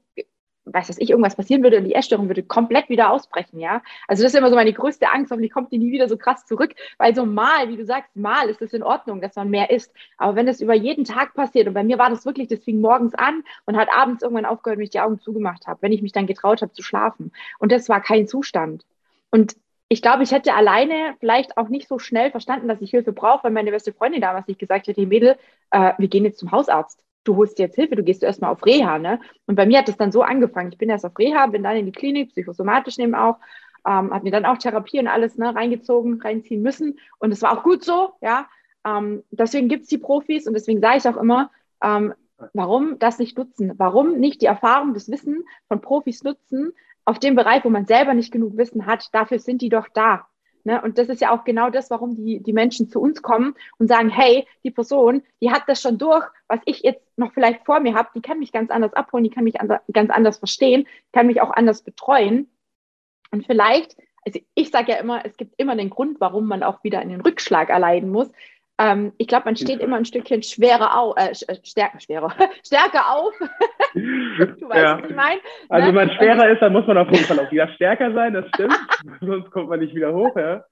weiß 0.65 0.89
was 0.89 0.97
ich, 0.97 1.09
irgendwas 1.09 1.35
passieren 1.35 1.63
würde 1.63 1.77
und 1.77 1.85
die 1.85 1.93
Essstörung 1.93 2.27
würde 2.27 2.43
komplett 2.43 2.89
wieder 2.89 3.11
ausbrechen, 3.11 3.59
ja. 3.59 3.81
Also 4.07 4.23
das 4.23 4.33
ist 4.33 4.37
immer 4.37 4.49
so 4.49 4.55
meine 4.55 4.73
größte 4.73 5.11
Angst, 5.11 5.31
hoffentlich 5.31 5.51
kommt 5.51 5.71
die 5.71 5.77
nie 5.77 5.91
wieder 5.91 6.07
so 6.07 6.17
krass 6.17 6.45
zurück, 6.45 6.73
weil 6.97 7.15
so 7.15 7.25
mal, 7.25 7.69
wie 7.69 7.77
du 7.77 7.85
sagst, 7.85 8.15
mal 8.15 8.49
ist 8.49 8.61
es 8.61 8.73
in 8.73 8.83
Ordnung, 8.83 9.21
dass 9.21 9.35
man 9.35 9.49
mehr 9.49 9.69
isst. 9.69 9.93
Aber 10.17 10.35
wenn 10.35 10.45
das 10.45 10.61
über 10.61 10.73
jeden 10.73 11.05
Tag 11.05 11.33
passiert, 11.33 11.67
und 11.67 11.73
bei 11.73 11.83
mir 11.83 11.97
war 11.97 12.09
das 12.09 12.25
wirklich, 12.25 12.47
das 12.47 12.63
fing 12.63 12.81
morgens 12.81 13.13
an 13.15 13.43
und 13.65 13.77
hat 13.77 13.89
abends 13.95 14.23
irgendwann 14.23 14.45
aufgehört, 14.45 14.77
wenn 14.77 14.85
ich 14.85 14.91
die 14.91 14.99
Augen 14.99 15.19
zugemacht 15.19 15.67
habe, 15.67 15.81
wenn 15.81 15.91
ich 15.91 16.01
mich 16.01 16.11
dann 16.11 16.27
getraut 16.27 16.61
habe 16.61 16.73
zu 16.73 16.81
schlafen. 16.81 17.31
Und 17.59 17.71
das 17.71 17.89
war 17.89 18.01
kein 18.01 18.27
Zustand. 18.27 18.85
Und 19.31 19.55
ich 19.87 20.01
glaube, 20.01 20.23
ich 20.23 20.31
hätte 20.31 20.55
alleine 20.55 21.15
vielleicht 21.19 21.57
auch 21.57 21.69
nicht 21.69 21.87
so 21.87 21.99
schnell 21.99 22.31
verstanden, 22.31 22.67
dass 22.67 22.81
ich 22.81 22.89
Hilfe 22.89 23.11
brauche, 23.11 23.43
weil 23.43 23.51
meine 23.51 23.71
beste 23.71 23.93
Freundin 23.93 24.21
damals 24.21 24.47
nicht 24.47 24.59
gesagt 24.59 24.87
hätte, 24.87 24.99
hey 24.99 25.05
Mädel, 25.05 25.37
äh, 25.69 25.93
wir 25.97 26.07
gehen 26.07 26.25
jetzt 26.25 26.39
zum 26.39 26.51
Hausarzt 26.51 27.04
du 27.25 27.35
holst 27.35 27.59
jetzt 27.59 27.75
Hilfe, 27.75 27.95
du 27.95 28.03
gehst 28.03 28.23
erstmal 28.23 28.51
auf 28.51 28.65
Reha. 28.65 28.97
Ne? 28.99 29.19
Und 29.47 29.55
bei 29.55 29.65
mir 29.65 29.79
hat 29.79 29.89
es 29.89 29.97
dann 29.97 30.11
so 30.11 30.21
angefangen. 30.21 30.71
Ich 30.71 30.77
bin 30.77 30.89
erst 30.89 31.05
auf 31.05 31.17
Reha, 31.17 31.47
bin 31.47 31.63
dann 31.63 31.75
in 31.75 31.85
die 31.85 31.91
Klinik, 31.91 32.29
psychosomatisch 32.29 32.97
eben 32.99 33.15
auch, 33.15 33.37
ähm, 33.85 34.13
habe 34.13 34.23
mir 34.23 34.31
dann 34.31 34.45
auch 34.45 34.57
Therapie 34.57 34.99
und 34.99 35.07
alles 35.07 35.37
ne, 35.37 35.53
reingezogen, 35.53 36.21
reinziehen 36.21 36.61
müssen. 36.61 36.99
Und 37.19 37.31
es 37.31 37.41
war 37.41 37.57
auch 37.57 37.63
gut 37.63 37.83
so, 37.83 38.13
ja. 38.21 38.47
ähm, 38.85 39.23
deswegen 39.31 39.67
gibt 39.67 39.83
es 39.83 39.89
die 39.89 39.97
Profis 39.97 40.47
und 40.47 40.53
deswegen 40.53 40.79
sage 40.79 40.97
ich 40.97 41.07
auch 41.07 41.17
immer, 41.17 41.51
ähm, 41.83 42.13
warum 42.53 42.99
das 42.99 43.19
nicht 43.19 43.37
nutzen? 43.37 43.73
Warum 43.77 44.19
nicht 44.19 44.41
die 44.41 44.47
Erfahrung, 44.47 44.93
das 44.93 45.09
Wissen 45.09 45.43
von 45.67 45.81
Profis 45.81 46.23
nutzen 46.23 46.73
auf 47.05 47.19
dem 47.19 47.35
Bereich, 47.35 47.63
wo 47.63 47.69
man 47.69 47.85
selber 47.85 48.13
nicht 48.13 48.31
genug 48.31 48.57
Wissen 48.57 48.85
hat? 48.85 49.09
Dafür 49.13 49.39
sind 49.39 49.61
die 49.61 49.69
doch 49.69 49.87
da. 49.93 50.27
Ne? 50.65 50.81
Und 50.81 50.97
das 50.97 51.09
ist 51.09 51.21
ja 51.21 51.31
auch 51.31 51.43
genau 51.43 51.69
das, 51.69 51.91
warum 51.91 52.15
die, 52.15 52.41
die 52.41 52.51
Menschen 52.51 52.89
zu 52.89 52.99
uns 52.99 53.21
kommen 53.21 53.53
und 53.77 53.87
sagen, 53.87 54.09
hey, 54.09 54.47
die 54.63 54.71
Person, 54.71 55.21
die 55.41 55.51
hat 55.51 55.63
das 55.67 55.79
schon 55.79 55.99
durch, 55.99 56.25
was 56.47 56.59
ich 56.65 56.81
jetzt 56.81 57.05
noch 57.17 57.33
vielleicht 57.33 57.65
vor 57.65 57.79
mir 57.79 57.93
habe, 57.93 58.09
die 58.15 58.21
kann 58.21 58.39
mich 58.39 58.51
ganz 58.51 58.71
anders 58.71 58.93
abholen, 58.93 59.23
die 59.23 59.29
kann 59.29 59.43
mich 59.43 59.55
ganz 59.93 60.09
anders 60.09 60.39
verstehen, 60.39 60.87
kann 61.13 61.27
mich 61.27 61.39
auch 61.39 61.51
anders 61.51 61.83
betreuen. 61.83 62.49
Und 63.29 63.45
vielleicht, 63.45 63.95
also 64.25 64.39
ich 64.55 64.71
sage 64.71 64.93
ja 64.93 64.97
immer, 64.97 65.23
es 65.23 65.37
gibt 65.37 65.53
immer 65.57 65.75
den 65.75 65.91
Grund, 65.91 66.19
warum 66.19 66.47
man 66.47 66.63
auch 66.63 66.83
wieder 66.83 66.97
einen 66.97 67.21
Rückschlag 67.21 67.69
erleiden 67.69 68.09
muss. 68.09 68.31
Ähm, 68.77 69.13
ich 69.17 69.27
glaube, 69.27 69.45
man 69.45 69.55
steht 69.55 69.79
immer 69.79 69.95
ein 69.95 70.05
Stückchen 70.05 70.43
schwerer 70.43 70.99
auf, 70.99 71.15
äh, 71.17 71.31
äh 71.31 71.55
stärker, 71.63 71.99
schwerer, 71.99 72.33
stärker 72.65 73.15
auf. 73.15 73.33
du 73.93 74.69
weißt, 74.69 74.83
ja. 74.83 75.01
was 75.01 75.09
ich 75.09 75.15
meine. 75.15 75.41
Also, 75.69 75.87
ne? 75.87 75.95
wenn 75.95 76.07
man 76.07 76.17
schwerer 76.17 76.49
ist, 76.49 76.61
dann 76.61 76.73
muss 76.73 76.85
man 76.85 76.97
auf 76.97 77.09
jeden 77.09 77.23
Fall 77.23 77.39
auch 77.39 77.51
wieder 77.51 77.69
stärker 77.69 78.13
sein, 78.13 78.33
das 78.33 78.47
stimmt. 78.49 78.77
Sonst 79.21 79.51
kommt 79.51 79.69
man 79.69 79.79
nicht 79.79 79.95
wieder 79.95 80.13
hoch, 80.13 80.35
ja. 80.35 80.65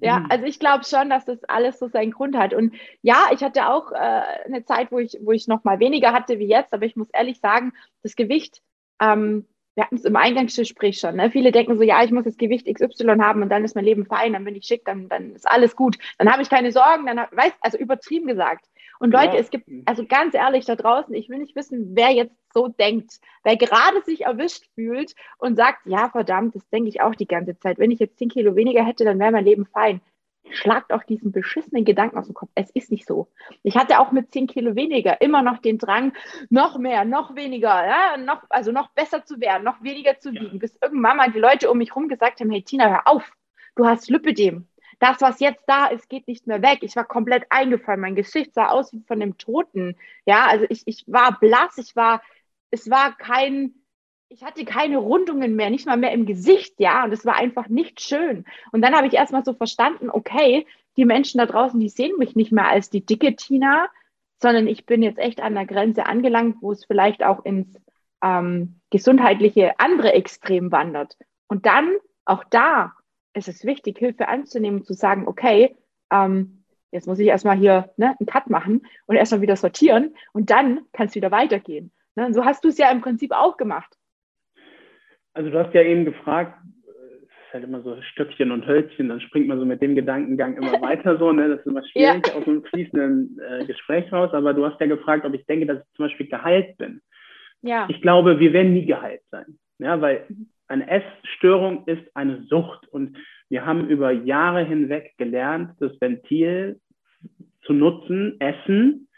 Ja, 0.00 0.24
also 0.28 0.44
ich 0.44 0.60
glaube 0.60 0.84
schon, 0.84 1.10
dass 1.10 1.24
das 1.24 1.42
alles 1.44 1.80
so 1.80 1.88
seinen 1.88 2.12
Grund 2.12 2.36
hat. 2.36 2.54
Und 2.54 2.74
ja, 3.00 3.30
ich 3.32 3.42
hatte 3.42 3.68
auch 3.68 3.90
äh, 3.90 4.22
eine 4.46 4.64
Zeit, 4.64 4.92
wo 4.92 4.98
ich, 5.00 5.18
wo 5.22 5.32
ich 5.32 5.48
noch 5.48 5.64
mal 5.64 5.80
weniger 5.80 6.12
hatte 6.12 6.38
wie 6.38 6.46
jetzt, 6.46 6.72
aber 6.72 6.84
ich 6.84 6.94
muss 6.94 7.08
ehrlich 7.12 7.40
sagen, 7.40 7.72
das 8.04 8.14
Gewicht 8.14 8.60
ähm, 9.00 9.46
wir 9.74 9.84
hatten 9.84 9.96
es 9.96 10.04
im 10.04 10.16
Eingangsgespräch 10.16 10.98
schon. 10.98 11.16
Ne? 11.16 11.30
Viele 11.30 11.50
denken 11.50 11.76
so, 11.78 11.82
ja, 11.82 12.02
ich 12.04 12.10
muss 12.10 12.24
das 12.24 12.36
Gewicht 12.36 12.66
XY 12.66 13.16
haben 13.20 13.42
und 13.42 13.48
dann 13.48 13.64
ist 13.64 13.74
mein 13.74 13.84
Leben 13.84 14.04
fein, 14.04 14.34
dann 14.34 14.44
bin 14.44 14.54
ich 14.54 14.66
schick, 14.66 14.84
dann, 14.84 15.08
dann 15.08 15.34
ist 15.34 15.48
alles 15.48 15.76
gut. 15.76 15.96
Dann 16.18 16.30
habe 16.30 16.42
ich 16.42 16.50
keine 16.50 16.72
Sorgen, 16.72 17.06
dann 17.06 17.18
hab, 17.18 17.34
weiß, 17.34 17.52
also 17.60 17.78
übertrieben 17.78 18.26
gesagt. 18.26 18.66
Und 18.98 19.12
Leute, 19.12 19.34
ja. 19.34 19.40
es 19.40 19.50
gibt, 19.50 19.68
also 19.86 20.04
ganz 20.06 20.34
ehrlich 20.34 20.64
da 20.64 20.76
draußen, 20.76 21.14
ich 21.14 21.28
will 21.28 21.38
nicht 21.38 21.56
wissen, 21.56 21.96
wer 21.96 22.10
jetzt 22.10 22.36
so 22.52 22.68
denkt, 22.68 23.18
wer 23.42 23.56
gerade 23.56 24.00
sich 24.02 24.26
erwischt 24.26 24.66
fühlt 24.74 25.14
und 25.38 25.56
sagt, 25.56 25.86
ja, 25.86 26.10
verdammt, 26.10 26.54
das 26.54 26.68
denke 26.68 26.88
ich 26.88 27.00
auch 27.00 27.14
die 27.14 27.26
ganze 27.26 27.58
Zeit. 27.58 27.78
Wenn 27.78 27.90
ich 27.90 27.98
jetzt 27.98 28.18
10 28.18 28.28
Kilo 28.28 28.54
weniger 28.54 28.84
hätte, 28.84 29.04
dann 29.04 29.18
wäre 29.18 29.32
mein 29.32 29.44
Leben 29.44 29.66
fein 29.66 30.00
schlagt 30.50 30.92
auch 30.92 31.04
diesen 31.04 31.32
beschissenen 31.32 31.84
Gedanken 31.84 32.18
aus 32.18 32.26
dem 32.26 32.34
Kopf. 32.34 32.50
Es 32.54 32.70
ist 32.70 32.90
nicht 32.90 33.06
so. 33.06 33.28
Ich 33.62 33.76
hatte 33.76 34.00
auch 34.00 34.12
mit 34.12 34.32
10 34.32 34.46
Kilo 34.46 34.74
weniger 34.74 35.20
immer 35.20 35.42
noch 35.42 35.58
den 35.58 35.78
Drang, 35.78 36.12
noch 36.50 36.78
mehr, 36.78 37.04
noch 37.04 37.34
weniger, 37.34 37.86
ja, 37.86 38.16
noch, 38.16 38.42
also 38.50 38.72
noch 38.72 38.90
besser 38.90 39.24
zu 39.24 39.40
werden, 39.40 39.64
noch 39.64 39.82
weniger 39.82 40.18
zu 40.18 40.32
wiegen, 40.32 40.54
ja. 40.54 40.58
bis 40.58 40.76
irgendwann 40.82 41.16
mal 41.16 41.30
die 41.30 41.38
Leute 41.38 41.70
um 41.70 41.78
mich 41.78 41.90
herum 41.90 42.08
gesagt 42.08 42.40
haben, 42.40 42.50
hey 42.50 42.62
Tina, 42.62 42.88
hör 42.88 43.06
auf, 43.06 43.32
du 43.76 43.86
hast 43.86 44.10
Lipödem. 44.10 44.68
Das, 44.98 45.20
was 45.20 45.40
jetzt 45.40 45.64
da 45.66 45.86
ist, 45.86 46.08
geht 46.08 46.28
nicht 46.28 46.46
mehr 46.46 46.62
weg. 46.62 46.78
Ich 46.82 46.94
war 46.94 47.04
komplett 47.04 47.44
eingefallen. 47.50 48.00
Mein 48.00 48.14
Gesicht 48.14 48.54
sah 48.54 48.68
aus 48.68 48.92
wie 48.92 49.02
von 49.08 49.18
dem 49.18 49.36
Toten. 49.36 49.96
Ja, 50.26 50.46
also 50.46 50.64
ich, 50.68 50.82
ich 50.86 51.02
war 51.08 51.40
blass, 51.40 51.76
ich 51.76 51.96
war, 51.96 52.22
es 52.70 52.88
war 52.88 53.16
kein, 53.16 53.74
ich 54.32 54.42
hatte 54.42 54.64
keine 54.64 54.96
Rundungen 54.96 55.56
mehr, 55.56 55.68
nicht 55.68 55.86
mal 55.86 55.98
mehr 55.98 56.12
im 56.12 56.24
Gesicht, 56.24 56.74
ja, 56.78 57.04
und 57.04 57.12
es 57.12 57.26
war 57.26 57.36
einfach 57.36 57.68
nicht 57.68 58.00
schön. 58.00 58.46
Und 58.72 58.80
dann 58.80 58.94
habe 58.94 59.06
ich 59.06 59.12
erstmal 59.12 59.44
so 59.44 59.52
verstanden, 59.52 60.08
okay, 60.10 60.66
die 60.96 61.04
Menschen 61.04 61.38
da 61.38 61.46
draußen, 61.46 61.78
die 61.78 61.90
sehen 61.90 62.16
mich 62.18 62.34
nicht 62.34 62.50
mehr 62.50 62.68
als 62.68 62.88
die 62.88 63.04
dicke 63.04 63.36
Tina, 63.36 63.88
sondern 64.40 64.66
ich 64.66 64.86
bin 64.86 65.02
jetzt 65.02 65.18
echt 65.18 65.42
an 65.42 65.54
der 65.54 65.66
Grenze 65.66 66.06
angelangt, 66.06 66.56
wo 66.62 66.72
es 66.72 66.84
vielleicht 66.86 67.22
auch 67.22 67.44
ins 67.44 67.76
ähm, 68.22 68.80
gesundheitliche 68.90 69.78
andere 69.78 70.14
Extrem 70.14 70.72
wandert. 70.72 71.16
Und 71.46 71.66
dann, 71.66 71.90
auch 72.24 72.44
da, 72.48 72.92
ist 73.34 73.48
es 73.48 73.64
wichtig, 73.64 73.98
Hilfe 73.98 74.28
anzunehmen 74.28 74.80
und 74.80 74.86
zu 74.86 74.94
sagen, 74.94 75.28
okay, 75.28 75.76
ähm, 76.10 76.64
jetzt 76.90 77.06
muss 77.06 77.18
ich 77.18 77.26
erstmal 77.26 77.56
hier 77.56 77.90
ne, 77.98 78.16
einen 78.18 78.26
Cut 78.26 78.48
machen 78.48 78.86
und 79.06 79.16
erstmal 79.16 79.42
wieder 79.42 79.56
sortieren 79.56 80.14
und 80.32 80.48
dann 80.50 80.80
kann 80.92 81.08
es 81.08 81.14
wieder 81.14 81.30
weitergehen. 81.30 81.92
Ne? 82.14 82.26
Und 82.26 82.34
so 82.34 82.46
hast 82.46 82.64
du 82.64 82.68
es 82.68 82.78
ja 82.78 82.90
im 82.90 83.02
Prinzip 83.02 83.32
auch 83.32 83.56
gemacht. 83.58 83.96
Also 85.34 85.50
du 85.50 85.58
hast 85.58 85.74
ja 85.74 85.82
eben 85.82 86.04
gefragt, 86.04 86.58
es 86.86 87.22
ist 87.22 87.54
halt 87.54 87.64
immer 87.64 87.82
so 87.82 88.00
Stöckchen 88.02 88.50
und 88.50 88.66
Hölzchen, 88.66 89.08
dann 89.08 89.20
springt 89.20 89.48
man 89.48 89.58
so 89.58 89.64
mit 89.64 89.80
dem 89.82 89.94
Gedankengang 89.94 90.56
immer 90.56 90.72
weiter 90.82 91.18
so, 91.18 91.32
ne? 91.32 91.48
Das 91.48 91.60
ist 91.60 91.66
immer 91.66 91.84
schwierig 91.86 92.26
ja. 92.26 92.34
aus 92.34 92.46
einem 92.46 92.64
fließenden 92.64 93.40
äh, 93.40 93.64
Gespräch 93.66 94.12
raus, 94.12 94.30
aber 94.32 94.54
du 94.54 94.64
hast 94.64 94.80
ja 94.80 94.86
gefragt, 94.86 95.24
ob 95.24 95.34
ich 95.34 95.46
denke, 95.46 95.66
dass 95.66 95.78
ich 95.78 95.96
zum 95.96 96.06
Beispiel 96.06 96.28
geheilt 96.28 96.76
bin. 96.78 97.00
Ja. 97.62 97.86
Ich 97.88 98.00
glaube, 98.02 98.40
wir 98.40 98.52
werden 98.52 98.74
nie 98.74 98.86
geheilt 98.86 99.22
sein. 99.30 99.58
Ja, 99.78 100.00
weil 100.00 100.26
eine 100.68 100.88
Essstörung 100.88 101.84
ist 101.86 102.04
eine 102.14 102.44
Sucht 102.44 102.88
und 102.88 103.16
wir 103.48 103.66
haben 103.66 103.88
über 103.88 104.10
Jahre 104.10 104.64
hinweg 104.64 105.12
gelernt, 105.18 105.76
das 105.80 105.92
Ventil 106.00 106.80
zu 107.64 107.72
nutzen, 107.74 108.40
Essen, 108.40 109.08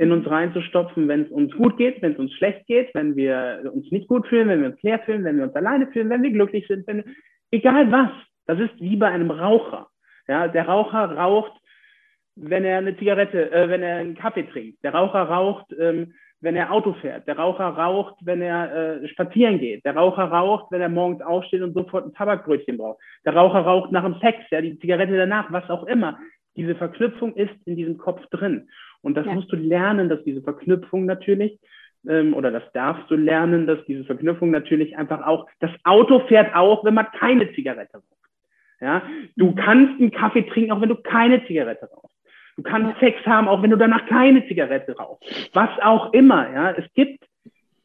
in 0.00 0.12
uns 0.12 0.28
reinzustopfen, 0.28 1.08
wenn 1.08 1.24
es 1.24 1.30
uns 1.30 1.52
gut 1.54 1.76
geht, 1.76 2.00
wenn 2.00 2.12
es 2.12 2.18
uns 2.18 2.32
schlecht 2.32 2.66
geht, 2.66 2.88
wenn 2.94 3.16
wir 3.16 3.70
uns 3.70 3.90
nicht 3.92 4.08
gut 4.08 4.26
fühlen, 4.28 4.48
wenn 4.48 4.62
wir 4.62 4.70
uns 4.70 4.82
leer 4.82 4.98
fühlen, 5.00 5.24
wenn 5.24 5.36
wir 5.36 5.44
uns 5.44 5.54
alleine 5.54 5.88
fühlen, 5.88 6.08
wenn 6.08 6.22
wir 6.22 6.30
glücklich 6.30 6.66
sind, 6.68 6.86
wenn, 6.86 7.04
egal 7.50 7.92
was. 7.92 8.10
Das 8.46 8.58
ist 8.58 8.80
wie 8.80 8.96
bei 8.96 9.08
einem 9.08 9.30
Raucher. 9.30 9.88
Ja, 10.26 10.48
der 10.48 10.66
Raucher 10.66 11.04
raucht, 11.04 11.52
wenn 12.34 12.64
er 12.64 12.78
eine 12.78 12.96
Zigarette, 12.96 13.52
äh, 13.52 13.68
wenn 13.68 13.82
er 13.82 13.96
einen 13.96 14.14
Kaffee 14.14 14.44
trinkt. 14.44 14.82
Der 14.82 14.94
Raucher 14.94 15.20
raucht, 15.20 15.66
ähm, 15.78 16.14
wenn 16.40 16.56
er 16.56 16.72
Auto 16.72 16.94
fährt. 16.94 17.28
Der 17.28 17.36
Raucher 17.36 17.68
raucht, 17.68 18.14
wenn 18.22 18.40
er 18.40 19.02
äh, 19.02 19.08
spazieren 19.08 19.58
geht. 19.58 19.84
Der 19.84 19.96
Raucher 19.96 20.24
raucht, 20.24 20.72
wenn 20.72 20.80
er 20.80 20.88
morgens 20.88 21.20
aufsteht 21.20 21.60
und 21.60 21.74
sofort 21.74 22.06
ein 22.06 22.14
Tabakbrötchen 22.14 22.78
braucht. 22.78 23.02
Der 23.26 23.36
Raucher 23.36 23.60
raucht 23.60 23.92
nach 23.92 24.04
dem 24.04 24.18
Sex, 24.20 24.38
ja, 24.50 24.62
die 24.62 24.78
Zigarette 24.78 25.14
danach, 25.18 25.52
was 25.52 25.68
auch 25.68 25.84
immer. 25.84 26.18
Diese 26.56 26.74
Verknüpfung 26.74 27.34
ist 27.34 27.54
in 27.66 27.76
diesem 27.76 27.98
Kopf 27.98 28.24
drin. 28.30 28.70
Und 29.02 29.14
das 29.16 29.26
ja. 29.26 29.34
musst 29.34 29.50
du 29.52 29.56
lernen, 29.56 30.08
dass 30.08 30.22
diese 30.24 30.42
Verknüpfung 30.42 31.06
natürlich, 31.06 31.58
ähm, 32.08 32.34
oder 32.34 32.50
das 32.50 32.62
darfst 32.72 33.10
du 33.10 33.16
lernen, 33.16 33.66
dass 33.66 33.84
diese 33.86 34.04
Verknüpfung 34.04 34.50
natürlich 34.50 34.96
einfach 34.96 35.26
auch, 35.26 35.46
das 35.60 35.70
Auto 35.84 36.20
fährt 36.26 36.54
auch, 36.54 36.84
wenn 36.84 36.94
man 36.94 37.06
keine 37.18 37.52
Zigarette 37.54 37.94
raucht. 37.94 38.04
Ja, 38.80 39.02
du 39.36 39.48
mhm. 39.48 39.54
kannst 39.56 40.00
einen 40.00 40.10
Kaffee 40.10 40.42
trinken, 40.42 40.72
auch 40.72 40.80
wenn 40.80 40.88
du 40.88 40.96
keine 40.96 41.44
Zigarette 41.46 41.88
rauchst. 41.90 42.16
Du 42.56 42.62
kannst 42.62 42.94
ja. 42.94 43.08
Sex 43.08 43.24
haben, 43.26 43.48
auch 43.48 43.62
wenn 43.62 43.70
du 43.70 43.76
danach 43.76 44.06
keine 44.06 44.46
Zigarette 44.46 44.96
rauchst. 44.96 45.50
Was 45.54 45.70
auch 45.82 46.12
immer, 46.12 46.50
ja. 46.52 46.72
Es 46.72 46.84
gibt, 46.94 47.24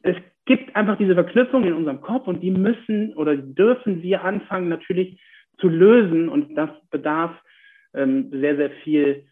es 0.02 0.16
gibt 0.46 0.74
einfach 0.74 0.96
diese 0.96 1.14
Verknüpfung 1.14 1.64
in 1.64 1.74
unserem 1.74 2.00
Kopf 2.00 2.26
und 2.26 2.42
die 2.42 2.50
müssen 2.50 3.14
oder 3.14 3.36
dürfen 3.36 4.02
wir 4.02 4.24
anfangen 4.24 4.68
natürlich 4.68 5.20
zu 5.58 5.68
lösen 5.68 6.28
und 6.28 6.54
das 6.56 6.70
bedarf 6.90 7.32
ähm, 7.94 8.30
sehr, 8.30 8.56
sehr 8.56 8.70
viel 8.82 9.24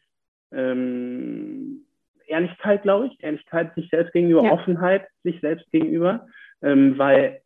ähm, 0.55 1.85
Ehrlichkeit, 2.27 2.83
glaube 2.83 3.07
ich, 3.07 3.23
Ehrlichkeit 3.23 3.75
sich 3.75 3.88
selbst 3.90 4.12
gegenüber, 4.12 4.45
ja. 4.45 4.53
Offenheit 4.53 5.07
sich 5.23 5.40
selbst 5.40 5.71
gegenüber, 5.71 6.27
ähm, 6.62 6.99
weil, 6.99 7.40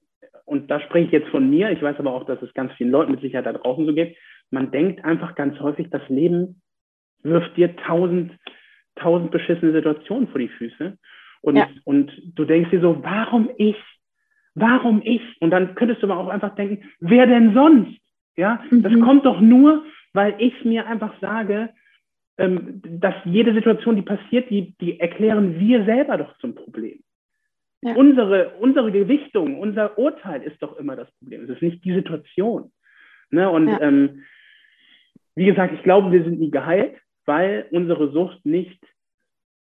und 0.44 0.70
da 0.70 0.80
spreche 0.80 1.06
ich 1.06 1.12
jetzt 1.12 1.28
von 1.28 1.48
mir, 1.48 1.70
ich 1.70 1.82
weiß 1.82 1.96
aber 1.98 2.12
auch, 2.12 2.24
dass 2.24 2.40
es 2.42 2.54
ganz 2.54 2.72
vielen 2.74 2.90
Leuten 2.90 3.12
mit 3.12 3.20
Sicherheit 3.20 3.46
da 3.46 3.52
draußen 3.52 3.86
so 3.86 3.94
geht, 3.94 4.16
man 4.50 4.70
denkt 4.70 5.04
einfach 5.04 5.34
ganz 5.34 5.58
häufig, 5.60 5.90
das 5.90 6.06
Leben 6.08 6.62
wirft 7.22 7.56
dir 7.56 7.76
tausend, 7.76 8.32
tausend 8.96 9.30
beschissene 9.30 9.72
Situationen 9.72 10.28
vor 10.28 10.38
die 10.40 10.48
Füße 10.48 10.96
und, 11.40 11.56
ja. 11.56 11.68
und 11.84 12.10
du 12.34 12.44
denkst 12.44 12.70
dir 12.70 12.80
so, 12.80 13.02
warum 13.02 13.50
ich? 13.56 13.76
Warum 14.54 15.02
ich? 15.04 15.22
Und 15.40 15.50
dann 15.50 15.74
könntest 15.74 16.02
du 16.02 16.10
aber 16.10 16.18
auch 16.18 16.28
einfach 16.28 16.54
denken, 16.54 16.84
wer 17.00 17.26
denn 17.26 17.54
sonst? 17.54 17.98
Ja, 18.36 18.62
mhm. 18.70 18.82
das 18.82 18.92
kommt 19.00 19.24
doch 19.24 19.40
nur, 19.40 19.84
weil 20.12 20.34
ich 20.38 20.64
mir 20.64 20.86
einfach 20.86 21.12
sage, 21.20 21.70
ähm, 22.38 22.80
dass 22.84 23.14
jede 23.24 23.52
Situation, 23.52 23.96
die 23.96 24.02
passiert, 24.02 24.48
die, 24.50 24.74
die 24.80 24.98
erklären 25.00 25.58
wir 25.58 25.84
selber 25.84 26.16
doch 26.16 26.38
zum 26.38 26.54
Problem. 26.54 27.00
Ja. 27.82 27.94
Unsere, 27.94 28.54
unsere 28.60 28.90
Gewichtung, 28.90 29.58
unser 29.60 29.98
Urteil 29.98 30.42
ist 30.42 30.60
doch 30.62 30.76
immer 30.78 30.96
das 30.96 31.10
Problem. 31.18 31.44
Es 31.44 31.50
ist 31.50 31.62
nicht 31.62 31.84
die 31.84 31.94
Situation. 31.94 32.72
Ne? 33.30 33.48
Und 33.48 33.68
ja. 33.68 33.80
ähm, 33.80 34.24
wie 35.36 35.46
gesagt, 35.46 35.74
ich 35.74 35.82
glaube, 35.82 36.10
wir 36.10 36.24
sind 36.24 36.40
nie 36.40 36.50
geheilt, 36.50 36.96
weil 37.24 37.66
unsere 37.70 38.10
Sucht 38.10 38.44
nicht, 38.44 38.80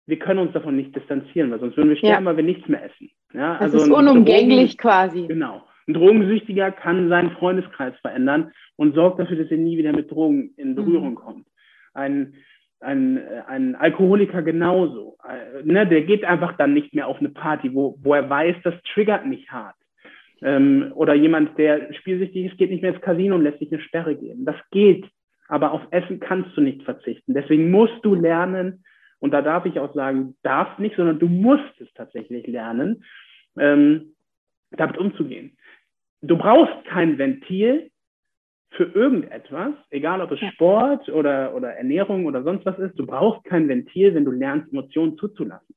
wir 0.05 0.19
können 0.19 0.39
uns 0.39 0.53
davon 0.53 0.75
nicht 0.75 0.95
distanzieren, 0.95 1.49
weil 1.49 1.59
sonst 1.59 1.77
würden 1.77 1.89
wir 1.89 1.97
sterben, 1.97 2.25
ja. 2.25 2.29
weil 2.29 2.37
wir 2.37 2.43
nichts 2.43 2.67
mehr 2.67 2.83
essen. 2.83 3.09
Ja? 3.33 3.53
Das 3.53 3.73
also 3.73 3.77
ist 3.77 3.89
unumgänglich 3.89 4.77
Drogen, 4.77 4.81
quasi. 4.81 5.27
Genau. 5.27 5.63
Ein 5.87 5.95
Drogensüchtiger 5.95 6.71
kann 6.71 7.09
seinen 7.09 7.31
Freundeskreis 7.31 7.93
verändern 8.01 8.51
und 8.75 8.95
sorgt 8.95 9.19
dafür, 9.19 9.37
dass 9.37 9.51
er 9.51 9.57
nie 9.57 9.77
wieder 9.77 9.91
mit 9.91 10.11
Drogen 10.11 10.53
in 10.57 10.75
Berührung 10.75 11.11
mhm. 11.11 11.15
kommt. 11.15 11.47
Ein 11.93 12.35
ein, 12.83 13.19
ein 13.47 13.75
Alkoholiker 13.75 14.41
genauso. 14.41 15.17
Äh, 15.27 15.63
ne, 15.63 15.87
der 15.87 16.01
geht 16.01 16.23
einfach 16.25 16.57
dann 16.57 16.73
nicht 16.73 16.93
mehr 16.93 17.07
auf 17.07 17.19
eine 17.19 17.29
Party, 17.29 17.73
wo, 17.73 17.97
wo 18.01 18.13
er 18.13 18.29
weiß, 18.29 18.55
das 18.63 18.75
triggert 18.93 19.25
nicht 19.25 19.51
hart. 19.51 19.75
Ähm, 20.41 20.91
oder 20.95 21.13
jemand, 21.13 21.57
der 21.57 21.93
spielsüchtig 21.93 22.45
ist, 22.45 22.57
geht 22.57 22.69
nicht 22.69 22.81
mehr 22.81 22.93
ins 22.93 23.01
Casino 23.01 23.35
und 23.35 23.43
lässt 23.43 23.59
sich 23.59 23.71
eine 23.71 23.81
Sperre 23.81 24.15
geben. 24.15 24.45
Das 24.45 24.57
geht, 24.71 25.05
aber 25.47 25.71
auf 25.71 25.81
Essen 25.91 26.19
kannst 26.19 26.55
du 26.57 26.61
nicht 26.61 26.83
verzichten. 26.83 27.33
Deswegen 27.33 27.71
musst 27.71 28.03
du 28.03 28.15
lernen, 28.15 28.83
und 29.19 29.31
da 29.31 29.41
darf 29.41 29.65
ich 29.65 29.79
auch 29.79 29.93
sagen, 29.93 30.35
darfst 30.43 30.79
nicht, 30.79 30.97
sondern 30.97 31.19
du 31.19 31.27
musst 31.27 31.79
es 31.79 31.91
tatsächlich 31.93 32.45
lernen, 32.47 33.05
ähm, 33.57 34.15
damit 34.71 34.97
umzugehen. 34.97 35.57
Du 36.21 36.37
brauchst 36.37 36.85
kein 36.85 37.17
Ventil 37.17 37.89
für 38.75 38.85
irgendetwas, 38.85 39.73
egal 39.91 40.21
ob 40.21 40.31
es 40.31 40.41
ja. 40.41 40.51
Sport 40.51 41.09
oder, 41.09 41.55
oder 41.55 41.73
Ernährung 41.73 42.25
oder 42.25 42.43
sonst 42.43 42.65
was 42.65 42.77
ist, 42.79 42.97
du 42.97 43.05
brauchst 43.05 43.43
kein 43.45 43.67
Ventil, 43.67 44.15
wenn 44.15 44.25
du 44.25 44.31
lernst, 44.31 44.71
Emotionen 44.71 45.17
zuzulassen. 45.17 45.75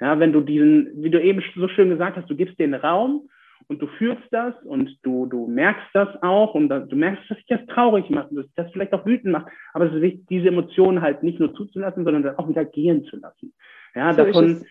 Ja, 0.00 0.18
wenn 0.18 0.32
du 0.32 0.40
diesen, 0.40 1.02
wie 1.02 1.10
du 1.10 1.20
eben 1.20 1.42
so 1.56 1.68
schön 1.68 1.90
gesagt 1.90 2.16
hast, 2.16 2.30
du 2.30 2.36
gibst 2.36 2.58
den 2.58 2.74
Raum 2.74 3.28
und 3.66 3.82
du 3.82 3.86
fühlst 3.86 4.22
das 4.30 4.54
und 4.62 4.96
du, 5.02 5.26
du 5.26 5.46
merkst 5.46 5.88
das 5.92 6.08
auch 6.22 6.54
und 6.54 6.68
du 6.68 6.96
merkst, 6.96 7.28
dass 7.28 7.38
dich 7.38 7.46
das 7.48 7.66
traurig 7.66 8.08
macht, 8.08 8.28
dass 8.30 8.46
dich 8.46 8.54
das 8.54 8.72
vielleicht 8.72 8.92
auch 8.94 9.04
wütend 9.04 9.32
macht, 9.32 9.52
aber 9.74 9.86
es 9.86 9.94
ist 9.94 10.02
wichtig, 10.02 10.26
diese 10.28 10.48
Emotionen 10.48 11.02
halt 11.02 11.22
nicht 11.22 11.40
nur 11.40 11.52
zuzulassen, 11.54 12.04
sondern 12.04 12.22
dann 12.22 12.36
auch 12.36 12.48
wieder 12.48 12.64
gehen 12.64 13.04
zu 13.04 13.16
lassen. 13.16 13.52
Ja, 13.94 14.12
so 14.12 14.24
davon, 14.24 14.64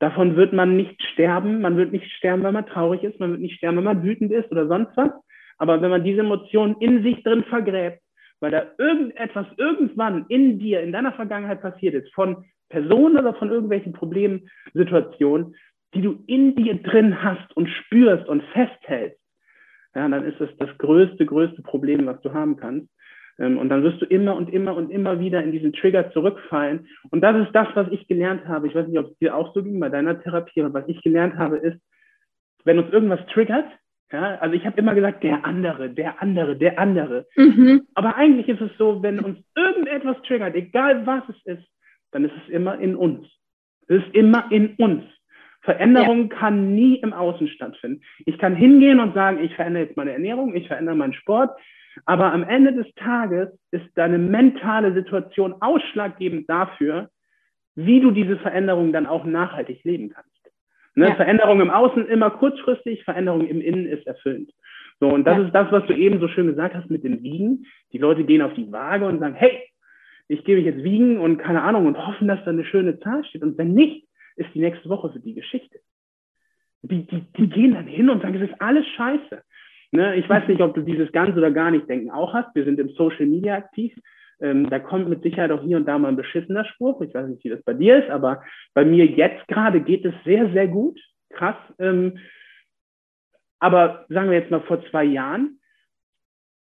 davon 0.00 0.36
wird 0.36 0.52
man 0.52 0.76
nicht 0.76 1.00
sterben. 1.12 1.60
Man 1.60 1.76
wird 1.76 1.92
nicht 1.92 2.10
sterben, 2.12 2.42
wenn 2.42 2.54
man 2.54 2.66
traurig 2.66 3.04
ist. 3.04 3.20
Man 3.20 3.30
wird 3.30 3.40
nicht 3.40 3.56
sterben, 3.56 3.76
wenn 3.78 3.84
man 3.84 4.02
wütend 4.02 4.32
ist 4.32 4.50
oder 4.50 4.66
sonst 4.66 4.96
was. 4.96 5.10
Aber 5.58 5.80
wenn 5.80 5.90
man 5.90 6.04
diese 6.04 6.20
Emotionen 6.20 6.76
in 6.80 7.02
sich 7.02 7.22
drin 7.22 7.44
vergräbt, 7.44 8.00
weil 8.40 8.50
da 8.50 8.64
irgendetwas 8.78 9.46
irgendwann 9.56 10.26
in 10.28 10.58
dir, 10.58 10.80
in 10.80 10.92
deiner 10.92 11.12
Vergangenheit 11.12 11.62
passiert 11.62 11.94
ist, 11.94 12.12
von 12.12 12.44
Personen 12.68 13.16
oder 13.16 13.34
von 13.34 13.50
irgendwelchen 13.50 13.92
Problemsituationen, 13.92 15.54
die 15.94 16.02
du 16.02 16.24
in 16.26 16.56
dir 16.56 16.82
drin 16.82 17.22
hast 17.22 17.56
und 17.56 17.68
spürst 17.68 18.26
und 18.28 18.42
festhältst, 18.52 19.20
ja, 19.94 20.08
dann 20.08 20.24
ist 20.24 20.40
das 20.40 20.48
das 20.58 20.70
größte, 20.78 21.26
größte 21.26 21.62
Problem, 21.62 22.06
was 22.06 22.20
du 22.22 22.32
haben 22.32 22.56
kannst. 22.56 22.88
Ähm, 23.38 23.58
und 23.58 23.68
dann 23.68 23.82
wirst 23.82 24.00
du 24.00 24.06
immer 24.06 24.36
und 24.36 24.52
immer 24.52 24.74
und 24.74 24.90
immer 24.90 25.20
wieder 25.20 25.42
in 25.42 25.52
diesen 25.52 25.72
Trigger 25.72 26.10
zurückfallen. 26.12 26.88
Und 27.10 27.20
das 27.20 27.46
ist 27.46 27.54
das, 27.54 27.68
was 27.74 27.88
ich 27.90 28.08
gelernt 28.08 28.46
habe. 28.46 28.66
Ich 28.66 28.74
weiß 28.74 28.88
nicht, 28.88 28.98
ob 28.98 29.10
es 29.10 29.18
dir 29.18 29.36
auch 29.36 29.54
so 29.54 29.62
ging 29.62 29.78
bei 29.80 29.88
deiner 29.88 30.20
Therapie, 30.20 30.62
aber 30.62 30.74
was 30.74 30.88
ich 30.88 31.02
gelernt 31.02 31.36
habe, 31.36 31.58
ist, 31.58 31.78
wenn 32.64 32.78
uns 32.78 32.92
irgendwas 32.92 33.24
triggert, 33.26 33.66
ja, 34.12 34.36
also 34.36 34.54
ich 34.54 34.66
habe 34.66 34.78
immer 34.78 34.94
gesagt, 34.94 35.22
der 35.24 35.44
andere, 35.44 35.90
der 35.90 36.20
andere, 36.20 36.56
der 36.56 36.78
andere. 36.78 37.26
Mhm. 37.36 37.86
Aber 37.94 38.16
eigentlich 38.16 38.48
ist 38.48 38.60
es 38.60 38.70
so, 38.76 39.02
wenn 39.02 39.20
uns 39.20 39.38
irgendetwas 39.56 40.16
triggert, 40.26 40.54
egal 40.54 41.06
was 41.06 41.22
es 41.28 41.58
ist, 41.58 41.66
dann 42.10 42.24
ist 42.24 42.34
es 42.44 42.52
immer 42.52 42.78
in 42.78 42.94
uns. 42.94 43.26
Es 43.88 44.02
ist 44.04 44.14
immer 44.14 44.50
in 44.50 44.74
uns. 44.76 45.04
Veränderung 45.62 46.28
ja. 46.28 46.36
kann 46.36 46.74
nie 46.74 46.96
im 46.96 47.12
Außen 47.12 47.48
stattfinden. 47.48 48.02
Ich 48.26 48.38
kann 48.38 48.54
hingehen 48.54 49.00
und 49.00 49.14
sagen, 49.14 49.42
ich 49.42 49.54
verändere 49.54 49.84
jetzt 49.84 49.96
meine 49.96 50.12
Ernährung, 50.12 50.54
ich 50.54 50.66
verändere 50.66 50.96
meinen 50.96 51.14
Sport, 51.14 51.50
aber 52.04 52.32
am 52.32 52.42
Ende 52.42 52.72
des 52.72 52.92
Tages 52.94 53.48
ist 53.70 53.86
deine 53.94 54.18
mentale 54.18 54.92
Situation 54.92 55.54
ausschlaggebend 55.60 56.48
dafür, 56.48 57.10
wie 57.74 58.00
du 58.00 58.10
diese 58.10 58.36
Veränderung 58.38 58.92
dann 58.92 59.06
auch 59.06 59.24
nachhaltig 59.24 59.84
leben 59.84 60.10
kannst. 60.10 60.31
Ne? 60.94 61.08
Ja. 61.08 61.14
Veränderung 61.14 61.60
im 61.60 61.70
Außen 61.70 62.06
immer 62.06 62.30
kurzfristig, 62.30 63.04
Veränderung 63.04 63.46
im 63.46 63.60
Innen 63.60 63.86
ist 63.86 64.06
erfüllend. 64.06 64.52
So, 65.00 65.08
und 65.08 65.24
das 65.24 65.38
ja. 65.38 65.44
ist 65.46 65.54
das, 65.54 65.72
was 65.72 65.86
du 65.86 65.94
eben 65.94 66.20
so 66.20 66.28
schön 66.28 66.46
gesagt 66.46 66.74
hast 66.74 66.90
mit 66.90 67.02
dem 67.02 67.22
Wiegen. 67.22 67.66
Die 67.92 67.98
Leute 67.98 68.24
gehen 68.24 68.42
auf 68.42 68.54
die 68.54 68.70
Waage 68.70 69.06
und 69.06 69.18
sagen, 69.18 69.34
hey, 69.34 69.62
ich 70.28 70.44
gehe 70.44 70.56
mich 70.56 70.64
jetzt 70.64 70.84
wiegen 70.84 71.18
und 71.18 71.38
keine 71.38 71.62
Ahnung 71.62 71.86
und 71.86 71.98
hoffen, 72.06 72.28
dass 72.28 72.44
da 72.44 72.50
eine 72.50 72.64
schöne 72.64 72.98
Zahl 73.00 73.24
steht. 73.24 73.42
Und 73.42 73.58
wenn 73.58 73.74
nicht, 73.74 74.06
ist 74.36 74.48
die 74.54 74.60
nächste 74.60 74.88
Woche 74.88 75.10
für 75.12 75.20
die 75.20 75.34
Geschichte. 75.34 75.80
Die, 76.82 77.06
die, 77.06 77.20
die 77.36 77.48
gehen 77.48 77.74
dann 77.74 77.86
hin 77.86 78.10
und 78.10 78.22
sagen, 78.22 78.34
es 78.34 78.50
ist 78.50 78.60
alles 78.60 78.86
scheiße. 78.96 79.42
Ne? 79.92 80.16
Ich 80.16 80.28
weiß 80.28 80.48
nicht, 80.48 80.60
ob 80.60 80.74
du 80.74 80.82
dieses 80.82 81.12
ganz 81.12 81.36
oder 81.36 81.50
gar 81.50 81.70
nicht 81.70 81.88
denken 81.88 82.10
auch 82.10 82.32
hast. 82.32 82.54
Wir 82.54 82.64
sind 82.64 82.78
im 82.78 82.88
Social 82.90 83.26
Media 83.26 83.56
aktiv. 83.56 83.94
Ähm, 84.42 84.68
da 84.68 84.78
kommt 84.78 85.08
mit 85.08 85.22
Sicherheit 85.22 85.52
auch 85.52 85.62
hier 85.62 85.76
und 85.76 85.86
da 85.86 85.98
mal 85.98 86.08
ein 86.08 86.16
beschissener 86.16 86.64
Spruch. 86.64 87.00
Ich 87.00 87.14
weiß 87.14 87.28
nicht, 87.28 87.44
wie 87.44 87.48
das 87.48 87.62
bei 87.62 87.74
dir 87.74 88.02
ist, 88.02 88.10
aber 88.10 88.42
bei 88.74 88.84
mir 88.84 89.06
jetzt 89.06 89.46
gerade 89.48 89.80
geht 89.80 90.04
es 90.04 90.14
sehr, 90.24 90.50
sehr 90.52 90.68
gut. 90.68 90.98
Krass. 91.30 91.56
Ähm, 91.78 92.18
aber 93.60 94.06
sagen 94.08 94.30
wir 94.30 94.38
jetzt 94.38 94.50
mal 94.50 94.62
vor 94.62 94.84
zwei 94.90 95.04
Jahren, 95.04 95.60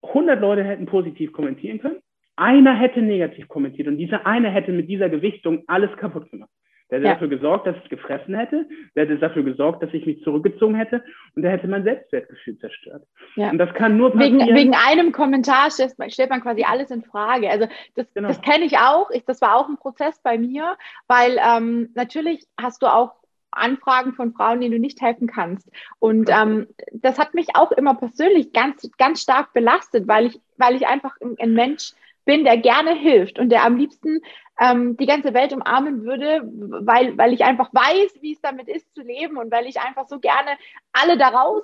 100 0.02 0.40
Leute 0.40 0.62
hätten 0.62 0.87
positiv 0.87 1.33
kommentieren 1.33 1.81
können. 1.81 1.98
Einer 2.37 2.74
hätte 2.79 3.02
negativ 3.02 3.48
kommentiert 3.48 3.88
und 3.88 3.96
dieser 3.96 4.26
eine 4.26 4.50
hätte 4.50 4.70
mit 4.70 4.88
dieser 4.88 5.09
Gewichtung 5.09 5.64
alles 5.66 5.94
kaputt 5.96 6.31
gemacht. 6.31 6.50
Der 6.90 6.99
hätte 6.99 7.09
ja. 7.09 7.14
dafür 7.14 7.29
gesorgt, 7.29 7.66
dass 7.66 7.77
ich 7.83 7.88
gefressen 7.88 8.35
hätte. 8.35 8.66
Der 8.94 9.05
hätte 9.05 9.18
dafür 9.18 9.42
gesorgt, 9.42 9.83
dass 9.83 9.92
ich 9.92 10.07
mich 10.07 10.22
zurückgezogen 10.22 10.77
hätte. 10.77 11.03
Und 11.35 11.42
der 11.42 11.51
hätte 11.51 11.66
mein 11.66 11.83
Selbstwertgefühl 11.83 12.59
zerstört. 12.59 13.03
Ja. 13.35 13.51
Und 13.51 13.59
das 13.59 13.75
kann 13.75 13.96
nur 13.96 14.12
passieren. 14.12 14.40
Wegen, 14.40 14.55
wegen 14.55 14.75
einem 14.75 15.11
Kommentar 15.11 15.70
stellt 15.70 15.99
man, 15.99 16.11
stellt 16.11 16.31
man, 16.31 16.40
quasi 16.40 16.62
alles 16.62 16.90
in 16.90 17.03
Frage. 17.03 17.51
Also 17.51 17.66
das, 17.96 18.07
genau. 18.14 18.29
das 18.29 18.40
kenne 18.40 18.64
ich 18.64 18.79
auch. 18.79 19.11
Ich, 19.11 19.25
das 19.25 19.40
war 19.40 19.57
auch 19.57 19.68
ein 19.68 19.79
Prozess 19.79 20.20
bei 20.22 20.38
mir, 20.38 20.77
weil 21.09 21.38
ähm, 21.44 21.90
natürlich 21.94 22.46
hast 22.57 22.83
du 22.83 22.87
auch 22.87 23.14
Anfragen 23.51 24.12
von 24.12 24.33
Frauen, 24.33 24.61
denen 24.61 24.72
du 24.72 24.79
nicht 24.79 25.01
helfen 25.01 25.27
kannst. 25.27 25.68
Und 25.99 26.31
ähm, 26.31 26.68
das 26.92 27.18
hat 27.18 27.35
mich 27.35 27.49
auch 27.55 27.72
immer 27.72 27.94
persönlich 27.94 28.53
ganz, 28.53 28.88
ganz 28.99 29.22
stark 29.22 29.53
belastet, 29.53 30.07
weil 30.07 30.27
ich, 30.27 30.40
weil 30.57 30.77
ich 30.77 30.87
einfach 30.87 31.16
ein, 31.20 31.37
ein 31.40 31.55
Mensch 31.55 31.92
bin, 32.27 32.45
der 32.45 32.59
gerne 32.59 32.95
hilft 32.95 33.39
und 33.39 33.49
der 33.49 33.65
am 33.65 33.77
liebsten 33.77 34.21
ähm, 34.61 34.97
die 34.99 35.07
ganze 35.07 35.33
Welt 35.33 35.53
umarmen 35.55 36.05
würde, 36.05 36.43
weil, 36.45 37.17
weil 37.17 37.33
ich 37.33 37.45
einfach 37.45 37.73
weiß, 37.73 38.21
wie 38.21 38.33
es 38.33 38.41
damit 38.43 38.69
ist 38.69 38.95
zu 38.95 39.03
leben 39.03 39.39
und 39.39 39.51
weil 39.51 39.67
ich 39.67 39.81
einfach 39.81 40.07
so 40.09 40.19
gerne 40.19 40.51
alle 40.93 41.17
daraus 41.17 41.62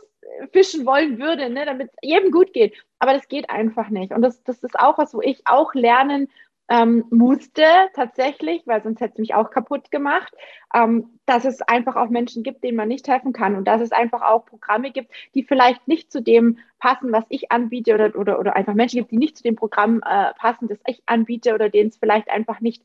fischen 0.52 0.86
wollen 0.86 1.18
würde, 1.18 1.50
ne, 1.50 1.64
damit 1.66 1.88
es 1.88 1.96
jedem 2.02 2.30
gut 2.30 2.52
geht. 2.52 2.74
Aber 2.98 3.12
das 3.12 3.28
geht 3.28 3.50
einfach 3.50 3.88
nicht. 3.90 4.12
Und 4.12 4.22
das, 4.22 4.42
das 4.44 4.62
ist 4.62 4.78
auch 4.78 4.98
was, 4.98 5.14
wo 5.14 5.20
ich 5.20 5.42
auch 5.46 5.74
lernen 5.74 6.28
ähm, 6.72 7.04
musste 7.10 7.64
tatsächlich, 7.94 8.62
weil 8.66 8.82
sonst 8.82 9.00
hätte 9.02 9.12
es 9.12 9.18
mich 9.18 9.34
auch 9.34 9.50
kaputt 9.50 9.90
gemacht, 9.90 10.32
ähm, 10.74 11.20
dass 11.26 11.44
es 11.44 11.60
einfach 11.60 11.96
auch 11.96 12.08
Menschen 12.08 12.42
gibt, 12.42 12.64
denen 12.64 12.78
man 12.78 12.88
nicht 12.88 13.06
helfen 13.08 13.34
kann 13.34 13.56
und 13.56 13.66
dass 13.66 13.82
es 13.82 13.92
einfach 13.92 14.22
auch 14.22 14.46
Programme 14.46 14.90
gibt, 14.90 15.12
die 15.34 15.44
vielleicht 15.44 15.86
nicht 15.86 16.10
zu 16.10 16.22
dem 16.22 16.58
passen, 16.78 17.12
was 17.12 17.24
ich 17.28 17.52
anbiete 17.52 17.92
oder, 17.92 18.16
oder, 18.16 18.38
oder 18.40 18.56
einfach 18.56 18.72
Menschen 18.72 19.00
gibt, 19.00 19.10
die 19.10 19.18
nicht 19.18 19.36
zu 19.36 19.42
dem 19.42 19.54
Programm 19.54 20.00
äh, 20.02 20.32
passen, 20.38 20.66
das 20.66 20.78
ich 20.86 21.02
anbiete 21.04 21.52
oder 21.54 21.68
denen 21.68 21.90
es 21.90 21.98
vielleicht 21.98 22.30
einfach 22.30 22.60
nicht, 22.60 22.82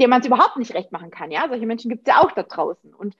dem 0.00 0.10
man 0.10 0.20
es 0.20 0.26
überhaupt 0.26 0.56
nicht 0.56 0.74
recht 0.74 0.90
machen 0.90 1.12
kann. 1.12 1.30
Ja, 1.30 1.46
solche 1.48 1.66
Menschen 1.66 1.90
gibt 1.90 2.08
es 2.08 2.12
ja 2.12 2.20
auch 2.20 2.32
da 2.32 2.42
draußen 2.42 2.92
und 2.92 3.16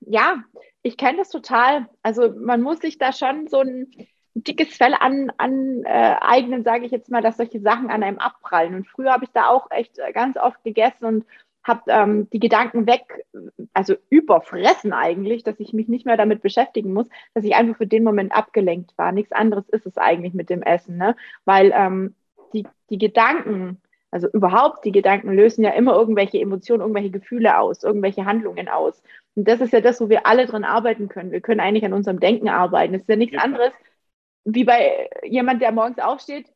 ja, 0.00 0.42
ich 0.82 0.96
kenne 0.96 1.18
das 1.18 1.30
total. 1.30 1.88
Also 2.02 2.30
man 2.30 2.62
muss 2.62 2.80
sich 2.80 2.98
da 2.98 3.12
schon 3.12 3.46
so 3.46 3.60
ein 3.60 3.90
dickes 4.34 4.76
Fell 4.76 4.94
aneignen, 4.94 5.84
an, 5.86 6.60
äh, 6.60 6.62
sage 6.62 6.86
ich 6.86 6.92
jetzt 6.92 7.10
mal, 7.10 7.22
dass 7.22 7.36
solche 7.36 7.60
Sachen 7.60 7.90
an 7.90 8.02
einem 8.02 8.18
abprallen. 8.18 8.74
Und 8.74 8.88
früher 8.88 9.12
habe 9.12 9.24
ich 9.24 9.30
da 9.32 9.48
auch 9.48 9.70
echt 9.70 9.98
äh, 9.98 10.12
ganz 10.12 10.36
oft 10.36 10.62
gegessen 10.64 11.04
und 11.04 11.24
habe 11.64 11.82
ähm, 11.88 12.30
die 12.30 12.40
Gedanken 12.40 12.86
weg, 12.86 13.26
also 13.74 13.94
überfressen 14.10 14.92
eigentlich, 14.92 15.44
dass 15.44 15.60
ich 15.60 15.72
mich 15.72 15.86
nicht 15.86 16.06
mehr 16.06 16.16
damit 16.16 16.40
beschäftigen 16.42 16.92
muss, 16.92 17.08
dass 17.34 17.44
ich 17.44 17.54
einfach 17.54 17.76
für 17.76 17.86
den 17.86 18.04
Moment 18.04 18.32
abgelenkt 18.32 18.96
war. 18.96 19.12
Nichts 19.12 19.32
anderes 19.32 19.68
ist 19.68 19.86
es 19.86 19.98
eigentlich 19.98 20.34
mit 20.34 20.50
dem 20.50 20.62
Essen, 20.62 20.96
ne? 20.96 21.14
weil 21.44 21.72
ähm, 21.74 22.14
die, 22.54 22.66
die 22.90 22.98
Gedanken, 22.98 23.80
also 24.10 24.28
überhaupt 24.28 24.84
die 24.84 24.92
Gedanken 24.92 25.32
lösen 25.34 25.62
ja 25.62 25.70
immer 25.70 25.94
irgendwelche 25.94 26.40
Emotionen, 26.40 26.80
irgendwelche 26.80 27.10
Gefühle 27.10 27.58
aus, 27.58 27.82
irgendwelche 27.82 28.24
Handlungen 28.24 28.68
aus. 28.68 29.02
Und 29.34 29.46
das 29.46 29.60
ist 29.60 29.72
ja 29.72 29.80
das, 29.80 30.00
wo 30.00 30.08
wir 30.08 30.26
alle 30.26 30.46
dran 30.46 30.64
arbeiten 30.64 31.08
können. 31.08 31.30
Wir 31.30 31.42
können 31.42 31.60
eigentlich 31.60 31.84
an 31.84 31.92
unserem 31.92 32.18
Denken 32.18 32.48
arbeiten. 32.48 32.94
Es 32.94 33.02
ist 33.02 33.08
ja 33.08 33.16
nichts 33.16 33.36
ja. 33.36 33.42
anderes, 33.42 33.72
wie 34.54 34.64
bei 34.64 35.10
jemand, 35.24 35.60
der 35.60 35.72
morgens 35.72 35.98
aufsteht, 35.98 36.50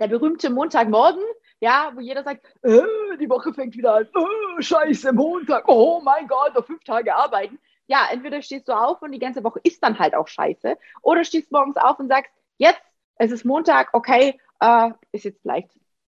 der 0.00 0.08
berühmte 0.08 0.50
Montagmorgen, 0.50 1.22
ja, 1.60 1.92
wo 1.94 2.00
jeder 2.00 2.24
sagt, 2.24 2.44
äh, 2.62 2.82
die 3.20 3.28
Woche 3.28 3.52
fängt 3.52 3.76
wieder 3.76 3.94
an, 3.94 4.04
äh, 4.04 4.62
scheiße, 4.62 5.12
Montag, 5.12 5.68
oh 5.68 6.00
mein 6.02 6.26
Gott, 6.26 6.54
noch 6.54 6.66
fünf 6.66 6.82
Tage 6.84 7.14
arbeiten. 7.14 7.58
Ja, 7.86 8.08
entweder 8.10 8.40
stehst 8.40 8.68
du 8.68 8.72
auf 8.72 9.02
und 9.02 9.12
die 9.12 9.18
ganze 9.18 9.44
Woche 9.44 9.60
ist 9.62 9.82
dann 9.82 9.98
halt 9.98 10.14
auch 10.14 10.28
scheiße, 10.28 10.76
oder 11.02 11.24
stehst 11.24 11.52
morgens 11.52 11.76
auf 11.76 11.98
und 11.98 12.08
sagst, 12.08 12.32
jetzt, 12.56 12.80
es 13.16 13.30
ist 13.30 13.44
Montag, 13.44 13.90
okay, 13.92 14.40
äh, 14.60 14.90
ist 15.12 15.24
jetzt 15.24 15.42
vielleicht 15.42 15.70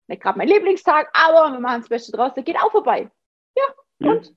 nicht 0.07 0.23
gerade 0.23 0.39
mein 0.39 0.49
Lieblingstag, 0.49 1.11
aber 1.13 1.53
wir 1.53 1.61
machen 1.61 1.83
das 1.83 1.91
Beste 1.91 2.13
draus, 2.13 2.33
der 2.35 2.43
geht 2.43 2.57
auch 2.57 2.73
vorbei. 2.73 3.11
Ja, 3.55 3.65
ja. 3.99 4.11
und 4.11 4.35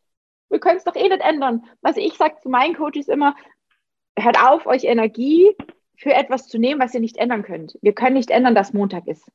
wir 0.50 0.60
können 0.60 0.78
es 0.78 0.84
doch 0.84 0.96
eh 0.96 1.08
nicht 1.08 1.22
ändern. 1.22 1.66
Was 1.82 1.96
ich 1.96 2.18
sage 2.18 2.36
zu 2.42 2.50
meinen 2.50 2.76
Coaches 2.76 3.08
immer, 3.08 3.36
hört 4.20 4.38
auf, 4.44 4.66
euch 4.66 4.84
Energie 4.84 5.56
für 6.02 6.14
etwas 6.14 6.48
zu 6.48 6.58
nehmen, 6.58 6.82
was 6.82 6.94
ihr 6.96 7.00
nicht 7.00 7.18
ändern 7.18 7.44
könnt. 7.44 7.78
Wir 7.82 7.94
können 7.94 8.16
nicht 8.16 8.32
ändern, 8.32 8.56
dass 8.56 8.74
Montag 8.74 9.08
ist. 9.08 9.32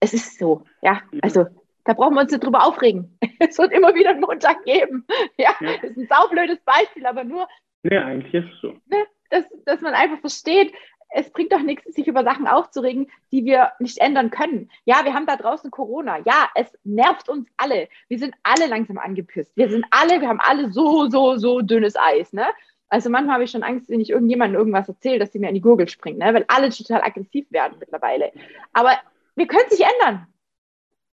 Es 0.00 0.14
ist 0.14 0.38
so, 0.38 0.64
ja. 0.80 1.02
Also 1.20 1.46
da 1.84 1.92
brauchen 1.92 2.14
wir 2.14 2.22
uns 2.22 2.32
nicht 2.32 2.42
drüber 2.42 2.64
aufregen. 2.64 3.18
Es 3.38 3.58
wird 3.58 3.72
immer 3.72 3.94
wieder 3.94 4.10
einen 4.10 4.20
Montag 4.20 4.64
geben. 4.64 5.06
Ja, 5.36 5.54
ja. 5.60 5.76
das 5.82 5.90
ist 5.90 5.98
ein 5.98 6.08
saublödes 6.08 6.60
Beispiel, 6.60 7.04
aber 7.06 7.24
nur. 7.24 7.46
Ja, 7.82 8.06
eigentlich 8.06 8.32
ist 8.32 8.52
es 8.54 8.60
so. 8.60 8.68
Ne, 8.86 9.04
dass, 9.30 9.44
dass 9.64 9.80
man 9.80 9.94
einfach 9.94 10.20
versteht, 10.20 10.72
es 11.14 11.30
bringt 11.30 11.52
doch 11.52 11.60
nichts, 11.60 11.92
sich 11.94 12.06
über 12.06 12.24
Sachen 12.24 12.46
aufzuregen, 12.46 13.10
die 13.30 13.44
wir 13.44 13.72
nicht 13.78 13.98
ändern 13.98 14.30
können. 14.30 14.70
Ja, 14.84 15.04
wir 15.04 15.12
haben 15.12 15.26
da 15.26 15.36
draußen 15.36 15.70
Corona. 15.70 16.18
Ja, 16.24 16.48
es 16.54 16.72
nervt 16.84 17.28
uns 17.28 17.48
alle. 17.58 17.88
Wir 18.08 18.18
sind 18.18 18.34
alle 18.42 18.66
langsam 18.66 18.96
angepisst. 18.96 19.54
Wir 19.56 19.68
sind 19.68 19.84
alle, 19.90 20.20
wir 20.20 20.28
haben 20.28 20.40
alle 20.40 20.72
so, 20.72 21.10
so, 21.10 21.36
so 21.36 21.60
dünnes 21.60 21.96
Eis. 21.96 22.32
Ne? 22.32 22.46
Also 22.92 23.08
manchmal 23.08 23.36
habe 23.36 23.44
ich 23.44 23.50
schon 23.50 23.62
Angst, 23.62 23.88
wenn 23.88 24.02
ich 24.02 24.10
irgendjemandem 24.10 24.58
irgendwas 24.58 24.86
erzähle, 24.86 25.18
dass 25.18 25.32
sie 25.32 25.38
mir 25.38 25.48
an 25.48 25.54
die 25.54 25.62
Gurgel 25.62 25.88
springt, 25.88 26.18
ne? 26.18 26.34
weil 26.34 26.44
alle 26.48 26.68
total 26.68 27.00
aggressiv 27.00 27.50
werden 27.50 27.78
mittlerweile. 27.80 28.32
Aber 28.74 28.90
wir 29.34 29.46
können 29.46 29.64
es 29.70 29.78
nicht 29.78 29.88
ändern. 29.98 30.26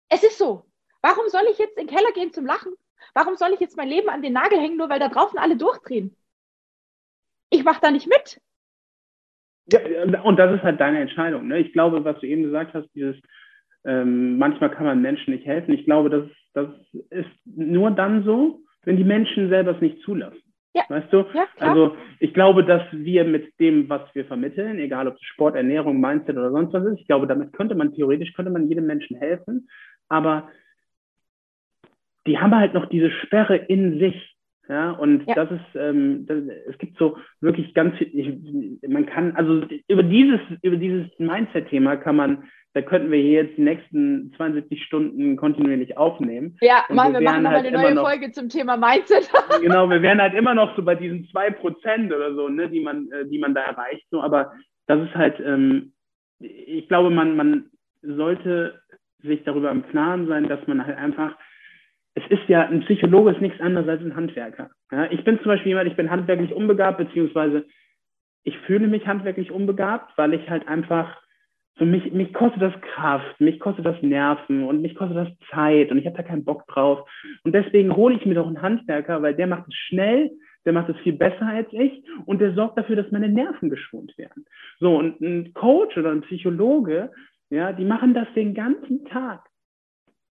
Es 0.09 0.23
ist 0.23 0.39
so. 0.39 0.65
Warum 1.03 1.29
soll 1.29 1.43
ich 1.51 1.59
jetzt 1.59 1.77
in 1.77 1.87
den 1.87 1.95
Keller 1.95 2.13
gehen 2.15 2.33
zum 2.33 2.47
Lachen? 2.47 2.73
Warum 3.13 3.37
soll 3.37 3.53
ich 3.53 3.61
jetzt 3.61 3.77
mein 3.77 3.91
Leben 3.91 4.09
an 4.09 4.23
den 4.23 4.33
Nagel 4.33 4.59
hängen, 4.59 4.79
nur 4.79 4.89
weil 4.89 5.01
da 5.01 5.09
draußen 5.09 5.39
alle 5.39 5.59
durchdrehen? 5.59 6.17
Ich 7.51 7.63
mache 7.63 7.83
da 7.83 7.91
nicht 7.91 8.07
mit. 8.07 8.41
Ja, 9.71 10.23
und 10.23 10.39
das 10.39 10.57
ist 10.57 10.63
halt 10.63 10.81
deine 10.81 11.01
Entscheidung. 11.01 11.47
Ne? 11.47 11.59
Ich 11.59 11.75
glaube, 11.75 12.03
was 12.07 12.19
du 12.21 12.27
eben 12.27 12.45
gesagt 12.45 12.73
hast, 12.73 12.89
dieses 12.95 13.17
ähm, 13.85 14.39
manchmal 14.39 14.71
kann 14.71 14.87
man 14.87 15.03
Menschen 15.03 15.35
nicht 15.35 15.45
helfen. 15.45 15.75
Ich 15.75 15.85
glaube, 15.85 16.09
das, 16.09 16.25
das 16.55 16.69
ist 17.11 17.29
nur 17.45 17.91
dann 17.91 18.25
so, 18.25 18.63
wenn 18.85 18.97
die 18.97 19.05
Menschen 19.05 19.51
selber 19.51 19.73
es 19.73 19.83
nicht 19.83 20.01
zulassen. 20.01 20.41
Ja. 20.77 20.85
Weißt 20.89 21.11
du? 21.11 21.25
Ja, 21.33 21.47
also 21.59 21.97
ich 22.21 22.35
glaube, 22.35 22.63
dass 22.63 22.83
wir 22.93 23.25
mit 23.25 23.59
dem, 23.59 23.89
was 23.89 24.03
wir 24.15 24.27
vermitteln, 24.27 24.79
egal 24.79 25.09
ob 25.09 25.15
es 25.15 25.23
Sport, 25.23 25.57
Ernährung, 25.57 25.99
Mindset 25.99 26.37
oder 26.37 26.51
sonst 26.51 26.75
was 26.75 26.85
ist, 26.85 27.01
ich 27.01 27.07
glaube, 27.07 27.27
damit 27.27 27.55
könnte 27.55 27.75
man 27.75 27.95
theoretisch, 27.95 28.35
könnte 28.35 28.53
man 28.53 28.69
jedem 28.69 28.85
Menschen 28.85 29.17
helfen. 29.17 29.71
Aber 30.11 30.51
die 32.27 32.39
haben 32.39 32.55
halt 32.55 32.75
noch 32.75 32.87
diese 32.91 33.11
Sperre 33.11 33.57
in 33.57 33.99
sich. 33.99 34.37
Ja, 34.69 34.91
und 34.91 35.27
ja. 35.27 35.35
das 35.35 35.51
ist, 35.53 35.77
ähm, 35.77 36.27
das, 36.27 36.43
es 36.69 36.77
gibt 36.77 36.99
so 36.99 37.17
wirklich 37.41 37.73
ganz 37.73 37.97
viel, 37.97 38.11
ich, 38.13 38.89
man 38.89 39.07
kann, 39.07 39.35
also 39.37 39.65
über 39.89 40.03
dieses, 40.03 40.41
über 40.61 40.77
dieses 40.77 41.07
Mindset-Thema 41.19 41.97
kann 41.97 42.17
man, 42.17 42.45
da 42.77 42.83
könnten 42.83 43.11
wir 43.11 43.19
hier 43.19 43.45
jetzt 43.45 43.57
die 43.57 43.63
nächsten 43.63 44.35
72 44.37 44.85
Stunden 44.85 45.39
kontinuierlich 45.39 45.97
aufnehmen. 45.97 46.59
Ja, 46.61 46.85
machen 46.91 47.15
wir, 47.15 47.21
wir 47.21 47.25
machen 47.25 47.43
nochmal 47.45 47.63
halt 47.63 47.75
eine 47.75 47.83
neue 47.83 47.95
noch, 47.95 48.07
Folge 48.07 48.33
zum 48.33 48.51
Thema 48.51 48.77
Mindset. 48.77 49.31
genau, 49.63 49.89
wir 49.89 50.03
wären 50.03 50.21
halt 50.21 50.35
immer 50.35 50.55
noch 50.55 50.77
so 50.77 50.83
bei 50.83 50.95
diesen 50.95 51.27
zwei 51.31 51.49
Prozent 51.49 52.13
oder 52.13 52.35
so, 52.35 52.51
ne, 52.51 52.69
die 52.69 52.81
man, 52.81 53.11
äh, 53.13 53.27
die 53.29 53.39
man 53.39 53.55
da 53.55 53.63
erreicht. 53.63 54.05
So, 54.11 54.21
aber 54.21 54.53
das 54.89 55.01
ist 55.09 55.15
halt, 55.15 55.41
ähm, 55.41 55.95
ich 56.39 56.87
glaube, 56.87 57.09
man, 57.09 57.35
man 57.35 57.71
sollte 58.03 58.79
sich 59.23 59.43
darüber 59.45 59.71
im 59.71 59.89
Klaren 59.89 60.29
sein, 60.29 60.47
dass 60.47 60.61
man 60.67 60.87
halt 60.87 60.99
einfach 60.99 61.35
es 62.15 62.25
ist 62.31 62.49
ja, 62.49 62.67
ein 62.67 62.81
Psychologe 62.81 63.31
ist 63.31 63.41
nichts 63.41 63.61
anderes 63.61 63.89
als 63.89 64.03
ein 64.03 64.17
Handwerker. 64.17 64.71
Ja, 64.91 65.11
ich 65.11 65.25
bin 65.25 65.39
zum 65.39 65.49
Beispiel 65.49 65.69
jemand, 65.69 65.89
ich 65.89 65.97
bin 65.97 66.11
handwerklich 66.11 66.53
unbegabt, 66.53 66.99
beziehungsweise 66.99 67.65
ich 68.43 68.57
fühle 68.61 68.87
mich 68.87 69.07
handwerklich 69.07 69.51
unbegabt, 69.51 70.17
weil 70.17 70.35
ich 70.35 70.49
halt 70.49 70.69
einfach, 70.69 71.23
so 71.79 71.85
mich, 71.85 72.11
mich 72.13 72.33
kostet 72.33 72.63
das 72.63 72.81
Kraft, 72.81 73.39
mich 73.41 73.61
kostet 73.61 73.85
das 73.85 74.01
Nerven 74.03 74.65
und 74.65 74.81
mich 74.81 74.95
kostet 74.95 75.17
das 75.17 75.49
Zeit 75.51 75.91
und 75.91 75.99
ich 75.99 76.07
habe 76.07 76.17
da 76.17 76.23
keinen 76.23 76.45
Bock 76.45 76.67
drauf. 76.69 77.09
Und 77.45 77.55
deswegen 77.55 77.95
hole 77.95 78.15
ich 78.17 78.25
mir 78.25 78.35
doch 78.35 78.47
einen 78.47 78.63
Handwerker, 78.63 79.21
weil 79.21 79.35
der 79.35 79.47
macht 79.47 79.69
es 79.69 79.75
schnell, 79.75 80.31
der 80.65 80.73
macht 80.73 80.89
es 80.89 80.97
viel 80.99 81.13
besser 81.13 81.47
als 81.47 81.69
ich 81.73 82.03
und 82.25 82.41
der 82.41 82.55
sorgt 82.55 82.79
dafür, 82.79 82.97
dass 82.97 83.13
meine 83.13 83.29
Nerven 83.29 83.69
geschont 83.69 84.17
werden. 84.17 84.47
So, 84.81 84.97
und 84.97 85.21
ein 85.21 85.53
Coach 85.53 85.97
oder 85.99 86.13
ein 86.13 86.23
Psychologe, 86.23 87.11
ja, 87.51 87.73
die 87.73 87.85
machen 87.85 88.15
das 88.15 88.27
den 88.35 88.55
ganzen 88.55 89.05
Tag. 89.07 89.45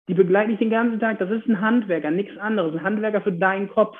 Die 0.07 0.13
begleiten 0.13 0.51
dich 0.51 0.59
den 0.59 0.69
ganzen 0.69 0.99
Tag. 0.99 1.19
Das 1.19 1.31
ist 1.31 1.47
ein 1.47 1.61
Handwerker, 1.61 2.11
nichts 2.11 2.37
anderes. 2.37 2.73
Ein 2.73 2.83
Handwerker 2.83 3.21
für 3.21 3.31
deinen 3.31 3.69
Kopf. 3.69 3.97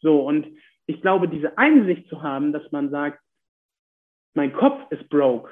So, 0.00 0.20
und 0.26 0.46
ich 0.86 1.00
glaube, 1.00 1.28
diese 1.28 1.56
Einsicht 1.58 2.08
zu 2.08 2.22
haben, 2.22 2.52
dass 2.52 2.70
man 2.70 2.90
sagt, 2.90 3.20
mein 4.34 4.52
Kopf 4.52 4.80
ist 4.90 5.08
broke, 5.08 5.50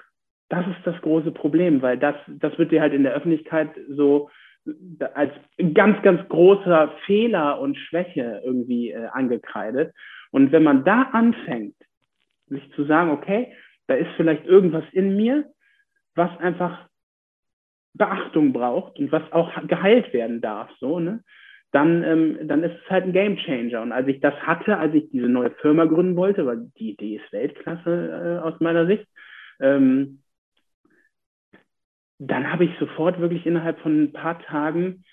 das 0.49 0.67
ist 0.67 0.85
das 0.85 1.01
große 1.03 1.33
Problem, 1.33 1.83
weil 1.83 1.99
das, 1.99 2.15
das 2.27 2.57
wird 2.59 2.73
dir 2.73 2.81
halt 2.81 2.93
in 2.93 3.03
der 3.03 3.15
Öffentlichkeit 3.15 3.71
so 3.89 4.31
als 5.15 5.33
ganz, 5.75 6.03
ganz 6.03 6.29
großer 6.29 6.93
Fehler 7.05 7.61
und 7.61 7.77
Schwäche 7.77 8.43
irgendwie 8.45 8.91
äh, 8.91 9.07
angekreidet. 9.13 9.95
Und 10.31 10.53
wenn 10.53 10.63
man 10.63 10.85
da 10.85 11.03
anfängt, 11.13 11.77
sich 12.49 12.69
zu 12.73 12.85
sagen, 12.85 13.11
okay, 13.11 13.53
da 13.87 13.95
ist 13.95 14.11
vielleicht 14.17 14.45
irgendwas 14.47 14.85
in 14.93 15.17
mir, 15.17 15.45
was 16.15 16.31
einfach 16.41 16.89
Beachtung 17.95 18.53
braucht 18.53 18.99
und 18.99 19.13
was 19.13 19.23
auch 19.33 19.51
geheilt 19.67 20.13
werden 20.13 20.41
darf, 20.41 20.71
so, 20.79 21.01
ne? 21.01 21.23
Dann, 21.73 22.05
ähm, 22.05 22.39
dann 22.45 22.63
ist 22.63 22.77
es 22.83 22.91
halt 22.91 23.05
ein 23.05 23.13
Game 23.13 23.37
Changer. 23.37 23.83
Und 23.83 23.93
als 23.93 24.07
ich 24.07 24.21
das 24.21 24.35
hatte, 24.35 24.79
als 24.79 24.95
ich 24.95 25.11
diese 25.11 25.29
neue 25.29 25.51
Firma 25.51 25.85
gründen 25.85 26.17
wollte, 26.17 26.47
weil 26.47 26.71
die 26.79 26.93
Idee 26.93 27.17
ist 27.17 27.33
Weltklasse 27.33 28.41
äh, 28.41 28.47
aus 28.47 28.59
meiner 28.61 28.87
Sicht, 28.87 29.07
ähm, 29.61 30.21
dann 32.19 32.51
habe 32.51 32.65
ich 32.65 32.71
sofort 32.79 33.21
wirklich 33.21 33.47
innerhalb 33.47 33.79
von 33.81 34.05
ein 34.05 34.13
paar 34.13 34.39
Tagen 34.41 35.05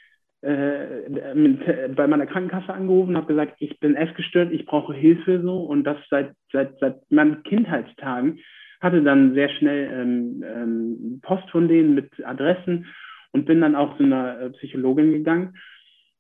äh, 0.42 1.34
mit, 1.34 1.62
äh, 1.68 1.90
bei 1.96 2.08
meiner 2.08 2.26
Krankenkasse 2.26 2.74
angerufen, 2.74 3.16
habe 3.16 3.28
gesagt, 3.28 3.56
ich 3.60 3.80
bin 3.80 3.96
essgestört, 3.96 4.52
ich 4.52 4.66
brauche 4.66 4.94
Hilfe 4.94 5.42
so 5.42 5.64
und 5.64 5.84
das 5.84 5.98
seit, 6.10 6.34
seit, 6.52 6.78
seit 6.80 7.12
meinen 7.12 7.44
Kindheitstagen 7.44 8.40
hatte 8.82 9.02
dann 9.02 9.34
sehr 9.34 9.50
schnell 9.50 9.90
ähm, 9.94 10.44
ähm, 10.46 11.20
Post 11.22 11.50
von 11.50 11.70
denen 11.70 11.96
mit 11.96 12.12
Adressen 12.26 12.88
und 13.32 13.46
bin 13.46 13.62
dann 13.62 13.76
auch 13.76 13.96
zu 13.98 14.04
einer 14.04 14.42
äh, 14.42 14.50
Psychologin 14.52 15.14
gegangen. 15.14 15.58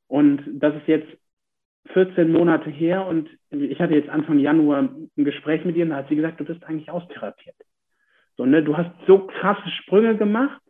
Und 0.07 0.41
das 0.53 0.73
ist 0.75 0.87
jetzt 0.87 1.09
14 1.87 2.31
Monate 2.31 2.69
her 2.69 3.05
und 3.05 3.29
ich 3.51 3.79
hatte 3.81 3.93
jetzt 3.93 4.09
Anfang 4.09 4.39
Januar 4.39 4.83
ein 4.83 5.25
Gespräch 5.25 5.65
mit 5.65 5.75
ihr 5.75 5.83
und 5.83 5.89
da 5.89 5.97
hat 5.97 6.07
sie 6.07 6.15
gesagt, 6.15 6.39
du 6.39 6.45
bist 6.45 6.63
eigentlich 6.63 6.89
austherapiert. 6.89 7.57
So, 8.37 8.45
ne, 8.45 8.63
du 8.63 8.77
hast 8.77 8.91
so 9.05 9.27
krasse 9.27 9.69
Sprünge 9.69 10.15
gemacht, 10.15 10.61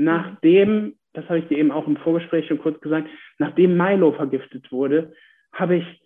nachdem, 0.00 0.94
das 1.12 1.26
habe 1.26 1.40
ich 1.40 1.48
dir 1.48 1.58
eben 1.58 1.70
auch 1.70 1.86
im 1.86 1.98
Vorgespräch 1.98 2.46
schon 2.46 2.58
kurz 2.58 2.80
gesagt, 2.80 3.08
nachdem 3.38 3.76
Milo 3.76 4.12
vergiftet 4.12 4.72
wurde, 4.72 5.12
habe 5.52 5.76
ich, 5.76 6.02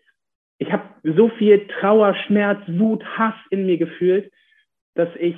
ich 0.59 0.73
habe 0.73 0.83
so 1.05 1.29
viel 1.29 1.67
Trauer, 1.81 2.15
Schmerz, 2.27 2.61
Wut, 2.67 3.05
Hass 3.05 3.35
in 3.51 3.67
mir 3.67 3.79
gefühlt, 3.79 4.33
dass 4.95 5.09
ich, 5.19 5.37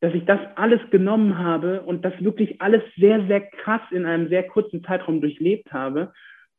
dass 0.00 0.12
ich 0.14 0.24
das 0.26 0.40
alles 0.56 0.80
genommen 0.90 1.38
habe 1.38 1.82
und 1.82 2.04
das 2.04 2.12
wirklich 2.22 2.60
alles 2.60 2.82
sehr, 2.96 3.26
sehr 3.26 3.40
krass 3.40 3.82
in 3.90 4.04
einem 4.04 4.28
sehr 4.28 4.42
kurzen 4.42 4.84
Zeitraum 4.84 5.22
durchlebt 5.22 5.72
habe 5.72 6.12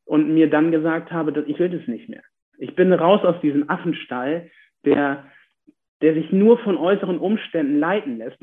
und 0.05 0.33
mir 0.33 0.49
dann 0.49 0.71
gesagt 0.71 1.11
habe, 1.11 1.31
dass 1.31 1.45
ich 1.45 1.59
will 1.59 1.69
das 1.69 1.87
nicht 1.87 2.09
mehr. 2.09 2.23
Ich 2.57 2.75
bin 2.75 2.91
raus 2.91 3.23
aus 3.23 3.39
diesem 3.41 3.69
Affenstall, 3.69 4.49
der, 4.83 5.25
der 6.01 6.15
sich 6.15 6.31
nur 6.31 6.57
von 6.59 6.77
äußeren 6.77 7.19
Umständen 7.19 7.79
leiten 7.79 8.17
lässt. 8.17 8.41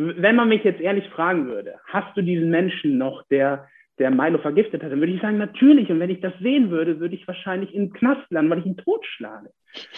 Wenn 0.00 0.36
man 0.36 0.48
mich 0.48 0.62
jetzt 0.62 0.80
ehrlich 0.80 1.08
fragen 1.08 1.48
würde, 1.48 1.74
hast 1.86 2.16
du 2.16 2.22
diesen 2.22 2.50
Menschen 2.50 2.98
noch, 2.98 3.24
der, 3.32 3.66
der 3.98 4.12
Milo 4.12 4.38
vergiftet 4.38 4.84
hat, 4.84 4.92
dann 4.92 5.00
würde 5.00 5.12
ich 5.12 5.20
sagen, 5.20 5.38
natürlich. 5.38 5.90
Und 5.90 5.98
wenn 5.98 6.10
ich 6.10 6.20
das 6.20 6.32
sehen 6.38 6.70
würde, 6.70 7.00
würde 7.00 7.16
ich 7.16 7.26
wahrscheinlich 7.26 7.74
in 7.74 7.86
den 7.86 7.92
Knast 7.92 8.24
landen, 8.30 8.48
weil 8.48 8.60
ich 8.60 8.66
ihn 8.66 8.76
totschlage. 8.76 9.50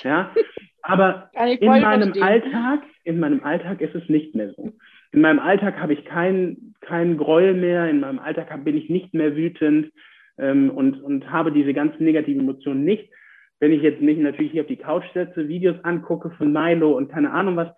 Ja? 0.02 0.34
Aber 0.80 1.28
in 1.60 1.66
meinem 1.66 2.14
verstehen. 2.14 2.22
Alltag, 2.22 2.80
in 3.04 3.20
meinem 3.20 3.44
Alltag 3.44 3.82
ist 3.82 3.94
es 3.94 4.08
nicht 4.08 4.34
mehr 4.34 4.54
so. 4.54 4.72
In 5.12 5.20
meinem 5.20 5.38
Alltag 5.38 5.78
habe 5.78 5.92
ich 5.92 6.06
keinen 6.06 6.74
kein 6.80 7.18
Gräuel 7.18 7.52
mehr, 7.52 7.90
in 7.90 8.00
meinem 8.00 8.20
Alltag 8.20 8.64
bin 8.64 8.78
ich 8.78 8.88
nicht 8.88 9.12
mehr 9.12 9.36
wütend 9.36 9.92
ähm, 10.38 10.70
und, 10.70 11.02
und 11.02 11.30
habe 11.30 11.52
diese 11.52 11.74
ganzen 11.74 12.04
negativen 12.04 12.40
Emotionen 12.40 12.84
nicht. 12.84 13.12
Wenn 13.58 13.72
ich 13.72 13.82
jetzt 13.82 14.00
nicht 14.00 14.18
natürlich 14.18 14.52
hier 14.52 14.62
auf 14.62 14.68
die 14.68 14.76
Couch 14.76 15.04
setze, 15.12 15.46
Videos 15.46 15.76
angucke 15.84 16.30
von 16.30 16.54
Milo 16.54 16.96
und 16.96 17.10
keine 17.10 17.32
Ahnung 17.32 17.56
was, 17.56 17.68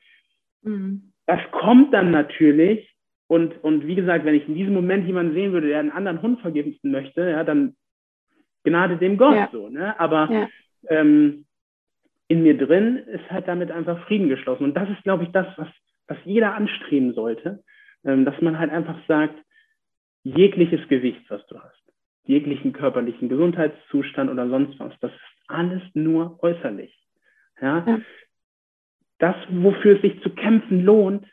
mhm. 0.63 1.12
Das 1.27 1.41
kommt 1.51 1.93
dann 1.95 2.11
natürlich. 2.11 2.89
Und, 3.29 3.63
und 3.65 3.87
wie 3.87 3.95
gesagt, 3.95 4.25
wenn 4.25 4.35
ich 4.35 4.47
in 4.47 4.55
diesem 4.55 4.75
Moment 4.75 5.07
jemanden 5.07 5.35
sehen 5.35 5.53
würde, 5.53 5.69
der 5.69 5.81
einen 5.81 5.91
anderen 5.91 6.21
Hund 6.21 6.41
vergiften 6.41 6.91
möchte, 6.91 7.31
ja, 7.31 7.45
dann 7.45 7.77
Gnade 8.65 8.97
dem 8.97 9.17
Gott 9.17 9.35
ja. 9.35 9.49
so. 9.51 9.69
Ne? 9.69 9.99
Aber 9.99 10.29
ja. 10.31 10.49
ähm, 10.89 11.47
in 12.29 12.43
mir 12.43 12.57
drin 12.57 12.97
ist 12.97 13.31
halt 13.31 13.49
damit 13.49 13.71
einfach 13.71 14.07
Frieden 14.07 14.29
geschlossen. 14.29 14.65
Und 14.65 14.75
das 14.75 14.89
ist, 14.91 15.03
glaube 15.03 15.25
ich, 15.25 15.31
das, 15.31 15.47
was, 15.57 15.69
was 16.09 16.19
jeder 16.25 16.55
anstreben 16.55 17.15
sollte, 17.15 17.63
ähm, 18.05 18.25
dass 18.25 18.41
man 18.41 18.59
halt 18.59 18.71
einfach 18.71 18.99
sagt, 19.07 19.35
jegliches 20.25 20.87
Gewicht, 20.89 21.29
was 21.29 21.45
du 21.47 21.59
hast, 21.59 21.83
jeglichen 22.25 22.73
körperlichen 22.73 23.29
Gesundheitszustand 23.29 24.31
oder 24.31 24.49
sonst 24.49 24.79
was, 24.79 24.93
das 25.01 25.11
ist 25.11 25.49
alles 25.49 25.83
nur 25.95 26.43
äußerlich. 26.43 26.97
Ja? 27.61 27.85
ja. 27.87 28.01
Das, 29.23 29.37
wofür 29.51 29.95
es 29.95 30.03
sich 30.03 30.21
zu 30.23 30.31
kämpfen 30.31 30.85
lohnt, 30.85 31.25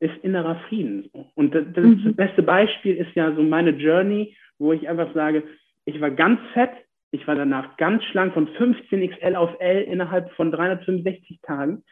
ist 0.00 0.12
innerer 0.22 0.56
Frieden. 0.68 1.08
Und 1.34 1.54
das, 1.54 1.64
das, 1.72 1.82
mhm. 1.82 2.14
beste 2.14 2.42
Beispiel 2.42 2.94
ist 2.96 3.14
ja 3.14 3.34
so 3.34 3.42
meine 3.42 3.70
Journey, 3.70 4.36
wo 4.58 4.74
ich 4.74 4.86
einfach 4.86 5.14
sage, 5.14 5.42
ich 5.86 5.98
war 5.98 6.10
ganz 6.10 6.38
fett, 6.52 6.72
ich 7.10 7.26
war 7.26 7.34
danach 7.34 7.78
ganz 7.78 8.04
schlank 8.04 8.34
von 8.34 8.48
15 8.48 9.10
XL 9.12 9.34
auf 9.36 9.48
L 9.60 9.82
innerhalb 9.84 10.30
von 10.32 10.52
365 10.52 11.40
Tagen. 11.40 11.84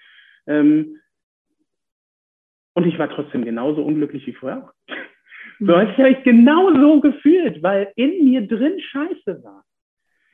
Ähm, 0.47 0.99
und 2.75 2.87
ich 2.87 2.99
war 2.99 3.09
trotzdem 3.09 3.43
genauso 3.43 3.83
unglücklich 3.83 4.27
wie 4.27 4.35
vorher. 4.35 4.71
So 5.59 5.75
mhm. 5.75 5.97
habe 5.97 6.11
ich 6.11 6.23
genau 6.23 6.71
so 6.75 7.01
gefühlt, 7.01 7.63
weil 7.63 7.91
in 7.97 8.27
mir 8.27 8.47
drin 8.47 8.79
Scheiße 8.79 9.43
war. 9.43 9.65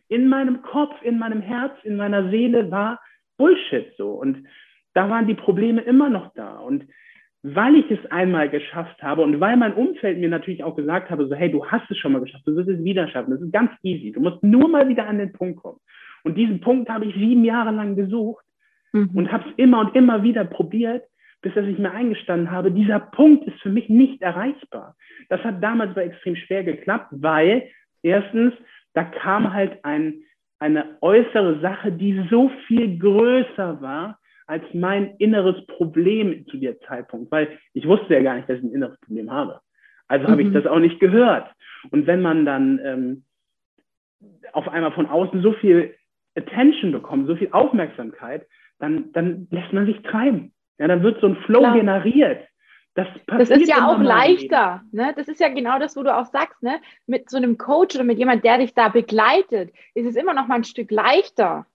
In 0.09 0.29
meinem 0.29 0.63
Kopf, 0.63 1.01
in 1.03 1.21
meinem 1.21 1.43
Herz, 1.43 1.77
in 1.85 1.95
meiner 1.95 2.29
Seele 2.31 2.73
war 2.73 3.01
Bullshit 3.37 3.95
so. 3.97 4.11
Und 4.11 4.49
da 4.97 5.11
waren 5.11 5.27
die 5.27 5.35
Probleme 5.35 5.83
immer 5.83 6.09
noch 6.09 6.33
da. 6.35 6.57
Und 6.59 6.87
weil 7.43 7.77
ich 7.77 7.91
es 7.91 8.11
einmal 8.11 8.49
geschafft 8.49 9.03
habe 9.03 9.23
und 9.23 9.39
weil 9.41 9.57
mein 9.57 9.75
Umfeld 9.75 10.19
mir 10.19 10.29
natürlich 10.29 10.65
auch 10.65 10.75
gesagt 10.75 11.11
habe, 11.11 11.29
so 11.29 11.35
hey, 11.35 11.51
du 11.51 11.65
hast 11.67 11.89
es 11.91 11.99
schon 11.99 12.13
mal 12.13 12.23
geschafft, 12.23 12.47
du 12.47 12.57
wirst 12.57 12.71
es 12.71 12.83
wieder 12.83 13.07
schaffen, 13.09 13.31
das 13.31 13.41
ist 13.41 13.53
ganz 13.53 13.71
easy, 13.83 14.11
du 14.11 14.21
musst 14.21 14.43
nur 14.43 14.69
mal 14.69 14.89
wieder 14.89 15.07
an 15.07 15.19
den 15.19 15.33
Punkt 15.33 15.63
kommen. 15.63 15.79
Und 16.25 16.37
diesen 16.37 16.61
Punkt 16.61 16.89
habe 16.89 17.05
ich 17.05 17.15
sieben 17.15 17.45
Jahre 17.45 17.71
lang 17.71 17.95
gesucht 17.95 18.45
mhm. 18.93 19.11
und 19.15 19.31
habe 19.31 19.49
es 19.49 19.55
immer 19.59 19.81
und 19.81 19.95
immer 19.95 20.23
wieder 20.23 20.45
probiert, 20.45 21.05
bis 21.43 21.55
dass 21.55 21.67
ich 21.67 21.79
mir 21.79 21.93
eingestanden 21.93 22.51
habe, 22.51 22.73
dieser 22.73 22.99
Punkt 22.99 23.47
ist 23.47 23.61
für 23.61 23.71
mich 23.71 23.89
nicht 23.91 24.23
erreichbar. 24.23 24.97
Das 25.29 25.45
hat 25.45 25.63
damals 25.63 25.91
aber 25.91 26.05
extrem 26.05 26.37
schwer 26.37 26.65
geklappt, 26.65 27.09
weil 27.11 27.69
erstens, 28.03 28.55
da 28.95 29.05
kam 29.05 29.53
halt 29.53 29.85
ein, 29.85 30.23
eine 30.59 30.97
äußere 31.03 31.61
Sache, 31.61 31.93
die 31.93 32.27
so 32.31 32.51
viel 32.67 32.99
größer 32.99 33.81
war 33.83 34.19
als 34.47 34.63
mein 34.73 35.17
inneres 35.19 35.67
Problem 35.67 36.47
zu 36.49 36.57
dem 36.57 36.77
Zeitpunkt, 36.87 37.31
weil 37.33 37.59
ich 37.73 37.87
wusste 37.87 38.15
ja 38.15 38.23
gar 38.23 38.37
nicht, 38.37 38.49
dass 38.49 38.59
ich 38.59 38.65
ein 38.65 38.73
inneres 38.73 38.99
Problem 39.01 39.31
habe. 39.31 39.61
Also 40.09 40.27
mhm. 40.27 40.31
habe 40.31 40.43
ich 40.43 40.49
mhm. 40.49 40.55
das 40.55 40.67
auch 40.67 40.79
nicht 40.79 41.01
gehört. 41.01 41.51
Und 41.91 42.07
wenn 42.07 42.23
man 42.23 42.47
dann 42.47 42.81
ähm, 42.83 43.25
auf 44.53 44.69
einmal 44.69 44.93
von 44.93 45.07
außen 45.07 45.43
so 45.43 45.53
viel 45.53 45.95
Attention 46.37 46.93
bekommt, 46.93 47.27
so 47.27 47.37
viel 47.37 47.49
Aufmerksamkeit, 47.53 48.47
dann, 48.79 49.13
dann 49.13 49.49
lässt 49.51 49.73
man 49.73 49.87
sich 49.87 50.01
treiben. 50.03 50.53
Ja, 50.79 50.87
dann 50.87 51.03
wird 51.03 51.21
so 51.21 51.29
ein 51.29 51.37
Flow 51.37 51.61
Klar. 51.61 51.75
generiert. 51.75 52.47
Das, 52.95 53.09
das, 53.27 53.51
ist 53.51 53.69
ja 53.69 53.87
auch 53.89 54.01
leichter. 54.01 54.83
Ne? 54.91 55.13
Das 55.17 55.29
ist 55.29 55.39
ja 55.39 55.49
genau 55.49 55.79
das, 55.79 55.97
wo 55.97 56.03
du 56.03 56.17
auch 56.17 56.25
sagst, 56.25 56.63
ne? 56.63 56.81
mit 57.07 57.29
so 57.29 57.37
einem 57.37 57.59
Coach 57.59 57.95
oder 57.95 58.05
mit 58.05 58.19
jemand, 58.19 58.43
der 58.43 58.57
dich 58.57 58.73
da 58.73 58.89
begleitet, 58.89 59.71
ist 59.95 60.07
es 60.07 60.17
immer 60.17 60.33
noch 60.33 60.47
mal 60.47 60.55
ein 60.55 60.65
Stück 60.65 60.91
leichter 60.91 61.67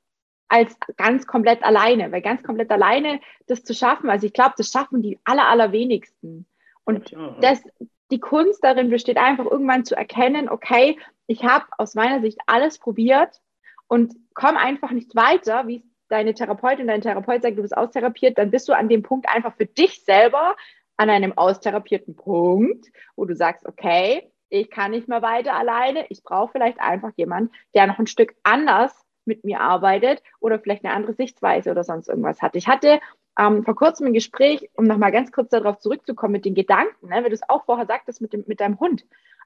als 0.52 0.76
ganz 0.98 1.26
komplett 1.26 1.64
alleine. 1.64 2.12
Weil 2.12 2.22
ganz 2.22 2.44
komplett 2.44 2.70
alleine 2.72 3.22
das 3.48 3.64
zu 3.64 3.74
schaffen, 3.74 4.10
also 4.10 4.28
ich 4.28 4.34
glaube, 4.34 4.54
das 4.58 4.72
schaffen 4.72 5.02
die 5.02 5.20
aller, 5.24 5.48
allerwenigsten. 5.48 6.46
Und 6.84 7.16
das, 7.40 7.64
die 8.12 8.20
Kunst 8.20 8.64
darin 8.64 8.90
besteht 8.90 9.18
einfach 9.18 9.46
irgendwann 9.46 9.86
zu 9.86 9.96
erkennen, 9.96 10.50
okay, 10.50 11.00
ich 11.28 11.44
habe 11.46 11.66
aus 11.78 11.96
meiner 11.96 12.20
Sicht 12.22 12.38
alles 12.48 12.80
probiert 12.80 13.40
und 13.88 14.14
komme 14.34 14.60
einfach 14.60 14.92
nicht 14.92 15.16
weiter, 15.16 15.68
wie 15.68 15.84
deine 16.10 16.34
Therapeutin, 16.34 16.88
dein 16.88 17.02
Therapeut 17.02 17.42
sagt, 17.42 17.58
du 17.58 17.62
bist 17.62 17.78
austherapiert, 17.78 18.38
dann 18.38 18.52
bist 18.52 18.68
du 18.68 18.74
an 18.74 18.90
dem 18.90 19.04
Punkt 19.04 19.30
einfach 19.30 19.56
für 19.56 19.66
dich 19.66 20.04
selber 20.04 20.58
an 20.98 21.10
einem 21.10 21.38
austherapierten 21.38 22.16
Punkt, 22.16 22.88
wo 23.16 23.24
du 23.24 23.36
sagst, 23.36 23.66
okay, 23.66 24.30
ich 24.50 24.70
kann 24.70 24.92
nicht 24.92 25.08
mehr 25.08 25.22
weiter 25.22 25.54
alleine, 25.56 26.06
ich 26.10 26.24
brauche 26.24 26.52
vielleicht 26.52 26.82
einfach 26.82 27.12
jemanden, 27.16 27.54
der 27.74 27.88
noch 27.88 28.00
ein 28.00 28.08
Stück 28.08 28.36
anders 28.44 29.06
mit 29.32 29.46
mir 29.46 29.62
arbeitet 29.62 30.22
oder 30.40 30.60
vielleicht 30.60 30.84
eine 30.84 30.94
andere 30.94 31.14
Sichtweise 31.14 31.72
oder 31.72 31.84
sonst 31.86 32.10
irgendwas 32.10 32.42
hat. 32.42 32.56
Ich 32.56 32.68
hatte 32.68 33.00
ähm, 33.40 33.64
vor 33.64 33.76
kurzem 33.76 34.08
ein 34.08 34.14
Gespräch, 34.14 34.70
um 34.76 34.86
nochmal 34.86 35.12
ganz 35.12 35.32
kurz 35.32 35.50
darauf 35.50 35.80
zurückzukommen 35.80 36.34
mit 36.34 36.44
den 36.44 36.54
Gedanken, 36.54 37.08
ne, 37.08 37.16
weil 37.16 37.30
du 37.30 37.34
es 37.36 37.50
auch 37.50 37.64
vorher 37.66 37.86
sagtest 37.86 38.22
mit, 38.22 38.34
dem, 38.34 38.44
mit 38.46 38.60
deinem 38.60 38.80
Hund. 38.80 39.06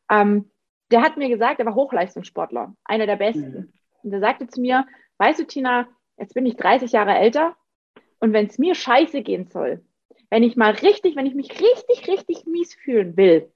Ähm, 0.09 0.49
der 0.91 1.01
hat 1.01 1.17
mir 1.17 1.29
gesagt, 1.29 1.59
er 1.59 1.65
war 1.65 1.75
Hochleistungssportler, 1.75 2.75
einer 2.83 3.05
der 3.05 3.15
besten. 3.15 3.51
Mhm. 3.51 3.73
Und 4.03 4.11
der 4.11 4.19
sagte 4.19 4.47
zu 4.47 4.59
mir, 4.59 4.86
weißt 5.17 5.39
du, 5.39 5.45
Tina, 5.45 5.88
jetzt 6.17 6.33
bin 6.33 6.45
ich 6.45 6.57
30 6.57 6.91
Jahre 6.91 7.15
älter 7.15 7.55
und 8.19 8.33
wenn 8.33 8.47
es 8.47 8.57
mir 8.57 8.75
scheiße 8.75 9.21
gehen 9.21 9.47
soll, 9.47 9.83
wenn 10.29 10.43
ich 10.43 10.55
mal 10.55 10.71
richtig, 10.71 11.15
wenn 11.15 11.27
ich 11.27 11.36
mich 11.36 11.51
richtig, 11.51 12.07
richtig 12.07 12.45
mies 12.45 12.73
fühlen 12.73 13.15
will, 13.17 13.51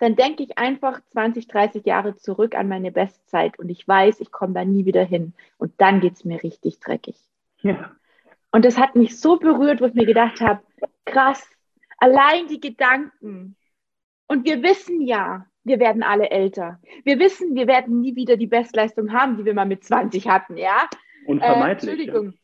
dann 0.00 0.16
denke 0.16 0.42
ich 0.42 0.58
einfach 0.58 1.00
20, 1.12 1.46
30 1.46 1.84
Jahre 1.84 2.16
zurück 2.16 2.54
an 2.54 2.68
meine 2.68 2.90
Bestzeit 2.90 3.58
und 3.58 3.68
ich 3.68 3.86
weiß, 3.86 4.20
ich 4.20 4.32
komme 4.32 4.54
da 4.54 4.64
nie 4.64 4.86
wieder 4.86 5.04
hin. 5.04 5.34
Und 5.58 5.72
dann 5.76 6.00
geht 6.00 6.14
es 6.14 6.24
mir 6.24 6.42
richtig 6.42 6.80
dreckig. 6.80 7.16
Ja. 7.60 7.92
Und 8.50 8.64
das 8.64 8.78
hat 8.78 8.96
mich 8.96 9.20
so 9.20 9.38
berührt, 9.38 9.80
wo 9.80 9.84
ich 9.84 9.94
mir 9.94 10.06
gedacht 10.06 10.40
habe, 10.40 10.62
krass, 11.04 11.46
allein 11.98 12.48
die 12.48 12.60
Gedanken. 12.60 13.56
Und 14.26 14.46
wir 14.46 14.62
wissen 14.62 15.02
ja, 15.02 15.46
wir 15.64 15.78
werden 15.78 16.02
alle 16.02 16.30
älter. 16.30 16.80
Wir 17.04 17.18
wissen, 17.18 17.54
wir 17.54 17.66
werden 17.66 18.00
nie 18.00 18.16
wieder 18.16 18.38
die 18.38 18.46
Bestleistung 18.46 19.12
haben, 19.12 19.36
die 19.36 19.44
wir 19.44 19.52
mal 19.52 19.66
mit 19.66 19.84
20 19.84 20.28
hatten, 20.28 20.56
ja? 20.56 20.88
Unvermeidlich. 21.26 21.90
Äh, 21.90 21.92
Entschuldigung. 21.92 22.32
Ja. 22.32 22.39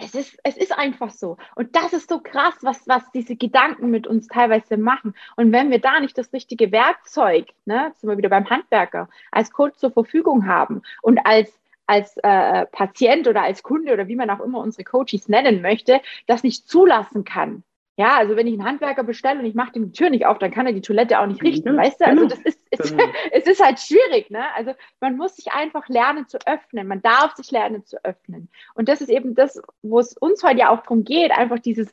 Es 0.00 0.14
ist, 0.14 0.38
es 0.44 0.56
ist 0.56 0.72
einfach 0.72 1.10
so. 1.10 1.36
Und 1.56 1.74
das 1.74 1.92
ist 1.92 2.08
so 2.08 2.20
krass, 2.20 2.54
was, 2.62 2.86
was 2.86 3.10
diese 3.10 3.34
Gedanken 3.34 3.90
mit 3.90 4.06
uns 4.06 4.28
teilweise 4.28 4.76
machen. 4.76 5.14
Und 5.34 5.50
wenn 5.52 5.70
wir 5.70 5.80
da 5.80 5.98
nicht 5.98 6.16
das 6.16 6.32
richtige 6.32 6.70
Werkzeug, 6.70 7.48
ne, 7.64 7.92
sind 7.96 8.08
wir 8.08 8.16
wieder 8.16 8.28
beim 8.28 8.48
Handwerker, 8.48 9.08
als 9.32 9.50
Coach 9.50 9.76
zur 9.76 9.90
Verfügung 9.90 10.46
haben 10.46 10.82
und 11.02 11.18
als 11.26 11.52
als 11.88 12.18
äh, 12.18 12.66
Patient 12.66 13.26
oder 13.28 13.42
als 13.42 13.62
Kunde 13.62 13.94
oder 13.94 14.08
wie 14.08 14.16
man 14.16 14.28
auch 14.28 14.40
immer 14.40 14.58
unsere 14.58 14.84
Coaches 14.84 15.26
nennen 15.28 15.62
möchte, 15.62 16.02
das 16.26 16.42
nicht 16.42 16.68
zulassen 16.68 17.24
kann. 17.24 17.64
Ja, 17.98 18.16
also 18.16 18.36
wenn 18.36 18.46
ich 18.46 18.52
einen 18.52 18.64
Handwerker 18.64 19.02
bestelle 19.02 19.40
und 19.40 19.44
ich 19.44 19.56
mache 19.56 19.72
die 19.72 19.90
Tür 19.90 20.08
nicht 20.08 20.24
auf, 20.24 20.38
dann 20.38 20.52
kann 20.52 20.66
er 20.66 20.72
die 20.72 20.82
Toilette 20.82 21.18
auch 21.18 21.26
nicht 21.26 21.42
richten, 21.42 21.74
ja, 21.74 21.82
weißt 21.82 22.00
du? 22.00 22.06
Also 22.06 22.28
genau. 22.28 22.28
das 22.32 22.38
ist, 22.44 22.60
es, 22.70 22.94
es 23.32 23.46
ist 23.48 23.60
halt 23.60 23.80
schwierig, 23.80 24.30
ne? 24.30 24.44
Also 24.54 24.72
man 25.00 25.16
muss 25.16 25.34
sich 25.34 25.50
einfach 25.50 25.88
lernen 25.88 26.28
zu 26.28 26.38
öffnen. 26.46 26.86
Man 26.86 27.02
darf 27.02 27.34
sich 27.34 27.50
lernen 27.50 27.84
zu 27.84 28.02
öffnen. 28.04 28.50
Und 28.74 28.88
das 28.88 29.00
ist 29.00 29.08
eben 29.08 29.34
das, 29.34 29.60
wo 29.82 29.98
es 29.98 30.16
uns 30.16 30.44
heute 30.44 30.60
ja 30.60 30.70
auch 30.70 30.82
darum 30.82 31.02
geht, 31.02 31.32
einfach 31.32 31.58
dieses, 31.58 31.90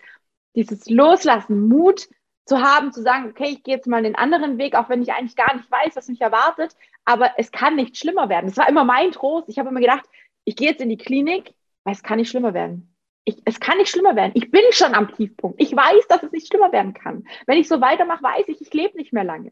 dieses 0.55 0.87
Loslassen, 0.87 1.67
Mut 1.67 2.07
zu 2.45 2.61
haben, 2.61 2.91
zu 2.91 3.01
sagen, 3.01 3.29
okay, 3.31 3.49
ich 3.49 3.63
gehe 3.63 3.73
jetzt 3.75 3.87
mal 3.87 3.97
einen 3.97 4.13
anderen 4.13 4.59
Weg, 4.59 4.75
auch 4.75 4.89
wenn 4.89 5.01
ich 5.01 5.11
eigentlich 5.11 5.35
gar 5.35 5.55
nicht 5.55 5.71
weiß, 5.71 5.95
was 5.95 6.07
mich 6.07 6.21
erwartet, 6.21 6.75
aber 7.03 7.31
es 7.37 7.51
kann 7.51 7.75
nicht 7.75 7.97
schlimmer 7.97 8.29
werden. 8.29 8.45
Das 8.45 8.57
war 8.57 8.69
immer 8.69 8.83
mein 8.83 9.11
Trost. 9.11 9.49
Ich 9.49 9.57
habe 9.57 9.69
immer 9.69 9.79
gedacht, 9.79 10.05
ich 10.43 10.55
gehe 10.55 10.69
jetzt 10.69 10.81
in 10.81 10.89
die 10.89 10.97
Klinik, 10.97 11.55
weil 11.83 11.95
es 11.95 12.03
kann 12.03 12.17
nicht 12.17 12.29
schlimmer 12.29 12.53
werden. 12.53 12.94
Ich, 13.25 13.41
es 13.45 13.59
kann 13.59 13.77
nicht 13.77 13.89
schlimmer 13.89 14.15
werden. 14.15 14.31
Ich 14.35 14.51
bin 14.51 14.61
schon 14.71 14.93
am 14.93 15.13
Tiefpunkt. 15.13 15.61
Ich 15.61 15.75
weiß, 15.75 16.07
dass 16.07 16.23
es 16.23 16.31
nicht 16.31 16.47
schlimmer 16.47 16.71
werden 16.71 16.93
kann. 16.93 17.27
Wenn 17.47 17.57
ich 17.57 17.67
so 17.67 17.81
weitermache, 17.81 18.23
weiß 18.23 18.47
ich, 18.47 18.61
ich 18.61 18.73
lebe 18.73 18.97
nicht 18.97 19.13
mehr 19.13 19.23
lange. 19.23 19.51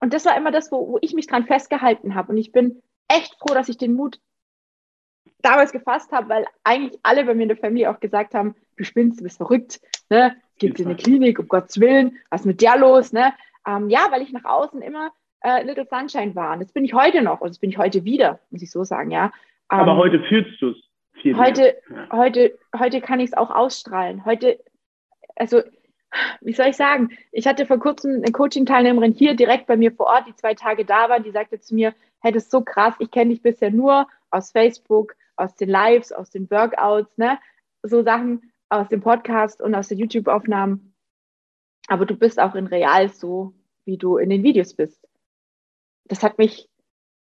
Und 0.00 0.14
das 0.14 0.24
war 0.24 0.36
immer 0.36 0.50
das, 0.50 0.70
wo, 0.72 0.88
wo 0.88 0.98
ich 1.00 1.12
mich 1.12 1.26
dran 1.26 1.46
festgehalten 1.46 2.14
habe. 2.14 2.32
Und 2.32 2.38
ich 2.38 2.52
bin 2.52 2.82
echt 3.08 3.36
froh, 3.38 3.54
dass 3.54 3.68
ich 3.68 3.76
den 3.76 3.94
Mut 3.94 4.20
damals 5.42 5.72
gefasst 5.72 6.12
habe, 6.12 6.28
weil 6.28 6.46
eigentlich 6.64 6.98
alle 7.02 7.24
bei 7.24 7.34
mir 7.34 7.42
in 7.42 7.48
der 7.48 7.58
Familie 7.58 7.90
auch 7.90 8.00
gesagt 8.00 8.34
haben, 8.34 8.54
du 8.76 8.84
spinnst, 8.84 9.20
du 9.20 9.24
bist 9.24 9.36
verrückt, 9.36 9.80
ne? 10.08 10.36
Gehst 10.58 10.78
in 10.78 10.86
eine 10.86 10.96
Klinik, 10.96 11.38
um 11.38 11.48
Gottes 11.48 11.80
Willen, 11.80 12.18
was 12.30 12.42
ist 12.42 12.46
mit 12.46 12.60
dir 12.60 12.76
los, 12.76 13.12
ne? 13.12 13.32
Ähm, 13.66 13.90
ja, 13.90 14.06
weil 14.10 14.22
ich 14.22 14.32
nach 14.32 14.44
außen 14.44 14.80
immer 14.80 15.12
äh, 15.40 15.64
Little 15.64 15.86
Sunshine 15.86 16.34
war. 16.34 16.54
Und 16.54 16.62
das 16.62 16.72
bin 16.72 16.84
ich 16.84 16.94
heute 16.94 17.22
noch 17.22 17.40
und 17.40 17.50
das 17.50 17.58
bin 17.58 17.70
ich 17.70 17.78
heute 17.78 18.04
wieder, 18.04 18.40
muss 18.50 18.62
ich 18.62 18.70
so 18.70 18.84
sagen, 18.84 19.10
ja. 19.10 19.26
Ähm, 19.70 19.80
Aber 19.80 19.96
heute 19.96 20.22
fühlst 20.24 20.60
du 20.60 20.70
es 20.70 20.76
viel 21.22 21.36
heute, 21.36 21.76
mehr. 21.88 22.08
Heute, 22.12 22.58
heute 22.78 23.00
kann 23.00 23.20
ich 23.20 23.30
es 23.30 23.36
auch 23.36 23.50
ausstrahlen. 23.50 24.24
Heute, 24.24 24.62
also, 25.36 25.62
wie 26.40 26.52
soll 26.52 26.66
ich 26.66 26.76
sagen? 26.76 27.10
Ich 27.30 27.46
hatte 27.46 27.66
vor 27.66 27.78
kurzem 27.78 28.16
eine 28.16 28.32
Coaching-Teilnehmerin 28.32 29.12
hier 29.12 29.34
direkt 29.34 29.66
bei 29.66 29.76
mir 29.76 29.92
vor 29.92 30.06
Ort, 30.06 30.26
die 30.26 30.34
zwei 30.34 30.54
Tage 30.54 30.84
da 30.84 31.08
war, 31.08 31.20
die 31.20 31.30
sagte 31.30 31.58
zu 31.58 31.74
mir, 31.74 31.94
hey, 32.20 32.32
das 32.32 32.44
ist 32.44 32.50
so 32.50 32.60
krass, 32.62 32.94
ich 32.98 33.10
kenne 33.10 33.30
dich 33.30 33.42
bisher 33.42 33.70
nur 33.70 34.06
aus 34.30 34.52
Facebook, 34.52 35.14
aus 35.36 35.54
den 35.54 35.70
Lives, 35.70 36.12
aus 36.12 36.30
den 36.30 36.50
Workouts, 36.50 37.16
ne? 37.16 37.38
So 37.82 38.02
Sachen 38.02 38.52
aus 38.68 38.88
dem 38.88 39.00
Podcast 39.00 39.60
und 39.62 39.74
aus 39.74 39.88
den 39.88 39.98
YouTube-Aufnahmen. 39.98 40.94
Aber 41.88 42.06
du 42.06 42.16
bist 42.16 42.38
auch 42.38 42.54
in 42.54 42.66
real 42.66 43.08
so, 43.08 43.54
wie 43.84 43.96
du 43.96 44.18
in 44.18 44.30
den 44.30 44.42
Videos 44.42 44.74
bist 44.74 45.02
das 46.04 46.22
hat 46.22 46.38
mich 46.38 46.68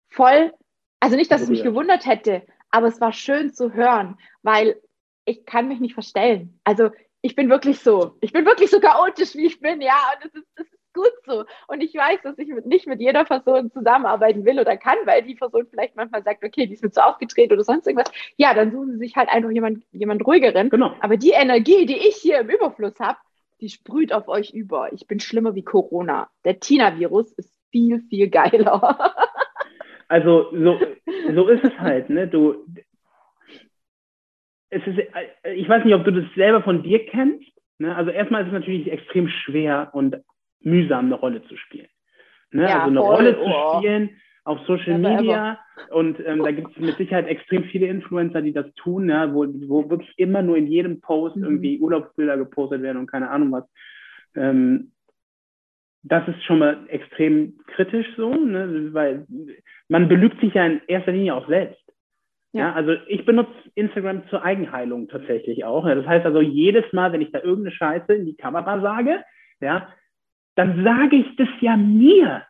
voll, 0.08 0.52
also 1.00 1.16
nicht, 1.16 1.30
dass 1.30 1.42
es 1.42 1.48
mich 1.48 1.62
gewundert 1.62 2.06
hätte, 2.06 2.42
aber 2.74 2.88
es 2.88 3.00
war 3.00 3.12
schön 3.12 3.54
zu 3.54 3.72
hören, 3.72 4.18
weil 4.42 4.80
ich 5.24 5.46
kann 5.46 5.68
mich 5.68 5.78
nicht 5.78 5.94
verstellen. 5.94 6.58
Also 6.64 6.90
ich 7.22 7.36
bin 7.36 7.48
wirklich 7.48 7.78
so, 7.78 8.16
ich 8.20 8.32
bin 8.32 8.44
wirklich 8.44 8.68
so 8.68 8.80
chaotisch, 8.80 9.36
wie 9.36 9.46
ich 9.46 9.60
bin, 9.60 9.80
ja, 9.80 9.94
und 10.12 10.26
es 10.26 10.34
ist, 10.34 10.48
das 10.56 10.66
ist 10.66 10.92
gut 10.92 11.12
so. 11.24 11.44
Und 11.68 11.82
ich 11.82 11.94
weiß, 11.94 12.22
dass 12.24 12.36
ich 12.36 12.48
mit, 12.48 12.66
nicht 12.66 12.88
mit 12.88 13.00
jeder 13.00 13.24
Person 13.24 13.70
zusammenarbeiten 13.70 14.44
will 14.44 14.58
oder 14.58 14.76
kann, 14.76 14.96
weil 15.04 15.22
die 15.22 15.36
Person 15.36 15.68
vielleicht 15.70 15.94
manchmal 15.94 16.24
sagt, 16.24 16.42
okay, 16.44 16.66
die 16.66 16.74
ist 16.74 16.82
mir 16.82 16.90
zu 16.90 17.06
aufgedreht 17.06 17.52
oder 17.52 17.62
sonst 17.62 17.86
irgendwas. 17.86 18.12
Ja, 18.36 18.54
dann 18.54 18.72
suchen 18.72 18.94
sie 18.94 18.98
sich 18.98 19.14
halt 19.14 19.28
einfach 19.28 19.52
jemand, 19.52 19.84
jemand 19.92 20.26
ruhigeren. 20.26 20.68
Genau. 20.68 20.96
Aber 20.98 21.16
die 21.16 21.30
Energie, 21.30 21.86
die 21.86 21.96
ich 22.08 22.16
hier 22.16 22.40
im 22.40 22.48
Überfluss 22.48 22.98
habe, 22.98 23.18
die 23.60 23.68
sprüht 23.68 24.12
auf 24.12 24.26
euch 24.26 24.50
über. 24.50 24.92
Ich 24.92 25.06
bin 25.06 25.20
schlimmer 25.20 25.54
wie 25.54 25.62
Corona. 25.62 26.28
Der 26.44 26.58
Tina-Virus 26.58 27.30
ist 27.34 27.56
viel, 27.70 28.00
viel 28.00 28.30
geiler. 28.30 29.16
also 30.08 30.50
so, 30.52 30.80
so 31.34 31.48
ist 31.48 31.64
es 31.64 31.78
halt, 31.78 32.10
ne? 32.10 32.28
Du, 32.28 32.64
es 34.70 34.86
ist, 34.86 34.98
ich 35.54 35.68
weiß 35.68 35.84
nicht, 35.84 35.94
ob 35.94 36.04
du 36.04 36.10
das 36.10 36.24
selber 36.34 36.62
von 36.62 36.82
dir 36.82 37.06
kennst. 37.06 37.48
Ne? 37.78 37.94
Also 37.94 38.10
erstmal 38.10 38.42
ist 38.42 38.48
es 38.48 38.54
natürlich 38.54 38.90
extrem 38.90 39.28
schwer 39.28 39.90
und 39.92 40.16
mühsam, 40.60 41.06
eine 41.06 41.14
Rolle 41.14 41.42
zu 41.44 41.56
spielen. 41.56 41.88
Ne? 42.50 42.62
Ja, 42.62 42.84
also 42.84 42.90
eine 42.90 43.00
voll. 43.00 43.14
Rolle 43.14 43.34
zu 43.34 43.44
oh. 43.44 43.78
spielen 43.78 44.10
auf 44.44 44.58
Social 44.66 45.00
ever, 45.00 45.16
Media 45.16 45.58
und 45.90 46.20
ähm, 46.26 46.42
da 46.42 46.50
gibt 46.50 46.70
es 46.72 46.76
mit 46.76 46.96
Sicherheit 46.96 47.26
extrem 47.26 47.64
viele 47.64 47.86
Influencer, 47.86 48.42
die 48.42 48.52
das 48.52 48.66
tun, 48.74 49.08
ja, 49.08 49.32
wo, 49.32 49.46
wo 49.46 49.88
wirklich 49.88 50.12
immer 50.18 50.42
nur 50.42 50.56
in 50.56 50.66
jedem 50.66 51.00
Post 51.00 51.36
mhm. 51.36 51.44
irgendwie 51.44 51.78
Urlaubsbilder 51.78 52.36
gepostet 52.36 52.82
werden 52.82 52.98
und 52.98 53.10
keine 53.10 53.30
Ahnung 53.30 53.52
was. 53.52 53.64
Ähm, 54.36 54.92
das 56.02 56.28
ist 56.28 56.44
schon 56.44 56.58
mal 56.58 56.84
extrem 56.88 57.58
kritisch 57.68 58.06
so, 58.16 58.34
ne? 58.34 58.90
weil 58.92 59.26
man 59.88 60.08
belügt 60.08 60.40
sich 60.40 60.54
ja 60.54 60.66
in 60.66 60.80
erster 60.86 61.12
Linie 61.12 61.34
auch 61.34 61.48
selbst. 61.48 61.80
Ja. 62.52 62.72
also 62.72 62.92
ich 63.08 63.24
benutze 63.26 63.50
Instagram 63.74 64.28
zur 64.28 64.44
Eigenheilung 64.44 65.08
tatsächlich 65.08 65.64
auch. 65.64 65.88
Ja, 65.88 65.96
das 65.96 66.06
heißt 66.06 66.24
also 66.24 66.40
jedes 66.40 66.84
Mal, 66.92 67.12
wenn 67.12 67.20
ich 67.20 67.32
da 67.32 67.40
irgendeine 67.40 67.74
Scheiße 67.74 68.14
in 68.14 68.26
die 68.26 68.36
Kamera 68.36 68.80
sage, 68.80 69.24
ja, 69.60 69.88
dann 70.54 70.84
sage 70.84 71.16
ich 71.16 71.34
das 71.34 71.48
ja 71.60 71.76
mir. 71.76 72.44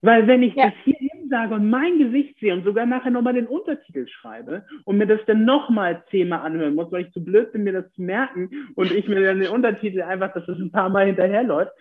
Weil 0.00 0.28
wenn 0.28 0.44
ich 0.44 0.54
ja. 0.54 0.66
das 0.66 0.74
hier 0.84 0.94
sage 1.28 1.54
und 1.54 1.68
mein 1.68 1.98
Gesicht 1.98 2.38
sehe 2.38 2.52
und 2.52 2.64
sogar 2.64 2.86
nachher 2.86 3.10
nochmal 3.10 3.34
den 3.34 3.46
Untertitel 3.46 4.06
schreibe 4.06 4.64
und 4.84 4.98
mir 4.98 5.06
das 5.06 5.20
dann 5.26 5.44
nochmal 5.44 6.04
zehnmal 6.10 6.40
anhören 6.40 6.74
muss, 6.74 6.90
weil 6.92 7.06
ich 7.06 7.12
zu 7.12 7.22
blöd 7.22 7.52
bin, 7.52 7.64
mir 7.64 7.72
das 7.72 7.90
zu 7.92 8.02
merken 8.02 8.50
und 8.74 8.92
ich 8.92 9.08
mir 9.08 9.22
dann 9.22 9.40
den 9.40 9.50
Untertitel 9.50 10.02
einfach, 10.02 10.32
dass 10.32 10.46
das 10.46 10.58
ein 10.58 10.70
paar 10.70 10.88
Mal 10.88 11.06
hinterherläuft, 11.06 11.72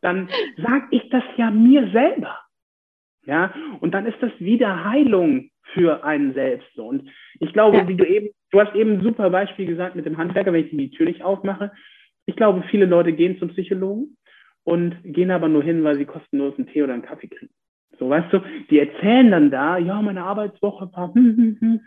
dann 0.00 0.28
sage 0.56 0.86
ich 0.90 1.08
das 1.10 1.24
ja 1.36 1.50
mir 1.50 1.90
selber. 1.92 2.38
Ja, 3.26 3.52
und 3.80 3.92
dann 3.92 4.06
ist 4.06 4.18
das 4.20 4.30
wieder 4.38 4.84
Heilung 4.84 5.50
für 5.74 6.04
einen 6.04 6.32
selbst. 6.32 6.78
Und 6.78 7.10
ich 7.40 7.52
glaube, 7.52 7.78
ja. 7.78 7.88
wie 7.88 7.96
du 7.96 8.06
eben 8.06 8.28
du 8.50 8.60
hast 8.60 8.74
eben 8.74 8.92
ein 8.92 9.02
super 9.02 9.30
Beispiel 9.30 9.66
gesagt 9.66 9.96
mit 9.96 10.06
dem 10.06 10.16
Handwerker, 10.16 10.52
wenn 10.52 10.64
ich 10.64 10.70
die 10.70 10.90
Tür 10.90 11.06
nicht 11.06 11.22
aufmache. 11.22 11.72
Ich 12.26 12.36
glaube, 12.36 12.64
viele 12.70 12.86
Leute 12.86 13.12
gehen 13.12 13.38
zum 13.38 13.50
Psychologen 13.50 14.16
und 14.64 14.96
gehen 15.04 15.30
aber 15.30 15.48
nur 15.48 15.62
hin, 15.62 15.84
weil 15.84 15.96
sie 15.96 16.06
kostenlos 16.06 16.56
einen 16.56 16.66
Tee 16.68 16.82
oder 16.82 16.94
einen 16.94 17.02
Kaffee 17.02 17.28
kriegen. 17.28 17.52
So, 17.98 18.08
weißt 18.10 18.32
du, 18.32 18.40
die 18.70 18.78
erzählen 18.78 19.30
dann 19.30 19.50
da, 19.50 19.78
ja, 19.78 20.00
meine 20.02 20.22
Arbeitswoche 20.24 20.90
war 20.92 21.12
mhm. 21.14 21.80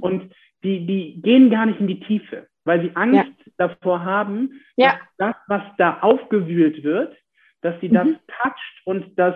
und 0.00 0.30
die, 0.62 0.86
die 0.86 1.20
gehen 1.20 1.50
gar 1.50 1.66
nicht 1.66 1.80
in 1.80 1.86
die 1.86 2.00
Tiefe, 2.00 2.46
weil 2.64 2.80
sie 2.80 2.90
Angst 2.94 3.32
ja. 3.44 3.52
davor 3.58 4.04
haben, 4.04 4.60
ja. 4.76 4.98
dass 5.18 5.34
das, 5.34 5.36
was 5.48 5.62
da 5.76 5.98
aufgewühlt 6.00 6.82
wird, 6.82 7.14
dass 7.60 7.78
sie 7.80 7.90
das 7.90 8.06
mhm. 8.06 8.16
toucht 8.26 8.82
und 8.84 9.18
dass 9.18 9.34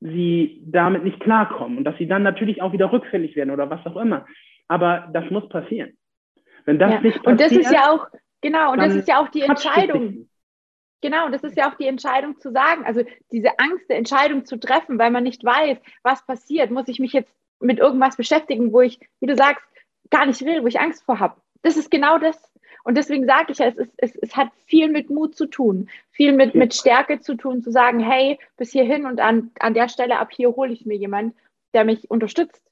sie 0.00 0.62
damit 0.66 1.04
nicht 1.04 1.20
klarkommen 1.20 1.78
und 1.78 1.84
dass 1.84 1.96
sie 1.98 2.06
dann 2.06 2.22
natürlich 2.22 2.62
auch 2.62 2.72
wieder 2.72 2.92
rückfällig 2.92 3.36
werden 3.36 3.50
oder 3.50 3.70
was 3.70 3.84
auch 3.86 3.96
immer. 3.96 4.26
Aber 4.68 5.08
das 5.12 5.30
muss 5.30 5.48
passieren. 5.48 5.96
Wenn 6.64 6.78
das 6.78 6.92
ja. 6.92 7.00
nicht 7.00 7.22
passiert, 7.22 7.26
und 7.26 7.40
das 7.40 7.52
ist 7.52 7.72
ja 7.72 7.90
auch, 7.90 8.06
genau, 8.40 8.72
und 8.72 8.78
das 8.78 8.94
ist 8.94 9.08
ja 9.08 9.20
auch 9.20 9.28
die 9.28 9.42
Entscheidung. 9.42 10.28
Genau, 11.02 11.28
das 11.28 11.44
ist 11.44 11.56
ja 11.56 11.70
auch 11.70 11.76
die 11.76 11.86
Entscheidung 11.86 12.38
zu 12.40 12.50
sagen, 12.50 12.84
also 12.84 13.04
diese 13.30 13.58
Angst, 13.58 13.84
eine 13.88 13.98
Entscheidung 13.98 14.44
zu 14.44 14.58
treffen, 14.58 14.98
weil 14.98 15.10
man 15.10 15.24
nicht 15.24 15.44
weiß, 15.44 15.78
was 16.02 16.24
passiert. 16.26 16.70
Muss 16.70 16.88
ich 16.88 16.98
mich 16.98 17.12
jetzt 17.12 17.32
mit 17.60 17.78
irgendwas 17.78 18.16
beschäftigen, 18.16 18.72
wo 18.72 18.80
ich, 18.80 18.98
wie 19.20 19.26
du 19.26 19.36
sagst, 19.36 19.64
gar 20.10 20.26
nicht 20.26 20.44
will, 20.44 20.62
wo 20.62 20.66
ich 20.66 20.80
Angst 20.80 21.04
vor 21.04 21.20
habe. 21.20 21.40
Das 21.62 21.76
ist 21.76 21.90
genau 21.90 22.18
das. 22.18 22.52
Und 22.86 22.96
deswegen 22.96 23.26
sage 23.26 23.50
ich 23.50 23.58
ja, 23.58 23.66
es, 23.66 23.76
ist, 23.78 23.92
es, 23.96 24.14
es 24.14 24.36
hat 24.36 24.46
viel 24.66 24.88
mit 24.88 25.10
Mut 25.10 25.34
zu 25.34 25.46
tun, 25.46 25.88
viel 26.12 26.32
mit, 26.32 26.54
mit 26.54 26.72
Stärke 26.72 27.18
zu 27.18 27.34
tun, 27.34 27.60
zu 27.60 27.72
sagen, 27.72 27.98
hey, 27.98 28.38
bis 28.56 28.70
hierhin 28.70 29.06
und 29.06 29.18
an, 29.20 29.50
an 29.58 29.74
der 29.74 29.88
Stelle 29.88 30.20
ab 30.20 30.28
hier 30.30 30.54
hole 30.54 30.72
ich 30.72 30.86
mir 30.86 30.96
jemand, 30.96 31.34
der 31.74 31.84
mich 31.84 32.08
unterstützt. 32.08 32.62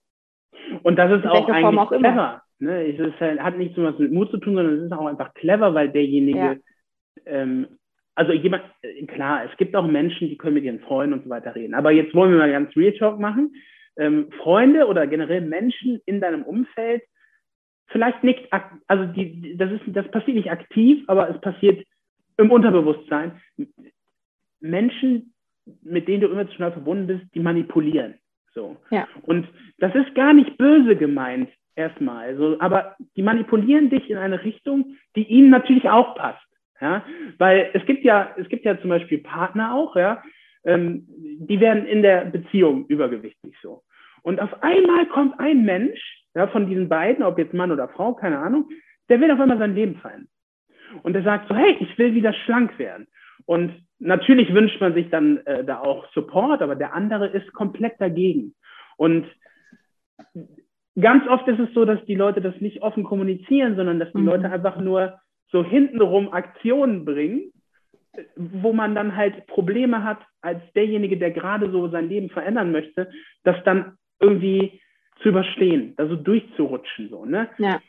Und 0.85 1.01
das 1.01 1.11
ist 1.11 1.27
auch 1.27 1.49
eigentlich 1.49 1.81
auch 1.81 1.91
clever. 1.91 2.43
Ne? 2.61 2.87
Es 2.87 3.01
ist, 3.01 3.21
hat 3.21 3.59
nicht 3.59 3.75
so 3.75 3.83
was 3.83 3.99
mit 3.99 4.12
Mut 4.12 4.31
zu 4.31 4.37
tun, 4.37 4.55
sondern 4.55 4.79
es 4.79 4.85
ist 4.85 4.93
auch 4.93 5.07
einfach 5.07 5.35
clever, 5.35 5.75
weil 5.75 5.89
derjenige, 5.89 6.39
ja. 6.39 6.57
ähm, 7.27 7.67
also 8.15 8.33
jemand, 8.33 8.62
äh, 8.83 9.05
klar, 9.07 9.45
es 9.51 9.57
gibt 9.57 9.75
auch 9.75 9.89
Menschen, 9.89 10.29
die 10.29 10.39
können 10.39 10.55
mit 10.55 10.62
ihren 10.62 10.79
Freunden 10.79 11.15
und 11.15 11.25
so 11.25 11.31
weiter 11.31 11.57
reden. 11.57 11.75
Aber 11.75 11.91
jetzt 11.91 12.15
wollen 12.15 12.31
wir 12.31 12.39
mal 12.39 12.53
ganz 12.53 12.77
Real 12.77 12.93
Talk 12.93 13.19
machen. 13.19 13.53
Ähm, 13.97 14.31
Freunde 14.45 14.87
oder 14.87 15.09
generell 15.09 15.41
Menschen 15.41 16.01
in 16.07 16.21
deinem 16.21 16.45
Umfeld, 16.45 17.03
vielleicht 17.89 18.22
nicht, 18.24 18.49
also 18.87 19.07
die, 19.12 19.57
das, 19.57 19.70
ist, 19.72 19.82
das 19.87 20.11
passiert 20.11 20.37
nicht 20.37 20.51
aktiv, 20.51 21.05
aber 21.07 21.28
es 21.30 21.41
passiert 21.41 21.87
im 22.37 22.51
Unterbewusstsein. 22.51 23.41
Menschen, 24.61 25.35
mit 25.82 26.09
denen 26.09 26.22
du 26.22 26.28
emotional 26.28 26.72
verbunden 26.72 27.07
bist, 27.07 27.24
die 27.35 27.41
manipulieren. 27.41 28.14
So. 28.53 28.76
Ja. 28.91 29.09
Und 29.22 29.49
das 29.78 29.95
ist 29.95 30.14
gar 30.14 30.32
nicht 30.32 30.57
böse 30.57 30.97
gemeint, 30.97 31.51
erstmal. 31.74 32.28
Also, 32.28 32.57
aber 32.61 32.97
die 33.16 33.22
manipulieren 33.22 33.91
dich 33.91 34.09
in 34.11 34.16
eine 34.16 34.43
Richtung, 34.45 34.97
die 35.16 35.24
ihnen 35.24 35.51
natürlich 35.51 35.89
auch 35.89 36.14
passt. 36.14 36.45
Ja? 36.80 37.05
Weil 37.39 37.70
es 37.74 37.85
gibt 37.87 38.05
ja, 38.05 38.35
es 38.37 38.49
gibt 38.49 38.64
ja 38.64 38.80
zum 38.80 38.91
Beispiel 38.91 39.18
Partner 39.18 39.74
auch, 39.74 39.97
ja, 39.97 40.22
ähm, 40.64 41.07
die 41.09 41.61
werden 41.61 41.87
in 41.87 42.03
der 42.03 42.24
Beziehung 42.26 42.87
übergewichtig 42.87 43.55
so. 43.62 43.82
Und 44.22 44.41
auf 44.41 44.62
einmal 44.62 45.07
kommt 45.07 45.39
ein 45.39 45.64
Mensch, 45.64 46.24
ja, 46.35 46.47
von 46.49 46.66
diesen 46.66 46.89
beiden, 46.89 47.24
ob 47.24 47.39
jetzt 47.39 47.55
Mann 47.55 47.72
oder 47.72 47.89
Frau, 47.89 48.14
keine 48.14 48.39
Ahnung, 48.39 48.68
der 49.09 49.20
will 49.20 49.30
auf 49.30 49.41
einmal 49.41 49.59
sein 49.59 49.74
Leben 49.74 49.97
verändern. 49.97 50.28
Und 51.03 51.12
der 51.12 51.22
sagt 51.22 51.49
so, 51.49 51.55
hey, 51.55 51.76
ich 51.80 51.99
will 51.99 52.14
wieder 52.14 52.32
schlank 52.32 52.78
werden. 52.78 53.07
Und 53.47 53.72
natürlich 53.99 54.53
wünscht 54.53 54.80
man 54.80 54.95
sich 54.95 55.11
dann 55.11 55.39
äh, 55.47 55.64
da 55.64 55.80
auch 55.80 56.07
Support, 56.12 56.62
aber 56.62 56.76
der 56.76 56.95
andere 56.95 57.28
ist 57.28 57.53
komplett 57.53 58.01
dagegen. 58.01 58.55
Und 58.97 59.26
ganz 61.01 61.26
oft 61.28 61.47
ist 61.49 61.59
es 61.59 61.72
so, 61.74 61.85
dass 61.85 62.05
die 62.07 62.14
Leute 62.14 62.41
das 62.41 62.61
nicht 62.61 62.82
offen 62.82 63.05
kommunizieren, 63.05 63.76
sondern 63.76 63.99
dass 63.99 64.12
die 64.12 64.18
mhm. 64.18 64.26
Leute 64.26 64.51
einfach 64.51 64.78
nur 64.78 65.18
so 65.51 65.64
hintenrum 65.64 66.32
Aktionen 66.32 67.05
bringen, 67.05 67.53
wo 68.37 68.72
man 68.72 68.95
dann 68.95 69.16
halt 69.16 69.47
Probleme 69.47 70.05
hat, 70.05 70.18
als 70.41 70.61
derjenige, 70.74 71.18
der 71.18 71.32
gerade 71.32 71.70
so 71.70 71.89
sein 71.89 72.09
Leben 72.09 72.30
verändern 72.30 72.70
möchte, 72.70 73.11
das 73.43 73.57
dann 73.64 73.97
irgendwie 74.20 74.80
zu 75.25 75.31
überstehen, 75.31 75.95
also 75.97 76.14
durchzurutschen. 76.14 77.09
So, 77.09 77.25
ne? 77.25 77.49
Ja. 77.59 77.81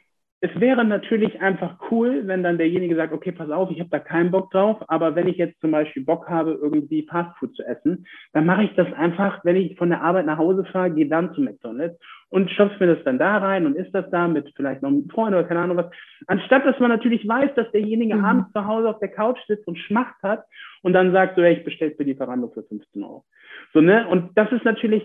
Es 0.41 0.51
wäre 0.59 0.85
natürlich 0.85 1.41
einfach 1.41 1.77
cool, 1.89 2.23
wenn 2.27 2.43
dann 2.43 2.57
derjenige 2.57 2.95
sagt, 2.95 3.13
okay, 3.13 3.31
pass 3.31 3.49
auf, 3.49 3.71
ich 3.71 3.79
habe 3.79 3.89
da 3.89 3.99
keinen 3.99 4.31
Bock 4.31 4.51
drauf, 4.51 4.77
aber 4.87 5.15
wenn 5.15 5.27
ich 5.27 5.37
jetzt 5.37 5.59
zum 5.59 5.71
Beispiel 5.71 6.03
Bock 6.03 6.29
habe, 6.29 6.51
irgendwie 6.61 7.07
Fastfood 7.09 7.55
zu 7.55 7.63
essen, 7.63 8.05
dann 8.33 8.45
mache 8.45 8.63
ich 8.63 8.73
das 8.75 8.91
einfach, 8.93 9.43
wenn 9.43 9.55
ich 9.55 9.77
von 9.77 9.89
der 9.89 10.01
Arbeit 10.01 10.25
nach 10.25 10.37
Hause 10.37 10.63
fahre, 10.65 10.91
gehe 10.91 11.07
dann 11.07 11.33
zu 11.33 11.41
McDonalds 11.41 11.99
und 12.29 12.51
stopfe 12.51 12.85
mir 12.85 12.95
das 12.95 13.03
dann 13.05 13.17
da 13.17 13.37
rein 13.37 13.65
und 13.65 13.75
isst 13.75 13.95
das 13.95 14.09
da 14.11 14.27
mit 14.27 14.51
vielleicht 14.55 14.81
noch 14.81 14.89
einem 14.89 15.09
Freund 15.09 15.33
oder 15.33 15.45
keine 15.45 15.61
Ahnung 15.61 15.77
was. 15.77 15.91
Anstatt, 16.27 16.65
dass 16.65 16.79
man 16.79 16.89
natürlich 16.89 17.27
weiß, 17.27 17.51
dass 17.55 17.71
derjenige 17.71 18.15
mhm. 18.15 18.25
abends 18.25 18.51
zu 18.53 18.65
Hause 18.65 18.89
auf 18.89 18.99
der 18.99 19.11
Couch 19.11 19.39
sitzt 19.47 19.67
und 19.67 19.79
Schmacht 19.79 20.21
hat 20.21 20.45
und 20.83 20.93
dann 20.93 21.11
sagt 21.11 21.35
so, 21.35 21.41
ja, 21.41 21.49
ich 21.49 21.63
bestelle 21.63 21.91
für 21.95 22.05
die 22.05 22.11
Lieferando 22.11 22.49
für 22.49 22.63
15 22.63 23.03
Euro. 23.03 23.25
So, 23.73 23.81
ne? 23.81 24.07
Und 24.07 24.37
das 24.37 24.51
ist 24.51 24.63
natürlich, 24.63 25.03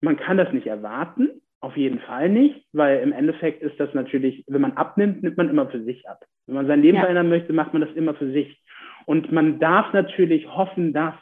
man 0.00 0.16
kann 0.16 0.36
das 0.36 0.52
nicht 0.52 0.66
erwarten, 0.66 1.39
auf 1.60 1.76
jeden 1.76 2.00
Fall 2.00 2.28
nicht, 2.28 2.66
weil 2.72 3.00
im 3.00 3.12
Endeffekt 3.12 3.62
ist 3.62 3.78
das 3.78 3.92
natürlich, 3.92 4.44
wenn 4.48 4.62
man 4.62 4.72
abnimmt, 4.72 5.22
nimmt 5.22 5.36
man 5.36 5.50
immer 5.50 5.68
für 5.68 5.82
sich 5.82 6.08
ab. 6.08 6.24
Wenn 6.46 6.56
man 6.56 6.66
sein 6.66 6.82
Leben 6.82 6.96
ja. 6.96 7.02
verändern 7.02 7.28
möchte, 7.28 7.52
macht 7.52 7.72
man 7.72 7.82
das 7.82 7.94
immer 7.94 8.14
für 8.14 8.32
sich. 8.32 8.60
Und 9.04 9.30
man 9.30 9.58
darf 9.60 9.92
natürlich 9.92 10.46
hoffen, 10.48 10.92
dass, 10.92 11.14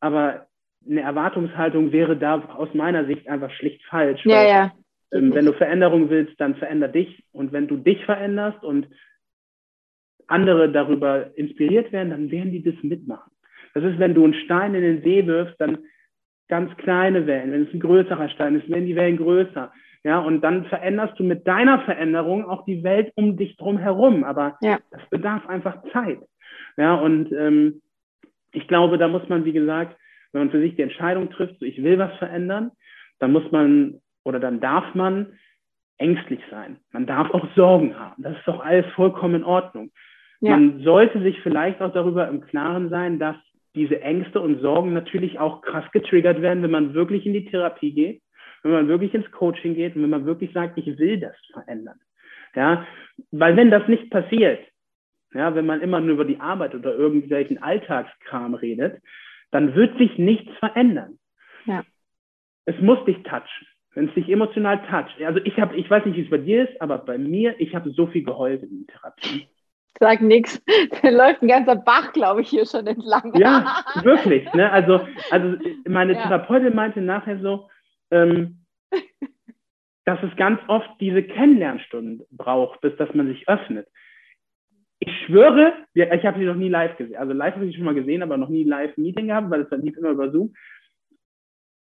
aber 0.00 0.46
eine 0.88 1.00
Erwartungshaltung 1.00 1.92
wäre 1.92 2.16
da 2.16 2.40
aus 2.56 2.72
meiner 2.74 3.06
Sicht 3.06 3.28
einfach 3.28 3.50
schlicht 3.50 3.84
falsch. 3.86 4.24
Ja, 4.24 4.46
ja. 4.46 4.72
Ähm, 5.12 5.34
wenn 5.34 5.46
du 5.46 5.52
Veränderung 5.52 6.10
willst, 6.10 6.40
dann 6.40 6.54
veränder 6.56 6.88
dich. 6.88 7.24
Und 7.32 7.52
wenn 7.52 7.66
du 7.66 7.76
dich 7.76 8.04
veränderst 8.04 8.62
und 8.62 8.88
andere 10.26 10.70
darüber 10.70 11.36
inspiriert 11.36 11.92
werden, 11.92 12.10
dann 12.10 12.30
werden 12.30 12.52
die 12.52 12.62
das 12.62 12.74
mitmachen. 12.82 13.32
Das 13.74 13.84
ist, 13.84 13.98
wenn 13.98 14.14
du 14.14 14.24
einen 14.24 14.34
Stein 14.34 14.74
in 14.74 14.82
den 14.82 15.02
See 15.02 15.26
wirfst, 15.26 15.60
dann 15.60 15.78
ganz 16.48 16.76
kleine 16.76 17.26
Wellen. 17.26 17.52
Wenn 17.52 17.66
es 17.66 17.74
ein 17.74 17.80
größerer 17.80 18.28
Stein 18.30 18.56
ist, 18.56 18.68
werden 18.68 18.86
die 18.86 18.96
Wellen 18.96 19.16
größer. 19.16 19.72
Ja, 20.02 20.18
und 20.18 20.42
dann 20.42 20.66
veränderst 20.66 21.18
du 21.18 21.24
mit 21.24 21.46
deiner 21.46 21.80
Veränderung 21.80 22.44
auch 22.44 22.64
die 22.66 22.84
Welt 22.84 23.10
um 23.14 23.36
dich 23.36 23.56
drum 23.56 23.78
herum. 23.78 24.22
Aber 24.24 24.58
ja. 24.60 24.78
das 24.90 25.00
bedarf 25.10 25.46
einfach 25.48 25.82
Zeit. 25.92 26.18
Ja, 26.76 26.94
und 26.94 27.32
ähm, 27.32 27.80
ich 28.52 28.68
glaube, 28.68 28.98
da 28.98 29.08
muss 29.08 29.28
man, 29.28 29.44
wie 29.44 29.52
gesagt, 29.52 29.96
wenn 30.32 30.42
man 30.42 30.50
für 30.50 30.60
sich 30.60 30.76
die 30.76 30.82
Entscheidung 30.82 31.30
trifft, 31.30 31.58
so 31.58 31.64
ich 31.64 31.82
will 31.82 31.98
was 31.98 32.14
verändern, 32.18 32.72
dann 33.18 33.32
muss 33.32 33.50
man 33.50 34.00
oder 34.24 34.40
dann 34.40 34.60
darf 34.60 34.94
man 34.94 35.38
ängstlich 35.98 36.40
sein. 36.50 36.78
Man 36.92 37.06
darf 37.06 37.30
auch 37.30 37.46
Sorgen 37.54 37.98
haben. 37.98 38.22
Das 38.22 38.36
ist 38.36 38.46
doch 38.46 38.64
alles 38.64 38.86
vollkommen 38.94 39.36
in 39.36 39.44
Ordnung. 39.44 39.90
Ja. 40.40 40.50
Man 40.50 40.80
sollte 40.82 41.22
sich 41.22 41.40
vielleicht 41.42 41.80
auch 41.80 41.92
darüber 41.92 42.28
im 42.28 42.40
Klaren 42.40 42.90
sein, 42.90 43.18
dass 43.18 43.36
diese 43.74 44.00
Ängste 44.00 44.40
und 44.40 44.60
Sorgen 44.60 44.92
natürlich 44.92 45.38
auch 45.38 45.62
krass 45.62 45.84
getriggert 45.92 46.40
werden, 46.40 46.62
wenn 46.62 46.70
man 46.70 46.94
wirklich 46.94 47.26
in 47.26 47.32
die 47.32 47.46
Therapie 47.46 47.92
geht, 47.92 48.22
wenn 48.62 48.72
man 48.72 48.88
wirklich 48.88 49.14
ins 49.14 49.30
Coaching 49.30 49.74
geht 49.74 49.96
und 49.96 50.02
wenn 50.02 50.10
man 50.10 50.26
wirklich 50.26 50.52
sagt, 50.52 50.78
ich 50.78 50.98
will 50.98 51.18
das 51.18 51.36
verändern. 51.52 51.98
Ja, 52.54 52.86
weil 53.32 53.56
wenn 53.56 53.70
das 53.70 53.86
nicht 53.88 54.10
passiert, 54.10 54.60
ja, 55.34 55.54
wenn 55.54 55.66
man 55.66 55.80
immer 55.80 56.00
nur 56.00 56.14
über 56.14 56.24
die 56.24 56.38
Arbeit 56.38 56.74
oder 56.74 56.94
irgendwelchen 56.94 57.60
Alltagskram 57.62 58.54
redet, 58.54 59.02
dann 59.50 59.74
wird 59.74 59.98
sich 59.98 60.16
nichts 60.18 60.56
verändern. 60.58 61.18
Ja. 61.66 61.84
Es 62.66 62.80
muss 62.80 63.04
dich 63.04 63.22
touchen, 63.24 63.66
wenn 63.94 64.08
es 64.08 64.14
dich 64.14 64.28
emotional 64.28 64.80
toucht. 64.86 65.20
Also 65.22 65.40
ich 65.44 65.58
habe, 65.58 65.76
ich 65.76 65.90
weiß 65.90 66.04
nicht, 66.06 66.16
wie 66.16 66.22
es 66.22 66.30
bei 66.30 66.38
dir 66.38 66.68
ist, 66.68 66.80
aber 66.80 66.98
bei 66.98 67.18
mir, 67.18 67.58
ich 67.60 67.74
habe 67.74 67.90
so 67.90 68.06
viel 68.06 68.22
geheult 68.24 68.62
in 68.62 68.86
Therapie. 68.86 69.48
Sag 70.00 70.20
nichts. 70.20 70.62
Da 71.02 71.10
läuft 71.10 71.42
ein 71.42 71.48
ganzer 71.48 71.76
Bach, 71.76 72.12
glaube 72.12 72.42
ich, 72.42 72.48
hier 72.48 72.66
schon 72.66 72.86
entlang. 72.86 73.32
Ja, 73.36 73.84
wirklich. 74.02 74.50
Ne? 74.54 74.70
Also, 74.70 75.00
also 75.30 75.58
meine 75.86 76.14
ja. 76.14 76.22
Therapeutin 76.22 76.74
meinte 76.74 77.00
nachher 77.00 77.38
so, 77.40 77.68
ähm, 78.10 78.64
dass 80.04 80.22
es 80.22 80.34
ganz 80.36 80.60
oft 80.68 80.88
diese 81.00 81.22
Kennenlernstunden 81.22 82.22
braucht, 82.30 82.80
bis 82.80 82.96
dass 82.96 83.12
man 83.14 83.28
sich 83.28 83.48
öffnet. 83.48 83.86
Ich 84.98 85.10
schwöre, 85.26 85.74
ich 85.92 86.24
habe 86.24 86.38
sie 86.38 86.46
noch 86.46 86.54
nie 86.54 86.68
live 86.68 86.96
gesehen. 86.96 87.16
Also 87.16 87.32
live 87.32 87.54
habe 87.54 87.66
ich 87.66 87.72
sie 87.72 87.76
schon 87.76 87.86
mal 87.86 87.94
gesehen, 87.94 88.22
aber 88.22 88.36
noch 88.36 88.48
nie 88.48 88.64
live 88.64 88.96
Meeting 88.96 89.26
gehabt, 89.28 89.50
weil 89.50 89.62
es 89.62 89.68
dann 89.68 89.82
lief 89.82 89.96
immer 89.96 90.10
über 90.10 90.30
Zoom. 90.30 90.54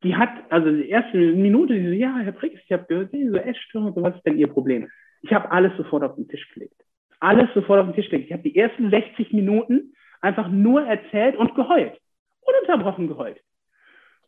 Die 0.04 0.16
hat, 0.16 0.30
also 0.50 0.72
die 0.72 0.88
erste 0.88 1.18
Minute, 1.18 1.74
die 1.74 1.88
so, 1.88 1.94
ja, 1.94 2.18
Herr 2.18 2.32
Brix, 2.32 2.62
ich 2.64 2.72
habe 2.72 2.86
gehört, 2.88 3.12
Sie 3.12 3.28
so 3.28 3.36
Essstörung, 3.36 3.94
so, 3.94 4.02
was 4.02 4.16
ist 4.16 4.26
denn 4.26 4.38
Ihr 4.38 4.48
Problem? 4.48 4.90
Ich 5.22 5.34
habe 5.34 5.52
alles 5.52 5.76
sofort 5.76 6.04
auf 6.04 6.16
den 6.16 6.30
Tisch 6.30 6.48
gelegt 6.54 6.82
alles 7.20 7.50
sofort 7.54 7.80
auf 7.80 7.88
den 7.88 7.96
Tisch 7.96 8.10
legen. 8.12 8.26
Ich 8.26 8.34
habe 8.34 8.44
die 8.44 8.56
ersten 8.56 8.90
60 8.90 9.34
Minuten 9.34 9.94
einfach 10.22 10.48
nur 10.50 10.86
erzählt 10.86 11.36
und 11.36 11.56
geheult. 11.56 11.98
Ununterbrochen 12.42 13.08
geheult. 13.08 13.40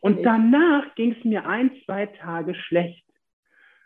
Und 0.00 0.24
danach 0.24 0.94
ging 0.96 1.14
es 1.16 1.24
mir 1.24 1.46
ein, 1.46 1.70
zwei 1.84 2.06
Tage 2.06 2.54
schlecht. 2.54 3.04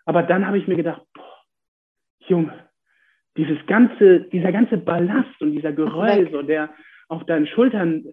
Aber 0.07 0.23
dann 0.23 0.47
habe 0.47 0.59
ich 0.59 0.67
mir 0.67 0.77
gedacht, 0.77 1.03
boah, 1.15 1.43
Junge, 2.27 2.53
dieses 3.37 3.59
ganze, 3.67 4.21
dieser 4.21 4.53
ganze 4.53 4.79
Ballast 4.79 5.41
und 5.41 5.53
dieser 5.53 5.73
Geröll, 5.73 6.31
so, 6.33 6.43
der 6.43 6.71
auf 7.09 7.25
deinen 7.25 7.47
Schultern 7.47 8.05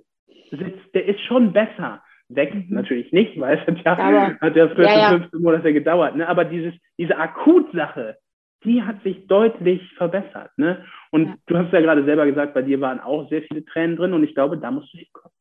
sitzt, 0.52 0.94
der 0.94 1.06
ist 1.06 1.22
schon 1.22 1.54
besser. 1.54 2.04
Weg 2.30 2.54
mhm. 2.54 2.66
natürlich 2.70 3.12
nicht, 3.12 3.39
weil 3.39 3.58
es 3.58 3.86
hat 3.86 4.00
ja, 4.00 4.39
hat 4.39 4.56
ja 4.56 4.68
14, 4.68 4.84
ja, 4.84 4.98
ja. 4.98 5.10
15 5.20 5.41
Monate 5.41 5.74
gedauert. 5.74 6.16
Ne? 6.16 6.28
Aber 6.28 6.46
dieses, 6.46 6.74
diese 6.98 7.18
Akutsache, 7.18 8.18
die 8.64 8.84
hat 8.84 9.03
sich 9.03 9.28
deutlich 9.28 9.82
verbessert. 9.95 10.51
Ne? 10.57 10.86
Und 11.11 11.28
ja. 11.28 11.36
du 11.47 11.57
hast 11.57 11.74
ja 11.74 11.82
gerade 11.82 12.03
selber 12.05 12.26
gesagt, 12.26 12.53
bei 12.53 12.61
dir 12.61 12.82
waren 12.82 12.99
auch 12.99 13.30
sehr 13.30 13.43
viele 13.43 13.66
Tränen 13.66 13.95
drin 13.95 14.14
und 14.14 14.24
ich 14.24 14.34
glaube, 14.34 14.57
da 14.57 14.72
musst 14.72 14.93
du 14.93 14.97
hinkommen. 14.97 15.34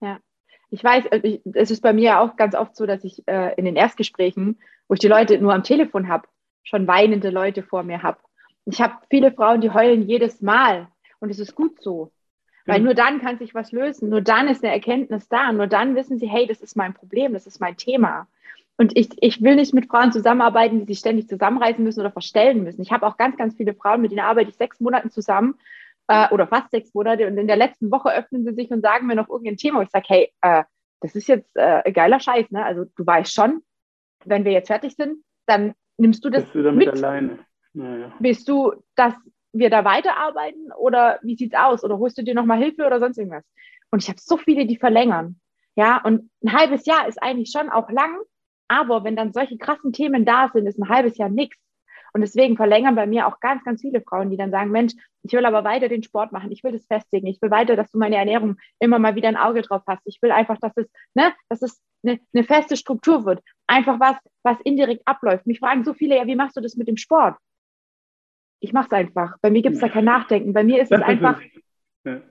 Ja, 0.00 0.18
ich 0.70 0.82
weiß, 0.82 1.06
also 1.10 1.26
ich, 1.26 1.40
es 1.54 1.70
ist 1.70 1.80
bei 1.80 1.92
mir 1.92 2.20
auch 2.20 2.36
ganz 2.36 2.54
oft 2.54 2.76
so, 2.76 2.86
dass 2.86 3.04
ich 3.04 3.26
äh, 3.26 3.54
in 3.56 3.64
den 3.64 3.76
Erstgesprächen, 3.76 4.58
wo 4.88 4.94
ich 4.94 5.00
die 5.00 5.08
Leute 5.08 5.38
nur 5.38 5.54
am 5.54 5.62
Telefon 5.62 6.08
habe, 6.08 6.28
schon 6.64 6.86
weinende 6.86 7.30
Leute 7.30 7.62
vor 7.62 7.82
mir 7.82 8.02
habe. 8.02 8.18
Ich 8.64 8.80
habe 8.80 8.94
viele 9.08 9.32
Frauen, 9.32 9.60
die 9.60 9.70
heulen 9.70 10.02
jedes 10.02 10.42
Mal 10.42 10.88
und 11.20 11.30
es 11.30 11.38
ist 11.38 11.54
gut 11.54 11.80
so. 11.80 12.12
Weil 12.68 12.80
nur 12.80 12.94
dann 12.94 13.20
kann 13.20 13.38
sich 13.38 13.54
was 13.54 13.70
lösen, 13.70 14.08
nur 14.08 14.20
dann 14.20 14.48
ist 14.48 14.64
eine 14.64 14.72
Erkenntnis 14.72 15.28
da, 15.28 15.52
nur 15.52 15.68
dann 15.68 15.94
wissen 15.94 16.18
sie, 16.18 16.26
hey, 16.26 16.48
das 16.48 16.60
ist 16.60 16.76
mein 16.76 16.94
Problem, 16.94 17.32
das 17.32 17.46
ist 17.46 17.60
mein 17.60 17.76
Thema. 17.76 18.26
Und 18.78 18.96
ich, 18.96 19.10
ich 19.20 19.42
will 19.42 19.56
nicht 19.56 19.72
mit 19.72 19.86
Frauen 19.86 20.12
zusammenarbeiten, 20.12 20.80
die 20.80 20.92
sich 20.92 20.98
ständig 20.98 21.28
zusammenreißen 21.28 21.82
müssen 21.82 22.00
oder 22.00 22.10
verstellen 22.10 22.62
müssen. 22.62 22.82
Ich 22.82 22.92
habe 22.92 23.06
auch 23.06 23.16
ganz, 23.16 23.36
ganz 23.36 23.56
viele 23.56 23.74
Frauen, 23.74 24.02
mit 24.02 24.10
denen 24.10 24.20
arbeite 24.20 24.50
ich 24.50 24.56
sechs 24.56 24.80
Monate 24.80 25.08
zusammen 25.08 25.58
äh, 26.08 26.28
oder 26.30 26.46
fast 26.46 26.70
sechs 26.70 26.92
Monate 26.92 27.26
und 27.26 27.38
in 27.38 27.46
der 27.46 27.56
letzten 27.56 27.90
Woche 27.90 28.14
öffnen 28.14 28.44
sie 28.44 28.54
sich 28.54 28.70
und 28.70 28.82
sagen 28.82 29.06
mir 29.06 29.14
noch 29.14 29.30
irgendein 29.30 29.56
Thema. 29.56 29.78
Und 29.78 29.86
ich 29.86 29.90
sage, 29.90 30.06
hey, 30.08 30.32
äh, 30.42 30.64
das 31.00 31.14
ist 31.14 31.28
jetzt 31.28 31.50
äh, 31.54 31.90
geiler 31.92 32.20
Scheiß, 32.20 32.50
ne? 32.50 32.64
Also 32.64 32.84
du 32.84 33.06
weißt 33.06 33.32
schon, 33.32 33.62
wenn 34.24 34.44
wir 34.44 34.52
jetzt 34.52 34.68
fertig 34.68 34.94
sind, 34.94 35.22
dann 35.46 35.74
nimmst 35.96 36.24
du 36.24 36.30
das 36.30 36.42
Bist 36.44 36.54
du 36.54 36.62
damit 36.62 36.86
mit. 36.86 37.04
alleine? 37.04 37.38
Naja. 37.72 38.12
Willst 38.18 38.48
du, 38.48 38.72
dass 38.94 39.14
wir 39.52 39.70
da 39.70 39.84
weiterarbeiten 39.84 40.72
oder 40.72 41.18
wie 41.22 41.36
sieht's 41.36 41.54
aus? 41.54 41.84
Oder 41.84 41.98
holst 41.98 42.18
du 42.18 42.22
dir 42.22 42.34
nochmal 42.34 42.58
Hilfe 42.58 42.86
oder 42.86 43.00
sonst 43.00 43.18
irgendwas? 43.18 43.44
Und 43.90 44.02
ich 44.02 44.08
habe 44.08 44.18
so 44.20 44.36
viele, 44.36 44.66
die 44.66 44.76
verlängern. 44.76 45.40
Ja, 45.76 46.02
und 46.02 46.30
ein 46.42 46.52
halbes 46.52 46.86
Jahr 46.86 47.06
ist 47.06 47.22
eigentlich 47.22 47.50
schon 47.50 47.68
auch 47.68 47.90
lang, 47.90 48.16
aber 48.68 49.04
wenn 49.04 49.16
dann 49.16 49.32
solche 49.32 49.58
krassen 49.58 49.92
Themen 49.92 50.24
da 50.24 50.50
sind, 50.52 50.66
ist 50.66 50.78
ein 50.78 50.88
halbes 50.88 51.16
Jahr 51.18 51.28
nichts. 51.28 51.58
Und 52.12 52.22
deswegen 52.22 52.56
verlängern 52.56 52.94
bei 52.94 53.06
mir 53.06 53.26
auch 53.26 53.40
ganz, 53.40 53.62
ganz 53.62 53.82
viele 53.82 54.00
Frauen, 54.00 54.30
die 54.30 54.38
dann 54.38 54.50
sagen, 54.50 54.70
Mensch, 54.70 54.94
ich 55.22 55.32
will 55.32 55.44
aber 55.44 55.64
weiter 55.64 55.88
den 55.88 56.02
Sport 56.02 56.32
machen, 56.32 56.50
ich 56.50 56.64
will 56.64 56.72
das 56.72 56.86
festigen, 56.86 57.26
ich 57.26 57.42
will 57.42 57.50
weiter, 57.50 57.76
dass 57.76 57.90
du 57.90 57.98
meine 57.98 58.16
Ernährung 58.16 58.56
immer 58.78 58.98
mal 58.98 59.16
wieder 59.16 59.28
ein 59.28 59.36
Auge 59.36 59.60
drauf 59.60 59.82
hast. 59.86 60.00
Ich 60.06 60.22
will 60.22 60.30
einfach, 60.30 60.56
dass 60.58 60.72
es, 60.76 60.86
ne, 61.14 61.34
dass 61.50 61.60
es 61.60 61.78
eine, 62.02 62.18
eine 62.32 62.44
feste 62.44 62.76
Struktur 62.76 63.26
wird. 63.26 63.42
Einfach 63.66 64.00
was, 64.00 64.16
was 64.42 64.58
indirekt 64.62 65.02
abläuft. 65.06 65.46
Mich 65.46 65.58
fragen 65.58 65.84
so 65.84 65.92
viele, 65.92 66.16
ja, 66.16 66.26
wie 66.26 66.36
machst 66.36 66.56
du 66.56 66.60
das 66.60 66.76
mit 66.76 66.88
dem 66.88 66.96
Sport? 66.96 67.36
Ich 68.60 68.72
mache 68.72 68.86
es 68.86 68.92
einfach. 68.92 69.36
Bei 69.42 69.50
mir 69.50 69.60
gibt 69.60 69.74
es 69.74 69.80
da 69.82 69.88
kein 69.88 70.06
Nachdenken. 70.06 70.52
Bei 70.54 70.64
mir 70.64 70.80
ist 70.80 70.90
das 70.90 71.00
es 71.00 71.06
einfach. 71.06 71.40
Ja. 72.04 72.22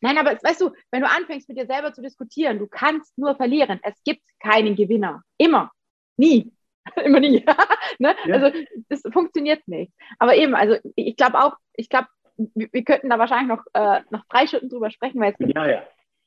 Nein, 0.00 0.18
aber 0.18 0.32
weißt 0.32 0.60
du, 0.60 0.72
wenn 0.90 1.02
du 1.02 1.08
anfängst 1.08 1.48
mit 1.48 1.58
dir 1.58 1.66
selber 1.66 1.92
zu 1.92 2.02
diskutieren, 2.02 2.58
du 2.58 2.66
kannst 2.66 3.16
nur 3.18 3.36
verlieren. 3.36 3.80
Es 3.82 4.02
gibt 4.04 4.22
keinen 4.40 4.76
Gewinner. 4.76 5.22
Immer. 5.38 5.70
Nie. 6.18 6.52
Immer 7.04 7.20
nie. 7.20 7.44
ne? 7.98 8.14
ja. 8.26 8.34
Also 8.34 8.58
das 8.88 9.02
funktioniert 9.10 9.66
nicht. 9.66 9.92
Aber 10.18 10.34
eben, 10.36 10.54
also 10.54 10.76
ich 10.96 11.16
glaube 11.16 11.40
auch, 11.40 11.56
ich 11.74 11.88
glaube, 11.88 12.08
wir, 12.36 12.68
wir, 12.70 12.84
könnten 12.84 13.08
da 13.08 13.18
wahrscheinlich 13.18 13.48
noch, 13.48 13.64
äh, 13.74 14.00
noch 14.10 14.24
drei 14.28 14.46
Stunden 14.46 14.68
drüber 14.68 14.90
sprechen, 14.90 15.20
weil 15.20 15.32
es 15.32 15.38
gibt 15.38 15.56
ja, 15.56 15.66
ja. 15.66 15.82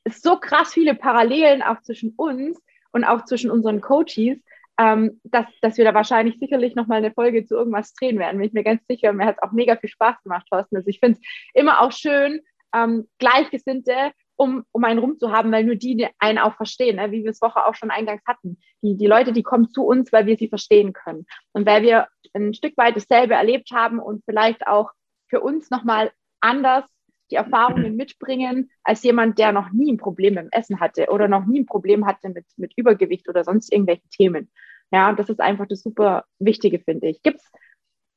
so 0.08 0.36
krass 0.36 0.72
viele 0.72 0.94
Parallelen 0.94 1.62
auch 1.62 1.80
zwischen 1.82 2.12
uns 2.16 2.60
und 2.92 3.04
auch 3.04 3.24
zwischen 3.24 3.50
unseren 3.50 3.80
Coaches, 3.80 4.38
ähm, 4.78 5.20
dass, 5.24 5.46
dass 5.60 5.78
wir 5.78 5.84
da 5.84 5.94
wahrscheinlich 5.94 6.38
sicherlich 6.38 6.74
nochmal 6.74 6.98
eine 6.98 7.12
Folge 7.12 7.44
zu 7.44 7.54
irgendwas 7.54 7.94
drehen 7.94 8.18
werden, 8.18 8.38
bin 8.38 8.48
ich 8.48 8.52
mir 8.52 8.64
ganz 8.64 8.86
sicher. 8.86 9.12
Mir 9.12 9.26
hat 9.26 9.36
es 9.36 9.42
auch 9.42 9.52
mega 9.52 9.76
viel 9.76 9.90
Spaß 9.90 10.22
gemacht, 10.22 10.46
Thorsten. 10.50 10.76
Also 10.76 10.88
ich 10.88 11.00
finde 11.00 11.18
es 11.18 11.28
immer 11.54 11.80
auch 11.80 11.92
schön, 11.92 12.40
ähm, 12.74 13.08
Gleichgesinnte 13.18 14.12
um, 14.36 14.64
um 14.72 14.84
einen 14.84 14.98
rum 14.98 15.18
zu 15.18 15.30
haben, 15.30 15.52
weil 15.52 15.64
nur 15.64 15.76
die 15.76 16.06
einen 16.18 16.38
auch 16.38 16.54
verstehen, 16.54 16.96
ne? 16.96 17.12
wie 17.12 17.24
wir 17.24 17.30
es 17.30 17.42
Woche 17.42 17.64
auch 17.64 17.74
schon 17.74 17.90
eingangs 17.90 18.22
hatten. 18.26 18.58
Die, 18.82 18.96
die 18.96 19.06
Leute, 19.06 19.32
die 19.32 19.42
kommen 19.42 19.70
zu 19.70 19.84
uns, 19.84 20.12
weil 20.12 20.26
wir 20.26 20.36
sie 20.36 20.48
verstehen 20.48 20.92
können. 20.92 21.26
Und 21.52 21.66
weil 21.66 21.82
wir 21.82 22.08
ein 22.34 22.54
Stück 22.54 22.76
weit 22.76 22.96
dasselbe 22.96 23.34
erlebt 23.34 23.70
haben 23.72 23.98
und 23.98 24.24
vielleicht 24.24 24.66
auch 24.66 24.90
für 25.28 25.40
uns 25.40 25.70
nochmal 25.70 26.12
anders 26.40 26.84
die 27.30 27.36
Erfahrungen 27.36 27.96
mitbringen 27.96 28.70
als 28.84 29.02
jemand, 29.02 29.38
der 29.38 29.52
noch 29.52 29.70
nie 29.72 29.92
ein 29.92 29.96
Problem 29.96 30.34
mit 30.34 30.44
dem 30.44 30.50
Essen 30.50 30.80
hatte 30.80 31.08
oder 31.08 31.28
noch 31.28 31.46
nie 31.46 31.60
ein 31.60 31.66
Problem 31.66 32.06
hatte 32.06 32.28
mit, 32.28 32.44
mit 32.56 32.72
Übergewicht 32.76 33.28
oder 33.28 33.42
sonst 33.42 33.72
irgendwelchen 33.72 34.08
Themen. 34.10 34.50
Ja, 34.90 35.08
und 35.08 35.18
das 35.18 35.30
ist 35.30 35.40
einfach 35.40 35.66
das 35.66 35.82
super 35.82 36.24
Wichtige, 36.38 36.78
finde 36.78 37.08
ich. 37.08 37.22
Gibt 37.22 37.40
es 37.40 37.50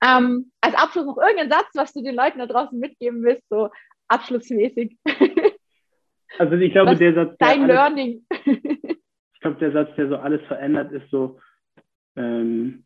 ähm, 0.05 0.51
als 0.59 0.76
Abschluss 0.76 1.05
noch 1.05 1.18
irgendeinen 1.18 1.49
Satz, 1.49 1.68
was 1.74 1.93
du 1.93 2.03
den 2.03 2.16
Leuten 2.16 2.39
da 2.39 2.45
draußen 2.45 2.78
mitgeben 2.78 3.24
willst, 3.24 3.47
so 3.49 3.70
abschlussmäßig? 4.09 4.97
Also 6.38 6.55
ich 6.55 6.71
glaube, 6.71 6.91
was 6.91 6.99
der 6.99 7.13
Satz. 7.13 7.36
Dein 7.39 7.63
alles, 7.63 7.75
Learning. 7.75 8.25
ich 8.45 9.39
glaube, 9.39 9.57
der 9.59 9.71
Satz, 9.71 9.95
der 9.95 10.09
so 10.09 10.17
alles 10.17 10.41
verändert, 10.43 10.91
ist 10.91 11.09
so, 11.09 11.39
ähm, 12.15 12.83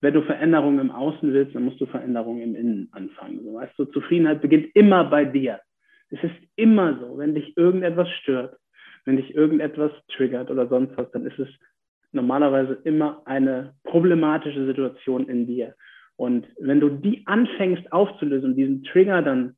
wenn 0.00 0.14
du 0.14 0.22
Veränderungen 0.22 0.80
im 0.80 0.90
Außen 0.90 1.32
willst, 1.32 1.54
dann 1.54 1.64
musst 1.64 1.80
du 1.80 1.86
Veränderungen 1.86 2.42
im 2.42 2.54
Innen 2.54 2.88
anfangen. 2.92 3.40
So, 3.42 3.54
weißt 3.54 3.78
du, 3.78 3.86
Zufriedenheit 3.86 4.42
beginnt 4.42 4.74
immer 4.74 5.04
bei 5.04 5.24
dir. 5.24 5.60
Es 6.10 6.22
ist 6.22 6.36
immer 6.56 6.98
so, 7.00 7.18
wenn 7.18 7.34
dich 7.34 7.56
irgendetwas 7.56 8.10
stört, 8.20 8.56
wenn 9.04 9.16
dich 9.16 9.34
irgendetwas 9.34 9.92
triggert 10.14 10.50
oder 10.50 10.68
sonst 10.68 10.96
was, 10.96 11.10
dann 11.12 11.26
ist 11.26 11.38
es 11.38 11.48
normalerweise 12.12 12.74
immer 12.84 13.22
eine 13.24 13.74
problematische 13.84 14.66
Situation 14.66 15.28
in 15.28 15.46
dir. 15.46 15.74
Und 16.16 16.46
wenn 16.60 16.80
du 16.80 16.90
die 16.90 17.26
anfängst 17.26 17.92
aufzulösen, 17.92 18.54
diesen 18.54 18.84
Trigger 18.84 19.22
dann 19.22 19.56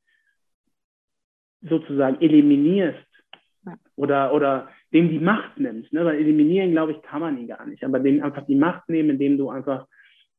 sozusagen 1.69 2.21
eliminierst 2.21 2.99
oder, 3.97 4.33
oder 4.33 4.69
dem 4.93 5.11
die 5.11 5.19
Macht 5.19 5.59
nimmst, 5.59 5.93
ne? 5.93 6.05
weil 6.05 6.17
eliminieren, 6.17 6.71
glaube 6.71 6.93
ich, 6.93 7.03
kann 7.03 7.21
man 7.21 7.39
ihn 7.39 7.49
gar 7.49 7.67
nicht, 7.67 7.85
aber 7.85 7.99
dem 7.99 8.23
einfach 8.23 8.47
die 8.47 8.55
Macht 8.55 8.89
nehmen, 8.89 9.11
indem 9.11 9.39
du 9.39 9.51
einfach 9.51 9.87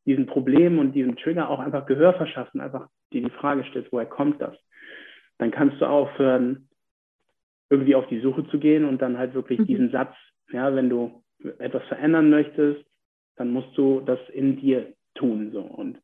diesen 0.06 0.26
Problem 0.26 0.80
und 0.80 0.94
diesem 0.94 1.18
Trigger 1.18 1.50
auch 1.50 1.60
einfach 1.60 1.86
Gehör 1.86 2.14
verschaffen, 2.14 2.62
einfach 2.62 2.88
dir 3.12 3.22
die 3.22 3.30
Frage 3.30 3.66
stellst, 3.70 3.92
woher 3.92 4.06
kommt 4.06 4.42
das? 4.42 4.56
Dann 5.38 5.52
kannst 5.52 5.82
du 5.82 5.86
aufhören, 5.86 6.70
irgendwie 7.70 7.96
auf 7.96 8.08
die 8.08 8.22
Suche 8.22 8.48
zu 8.48 8.60
gehen 8.60 8.86
und 8.86 9.02
dann 9.02 9.18
halt 9.18 9.34
wirklich 9.34 9.60
mhm. 9.60 9.66
diesen 9.66 9.92
Satz, 9.92 10.16
ja, 10.52 10.74
wenn 10.74 10.90
du 10.90 11.24
etwas 11.60 11.84
verändern 11.84 12.30
möchtest, 12.30 12.84
dann 13.36 13.52
musst 13.52 13.78
du 13.78 14.02
das 14.02 14.20
in 14.34 14.58
dir 14.58 14.94
tun. 15.16 15.52
So. 15.52 15.62
Und 15.62 16.00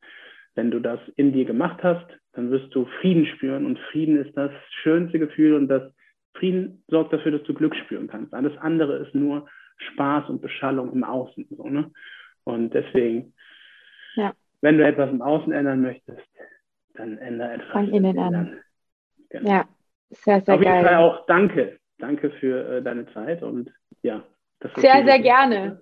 wenn 0.55 0.71
du 0.71 0.79
das 0.79 0.99
in 1.15 1.33
dir 1.33 1.45
gemacht 1.45 1.83
hast, 1.83 2.05
dann 2.33 2.51
wirst 2.51 2.73
du 2.75 2.85
Frieden 3.01 3.25
spüren 3.25 3.65
und 3.65 3.79
Frieden 3.91 4.17
ist 4.23 4.35
das 4.35 4.51
schönste 4.81 5.19
Gefühl 5.19 5.55
und 5.55 5.67
das 5.67 5.83
Frieden 6.35 6.83
sorgt 6.87 7.13
dafür, 7.13 7.31
dass 7.31 7.43
du 7.43 7.53
Glück 7.53 7.75
spüren 7.75 8.07
kannst. 8.07 8.33
Alles 8.33 8.57
andere 8.57 8.97
ist 8.97 9.13
nur 9.13 9.47
Spaß 9.93 10.29
und 10.29 10.41
Beschallung 10.41 10.91
im 10.91 11.03
Außen. 11.03 11.47
So, 11.51 11.69
ne? 11.69 11.91
Und 12.43 12.73
deswegen, 12.73 13.33
ja. 14.15 14.33
wenn 14.61 14.77
du 14.77 14.85
etwas 14.85 15.09
im 15.09 15.21
Außen 15.21 15.51
ändern 15.53 15.81
möchtest, 15.81 16.21
dann 16.95 17.17
ändere 17.17 17.53
etwas. 17.53 17.71
Fang 17.71 17.89
innen 17.89 18.17
an. 18.17 18.59
Genau. 19.29 19.49
Ja, 19.49 19.65
sehr, 20.09 20.41
sehr 20.41 20.55
Auf 20.55 20.61
jeden 20.61 20.73
geil. 20.73 20.85
Fall 20.85 20.95
auch 20.97 21.25
danke. 21.25 21.79
Danke 21.99 22.31
für 22.31 22.77
äh, 22.77 22.81
deine 22.83 23.11
Zeit 23.13 23.43
und 23.43 23.71
ja. 24.01 24.23
sehr, 24.75 25.05
sehr 25.05 25.19
gerne. 25.19 25.81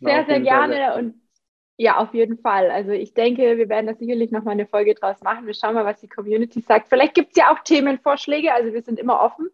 Sehr, 0.00 0.26
sehr 0.26 0.40
gerne 0.40 0.96
und 0.96 1.21
ja, 1.76 1.98
auf 1.98 2.14
jeden 2.14 2.38
Fall. 2.38 2.70
Also 2.70 2.92
ich 2.92 3.14
denke, 3.14 3.56
wir 3.56 3.68
werden 3.68 3.86
da 3.86 3.94
sicherlich 3.94 4.30
nochmal 4.30 4.52
eine 4.52 4.66
Folge 4.66 4.94
draus 4.94 5.20
machen. 5.22 5.46
Wir 5.46 5.54
schauen 5.54 5.74
mal, 5.74 5.84
was 5.84 6.00
die 6.00 6.08
Community 6.08 6.60
sagt. 6.60 6.88
Vielleicht 6.88 7.14
gibt 7.14 7.30
es 7.30 7.36
ja 7.36 7.52
auch 7.52 7.58
Themenvorschläge, 7.60 8.52
also 8.52 8.72
wir 8.72 8.82
sind 8.82 8.98
immer 8.98 9.20
offen. 9.20 9.50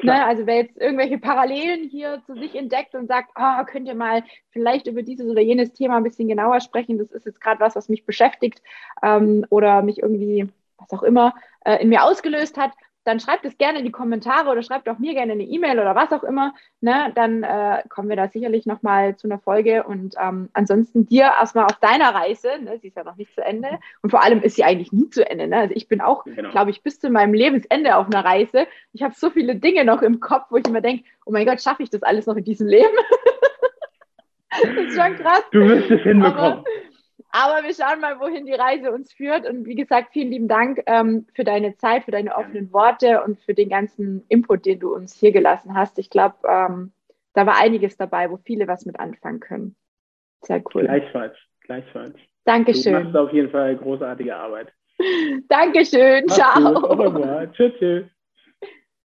Ne? 0.00 0.24
Also 0.24 0.46
wer 0.46 0.56
jetzt 0.58 0.80
irgendwelche 0.80 1.18
Parallelen 1.18 1.88
hier 1.88 2.22
zu 2.24 2.34
sich 2.34 2.54
entdeckt 2.54 2.94
und 2.94 3.08
sagt, 3.08 3.30
oh, 3.36 3.64
könnt 3.66 3.88
ihr 3.88 3.96
mal 3.96 4.22
vielleicht 4.50 4.86
über 4.86 5.02
dieses 5.02 5.28
oder 5.28 5.40
jenes 5.40 5.72
Thema 5.72 5.96
ein 5.96 6.04
bisschen 6.04 6.28
genauer 6.28 6.60
sprechen, 6.60 6.98
das 6.98 7.10
ist 7.10 7.26
jetzt 7.26 7.40
gerade 7.40 7.60
was, 7.60 7.74
was 7.74 7.88
mich 7.88 8.06
beschäftigt 8.06 8.62
ähm, 9.02 9.44
oder 9.50 9.82
mich 9.82 10.00
irgendwie, 10.00 10.48
was 10.78 10.92
auch 10.92 11.02
immer, 11.02 11.34
äh, 11.64 11.82
in 11.82 11.88
mir 11.88 12.04
ausgelöst 12.04 12.56
hat, 12.56 12.70
dann 13.08 13.20
schreibt 13.20 13.46
es 13.46 13.56
gerne 13.56 13.78
in 13.78 13.86
die 13.86 13.90
Kommentare 13.90 14.50
oder 14.50 14.62
schreibt 14.62 14.86
auch 14.88 14.98
mir 14.98 15.14
gerne 15.14 15.32
eine 15.32 15.44
E-Mail 15.44 15.80
oder 15.80 15.94
was 15.94 16.12
auch 16.12 16.22
immer. 16.22 16.54
Ne? 16.82 17.10
Dann 17.14 17.42
äh, 17.42 17.82
kommen 17.88 18.10
wir 18.10 18.16
da 18.16 18.28
sicherlich 18.28 18.66
nochmal 18.66 19.16
zu 19.16 19.26
einer 19.26 19.38
Folge. 19.38 19.84
Und 19.84 20.14
ähm, 20.20 20.50
ansonsten 20.52 21.06
dir 21.06 21.32
erstmal 21.40 21.64
auf 21.64 21.76
deiner 21.80 22.14
Reise, 22.14 22.48
ne? 22.62 22.78
sie 22.80 22.88
ist 22.88 22.96
ja 22.98 23.04
noch 23.04 23.16
nicht 23.16 23.34
zu 23.34 23.42
Ende. 23.42 23.78
Und 24.02 24.10
vor 24.10 24.22
allem 24.22 24.42
ist 24.42 24.56
sie 24.56 24.64
eigentlich 24.64 24.92
nie 24.92 25.08
zu 25.08 25.28
Ende. 25.28 25.48
Ne? 25.48 25.56
Also 25.56 25.74
ich 25.74 25.88
bin 25.88 26.02
auch, 26.02 26.24
genau. 26.24 26.50
glaube 26.50 26.70
ich, 26.70 26.82
bis 26.82 27.00
zu 27.00 27.08
meinem 27.08 27.32
Lebensende 27.32 27.96
auf 27.96 28.08
einer 28.08 28.22
Reise. 28.22 28.66
Ich 28.92 29.02
habe 29.02 29.14
so 29.16 29.30
viele 29.30 29.56
Dinge 29.56 29.86
noch 29.86 30.02
im 30.02 30.20
Kopf, 30.20 30.48
wo 30.50 30.58
ich 30.58 30.68
immer 30.68 30.82
denke, 30.82 31.04
oh 31.24 31.32
mein 31.32 31.46
Gott, 31.46 31.62
schaffe 31.62 31.82
ich 31.82 31.90
das 31.90 32.02
alles 32.02 32.26
noch 32.26 32.36
in 32.36 32.44
diesem 32.44 32.68
Leben? 32.68 32.92
das 34.50 34.70
ist 34.70 35.00
schon 35.00 35.16
krass. 35.16 35.44
Du 35.50 35.60
wirst 35.60 35.90
es 35.90 36.02
hinbekommen. 36.02 36.58
Aber, 36.58 36.64
aber 37.30 37.66
wir 37.66 37.74
schauen 37.74 38.00
mal, 38.00 38.20
wohin 38.20 38.46
die 38.46 38.54
Reise 38.54 38.90
uns 38.92 39.12
führt. 39.12 39.48
Und 39.48 39.66
wie 39.66 39.74
gesagt, 39.74 40.12
vielen 40.12 40.30
lieben 40.30 40.48
Dank 40.48 40.82
ähm, 40.86 41.26
für 41.34 41.44
deine 41.44 41.76
Zeit, 41.76 42.04
für 42.04 42.10
deine 42.10 42.36
offenen 42.36 42.72
Worte 42.72 43.22
und 43.22 43.38
für 43.40 43.54
den 43.54 43.68
ganzen 43.68 44.24
Input, 44.28 44.64
den 44.64 44.80
du 44.80 44.94
uns 44.94 45.14
hier 45.14 45.32
gelassen 45.32 45.74
hast. 45.74 45.98
Ich 45.98 46.10
glaube, 46.10 46.36
ähm, 46.48 46.92
da 47.34 47.46
war 47.46 47.58
einiges 47.58 47.96
dabei, 47.96 48.30
wo 48.30 48.38
viele 48.38 48.66
was 48.66 48.86
mit 48.86 48.98
anfangen 48.98 49.40
können. 49.40 49.76
Sehr 50.42 50.62
cool. 50.74 50.84
Gleichfalls, 50.84 51.36
gleichfalls. 51.60 52.16
Dankeschön. 52.44 52.94
Du 52.94 53.00
machst 53.00 53.16
auf 53.16 53.32
jeden 53.32 53.50
Fall 53.50 53.76
großartige 53.76 54.34
Arbeit. 54.34 54.72
Dankeschön. 55.48 56.24
Mach's 56.26 56.36
Ciao. 56.36 57.46
Tschüss. 57.52 58.08